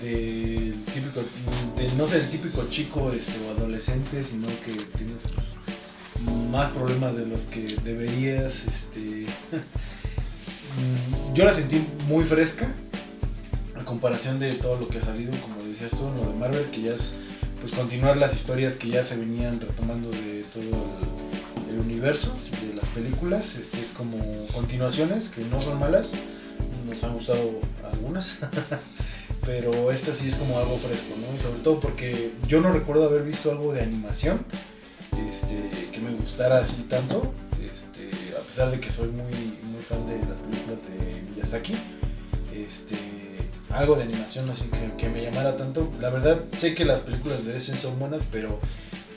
del 0.02 0.74
típico, 0.94 1.20
de 1.76 1.92
no 1.96 2.06
ser 2.06 2.22
el 2.22 2.30
típico 2.30 2.64
chico 2.68 3.12
este, 3.12 3.32
o 3.46 3.50
adolescente, 3.58 4.22
sino 4.22 4.46
que 4.64 4.72
tienes 4.96 5.22
pues, 5.22 6.36
más 6.50 6.70
problemas 6.70 7.16
de 7.16 7.26
los 7.26 7.42
que 7.42 7.76
deberías. 7.84 8.66
Este, 8.66 9.26
yo 11.34 11.44
la 11.44 11.54
sentí 11.54 11.84
muy 12.06 12.24
fresca 12.24 12.68
a 13.74 13.84
comparación 13.84 14.38
de 14.38 14.52
todo 14.54 14.78
lo 14.78 14.88
que 14.88 14.98
ha 14.98 15.04
salido, 15.04 15.32
como 15.40 15.56
decías 15.64 15.90
tú, 15.90 16.06
en 16.08 16.14
lo 16.14 16.32
de 16.32 16.38
Marvel, 16.38 16.64
que 16.70 16.82
ya 16.82 16.94
es 16.94 17.14
pues 17.60 17.72
continuar 17.72 18.16
las 18.16 18.34
historias 18.34 18.76
que 18.76 18.88
ya 18.88 19.02
se 19.02 19.16
venían 19.16 19.60
retomando 19.60 20.10
de 20.10 20.44
todo 20.54 20.62
el, 20.62 21.17
universo 21.78 22.34
de 22.60 22.74
las 22.74 22.88
películas. 22.90 23.56
Este 23.56 23.80
es 23.80 23.92
como 23.92 24.18
continuaciones 24.48 25.28
que 25.28 25.42
no 25.44 25.60
son 25.60 25.78
malas, 25.78 26.12
nos 26.86 27.02
han 27.04 27.14
gustado 27.14 27.60
algunas. 27.92 28.38
Pero 29.46 29.90
esta 29.90 30.12
sí 30.12 30.28
es 30.28 30.34
como 30.34 30.58
algo 30.58 30.78
fresco, 30.78 31.14
¿no? 31.16 31.34
Y 31.34 31.38
sobre 31.38 31.60
todo 31.60 31.80
porque 31.80 32.32
yo 32.46 32.60
no 32.60 32.72
recuerdo 32.72 33.04
haber 33.04 33.22
visto 33.22 33.50
algo 33.50 33.72
de 33.72 33.82
animación 33.82 34.44
este, 35.30 35.88
que 35.90 36.00
me 36.00 36.12
gustara 36.12 36.58
así 36.58 36.82
tanto, 36.88 37.32
este, 37.72 38.10
a 38.36 38.40
pesar 38.42 38.70
de 38.70 38.80
que 38.80 38.90
soy 38.90 39.08
muy, 39.08 39.32
muy 39.32 39.82
fan 39.88 40.06
de 40.06 40.18
las 40.26 40.38
películas 40.38 40.78
de 40.88 41.22
Miyazaki, 41.30 41.74
este, 42.54 42.96
algo 43.70 43.96
de 43.96 44.02
animación 44.04 44.48
así 44.50 44.64
que, 44.64 44.96
que 44.96 45.08
me 45.08 45.22
llamara 45.22 45.56
tanto. 45.56 45.90
La 46.00 46.10
verdad, 46.10 46.44
sé 46.56 46.74
que 46.74 46.84
las 46.84 47.00
películas 47.00 47.44
de 47.44 47.56
Essen 47.56 47.76
son 47.76 47.98
buenas, 47.98 48.22
pero 48.30 48.58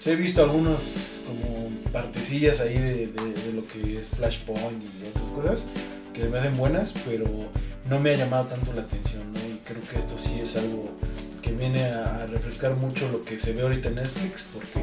he 0.06 0.16
visto 0.16 0.44
algunos 0.44 1.11
como 1.38 1.70
partecillas 1.92 2.60
ahí 2.62 2.74
de, 2.78 3.08
de- 3.08 3.34
de 3.34 3.54
lo 3.54 3.68
que 3.68 3.96
es 3.96 4.08
Flashpoint 4.10 4.84
y 4.84 5.08
otras 5.10 5.30
cosas 5.36 5.66
que 6.14 6.26
me 6.26 6.38
hacen 6.40 6.58
buenas, 6.58 6.94
pero 7.06 7.26
no 7.90 8.00
me 8.00 8.12
ha 8.12 8.18
llamado 8.18 8.46
tanto 8.46 8.74
la 8.74 8.82
atención, 8.82 9.24
¿no? 9.34 9.40
Y 9.40 9.60
creo 9.66 9.82
que 9.90 9.98
esto 9.98 10.16
sí 10.18 10.40
es 10.42 10.56
algo 10.58 10.90
que 11.42 11.52
viene 11.52 11.84
a, 11.86 12.24
a 12.24 12.28
refrescar 12.28 12.76
mucho 12.76 13.08
lo 13.10 13.24
que 13.24 13.40
se 13.40 13.54
ve 13.54 13.62
ahorita 13.62 13.90
en 13.90 13.96
Netflix, 13.96 14.46
porque 14.54 14.80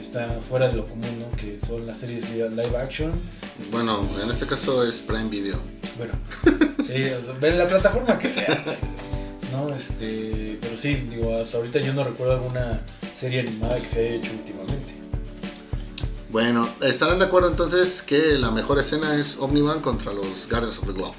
está 0.00 0.40
fuera 0.40 0.68
de 0.68 0.74
lo 0.74 0.86
común, 0.86 1.18
¿no? 1.20 1.36
Que 1.36 1.58
son 1.66 1.86
las 1.86 1.98
series 1.98 2.28
li- 2.30 2.38
live 2.50 2.76
action. 2.76 3.12
Bueno, 3.70 4.06
en 4.22 4.28
este 4.30 4.46
caso 4.46 4.84
es 4.84 5.00
Prime 5.00 5.28
Video. 5.28 5.60
Bueno, 5.96 6.14
sí, 6.86 7.04
o 7.04 7.24
sea, 7.24 7.34
ven 7.40 7.58
la 7.58 7.68
plataforma 7.68 8.18
que 8.18 8.30
sea. 8.30 8.64
No, 9.52 9.66
este, 9.74 10.58
pero 10.60 10.76
sí, 10.76 10.94
digo, 11.10 11.36
hasta 11.38 11.56
ahorita 11.58 11.80
yo 11.80 11.92
no 11.94 12.04
recuerdo 12.04 12.34
alguna 12.34 12.80
serie 13.16 13.40
animada 13.40 13.80
que 13.80 13.88
se 13.88 14.00
haya 14.00 14.14
hecho 14.16 14.30
últimamente. 14.32 14.90
Bueno, 16.30 16.68
¿estarán 16.82 17.18
de 17.18 17.24
acuerdo 17.24 17.48
entonces 17.48 18.02
que 18.02 18.38
la 18.38 18.50
mejor 18.50 18.78
escena 18.78 19.14
es 19.14 19.36
Omniman 19.38 19.80
contra 19.80 20.12
los 20.12 20.48
Guardians 20.48 20.78
of 20.78 20.86
the 20.86 20.92
Globe? 20.92 21.14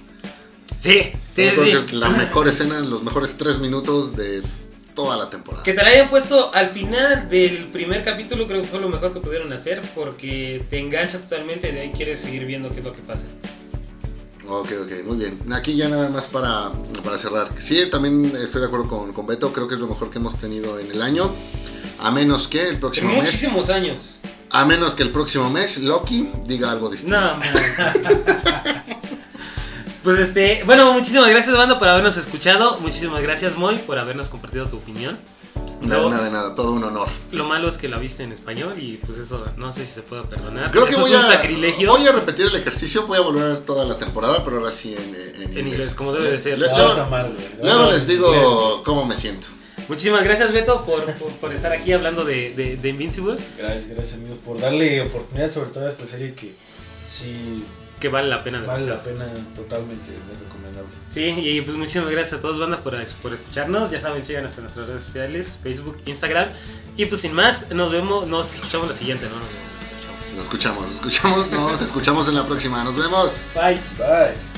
Sí, 0.78 1.12
sí, 1.34 1.46
Yo 1.46 1.52
creo 1.54 1.66
sí. 1.66 1.72
que 1.72 1.78
es 1.78 1.94
la 1.94 2.10
mejor 2.10 2.48
escena, 2.48 2.80
los 2.82 3.04
mejores 3.04 3.36
tres 3.36 3.60
minutos 3.60 4.16
de 4.16 4.44
toda 4.94 5.18
la 5.18 5.30
temporada. 5.30 5.64
Que 5.64 5.74
te 5.74 5.82
la 5.82 5.90
hayan 5.90 6.10
puesto 6.10 6.54
al 6.54 6.70
final 6.70 7.28
del 7.30 7.68
primer 7.68 8.04
capítulo 8.04 8.48
creo 8.48 8.62
que 8.62 8.68
fue 8.68 8.80
lo 8.80 8.90
mejor 8.90 9.14
que 9.14 9.20
pudieron 9.20 9.52
hacer 9.52 9.82
porque 9.96 10.64
te 10.70 10.78
engancha 10.78 11.18
totalmente 11.20 11.70
y 11.70 11.72
de 11.72 11.82
ahí 11.82 11.92
quieres 11.92 12.20
seguir 12.20 12.46
viendo 12.46 12.70
qué 12.70 12.80
es 12.80 12.86
lo 12.86 12.94
que 12.94 13.02
pasa. 13.02 13.24
Ok, 14.48 14.72
ok, 14.84 15.06
muy 15.06 15.18
bien. 15.18 15.40
Aquí 15.54 15.76
ya 15.76 15.90
nada 15.90 16.10
más 16.10 16.28
para, 16.28 16.72
para 17.04 17.18
cerrar. 17.18 17.52
Sí, 17.60 17.90
también 17.90 18.32
estoy 18.42 18.62
de 18.62 18.68
acuerdo 18.68 18.88
con, 18.88 19.14
con 19.14 19.28
Beto, 19.28 19.52
creo 19.54 19.68
que 19.68 19.76
es 19.76 19.80
lo 19.80 19.88
mejor 19.88 20.10
que 20.12 20.18
hemos 20.18 20.40
tenido 20.40 20.80
en 20.80 20.92
el 20.92 21.02
año. 21.02 21.34
A 22.00 22.12
menos 22.12 22.48
que 22.48 22.70
el 22.70 22.80
próximo 22.80 23.10
mes, 23.10 23.26
muchísimos 23.26 23.70
años. 23.70 24.16
A 24.52 24.66
menos 24.66 24.96
que 24.96 25.04
el 25.04 25.12
próximo 25.12 25.50
mes 25.50 25.78
Loki 25.78 26.30
diga 26.46 26.72
algo 26.72 26.90
distinto. 26.90 27.20
No. 27.20 27.40
Pues 30.04 30.18
este, 30.20 30.64
bueno, 30.66 30.94
muchísimas 30.94 31.30
gracias 31.30 31.56
banda 31.58 31.78
por 31.78 31.88
habernos 31.90 32.16
escuchado, 32.16 32.80
muchísimas 32.80 33.22
gracias 33.22 33.58
Moy 33.58 33.76
por 33.80 34.00
habernos 34.00 34.30
compartido 34.30 34.66
tu 34.68 34.78
opinión. 34.78 35.20
De 35.82 35.88
No. 35.88 36.10
nada, 36.10 36.24
de 36.24 36.32
nada, 36.32 36.56
todo 36.56 36.72
un 36.72 36.84
honor. 36.86 37.10
Lo 37.32 37.44
malo 37.46 37.68
es 37.68 37.78
que 37.78 37.90
la 37.90 37.98
viste 37.98 38.24
en 38.24 38.32
español 38.32 38.76
y 38.82 38.98
pues 38.98 39.18
eso 39.20 39.46
no 39.58 39.72
sé 39.74 39.86
si 39.86 39.92
se 39.92 40.02
puede 40.02 40.24
perdonar. 40.24 40.72
Creo 40.72 40.86
que 40.86 40.96
voy 40.96 41.12
es 41.12 41.18
un 41.18 41.26
a, 41.26 41.28
sacrilegio. 41.34 41.90
voy 41.92 42.08
a 42.08 42.14
repetir 42.14 42.46
el 42.48 42.56
ejercicio, 42.56 43.08
voy 43.08 43.18
a 43.18 43.22
volver 43.22 43.44
a 43.44 43.48
ver 43.50 43.60
toda 43.66 43.86
la 43.86 43.98
temporada, 43.98 44.44
pero 44.46 44.58
ahora 44.58 44.72
sí 44.72 44.96
en, 44.98 45.16
en, 45.44 45.58
En 45.58 45.68
inglés, 45.68 45.94
como 45.96 46.14
debe 46.14 46.32
de 46.32 46.40
ser. 46.40 46.58
Le- 46.58 46.68
La 46.68 46.74
luego- 46.78 46.90
vas 46.90 46.98
a 46.98 47.06
amar, 47.06 47.30
güey. 47.32 47.48
luego 47.62 47.92
les 47.92 48.08
digo 48.08 48.82
cómo 48.86 49.06
me 49.06 49.16
siento. 49.18 49.50
Muchísimas 49.90 50.24
gracias 50.24 50.54
Beto 50.54 50.86
por, 50.86 51.04
por, 51.16 51.32
por 51.34 51.54
estar 51.54 51.74
aquí 51.74 51.92
hablando 51.92 52.24
de, 52.24 52.54
de, 52.54 52.78
de 52.78 52.90
Invincible, 52.90 53.38
Gracias, 53.58 53.88
gracias 53.88 54.14
amigos 54.14 54.38
por 54.46 54.60
darle 54.60 55.02
oportunidad 55.02 55.52
sobre 55.52 55.72
todo 55.72 55.86
a 55.86 55.90
esta 55.90 56.06
serie 56.06 56.34
que 56.36 56.54
sí 57.06 57.66
que 58.00 58.08
vale 58.08 58.30
la 58.30 58.44
pena 58.44 58.60
vale 58.60 58.84
demasiado. 58.86 58.98
la 58.98 59.04
pena 59.04 59.26
totalmente, 59.56 60.12
es 60.12 60.40
recomendable. 60.40 60.90
Sí, 61.10 61.26
y 61.26 61.62
pues 61.62 61.76
muchísimas 61.76 62.10
gracias 62.10 62.40
a 62.40 62.42
todos, 62.42 62.60
banda, 62.60 62.78
por, 62.78 62.96
por 63.22 63.34
escucharnos. 63.34 63.92
Ya 63.92 64.00
saben, 64.00 64.24
síganos 64.24 64.56
en 64.58 64.64
nuestras 64.64 64.88
redes 64.88 65.04
sociales, 65.04 65.60
Facebook, 65.62 65.98
Instagram. 66.06 66.48
Y 66.96 67.06
pues 67.08 67.22
sin 67.22 67.34
más, 67.34 67.70
nos 67.72 67.92
vemos, 67.92 68.28
nos 68.28 68.56
escuchamos 68.56 68.88
la 68.88 68.94
siguiente, 68.94 69.26
¿no? 69.26 69.36
Nos 70.36 70.44
escuchamos, 70.46 70.86
nos 70.88 70.96
escuchamos, 70.96 71.52
nos 71.52 71.82
escuchamos 71.82 72.30
en 72.30 72.36
la 72.36 72.46
próxima. 72.46 72.84
Nos 72.84 72.96
vemos. 72.96 73.32
Bye. 73.54 73.80
Bye. 73.98 74.49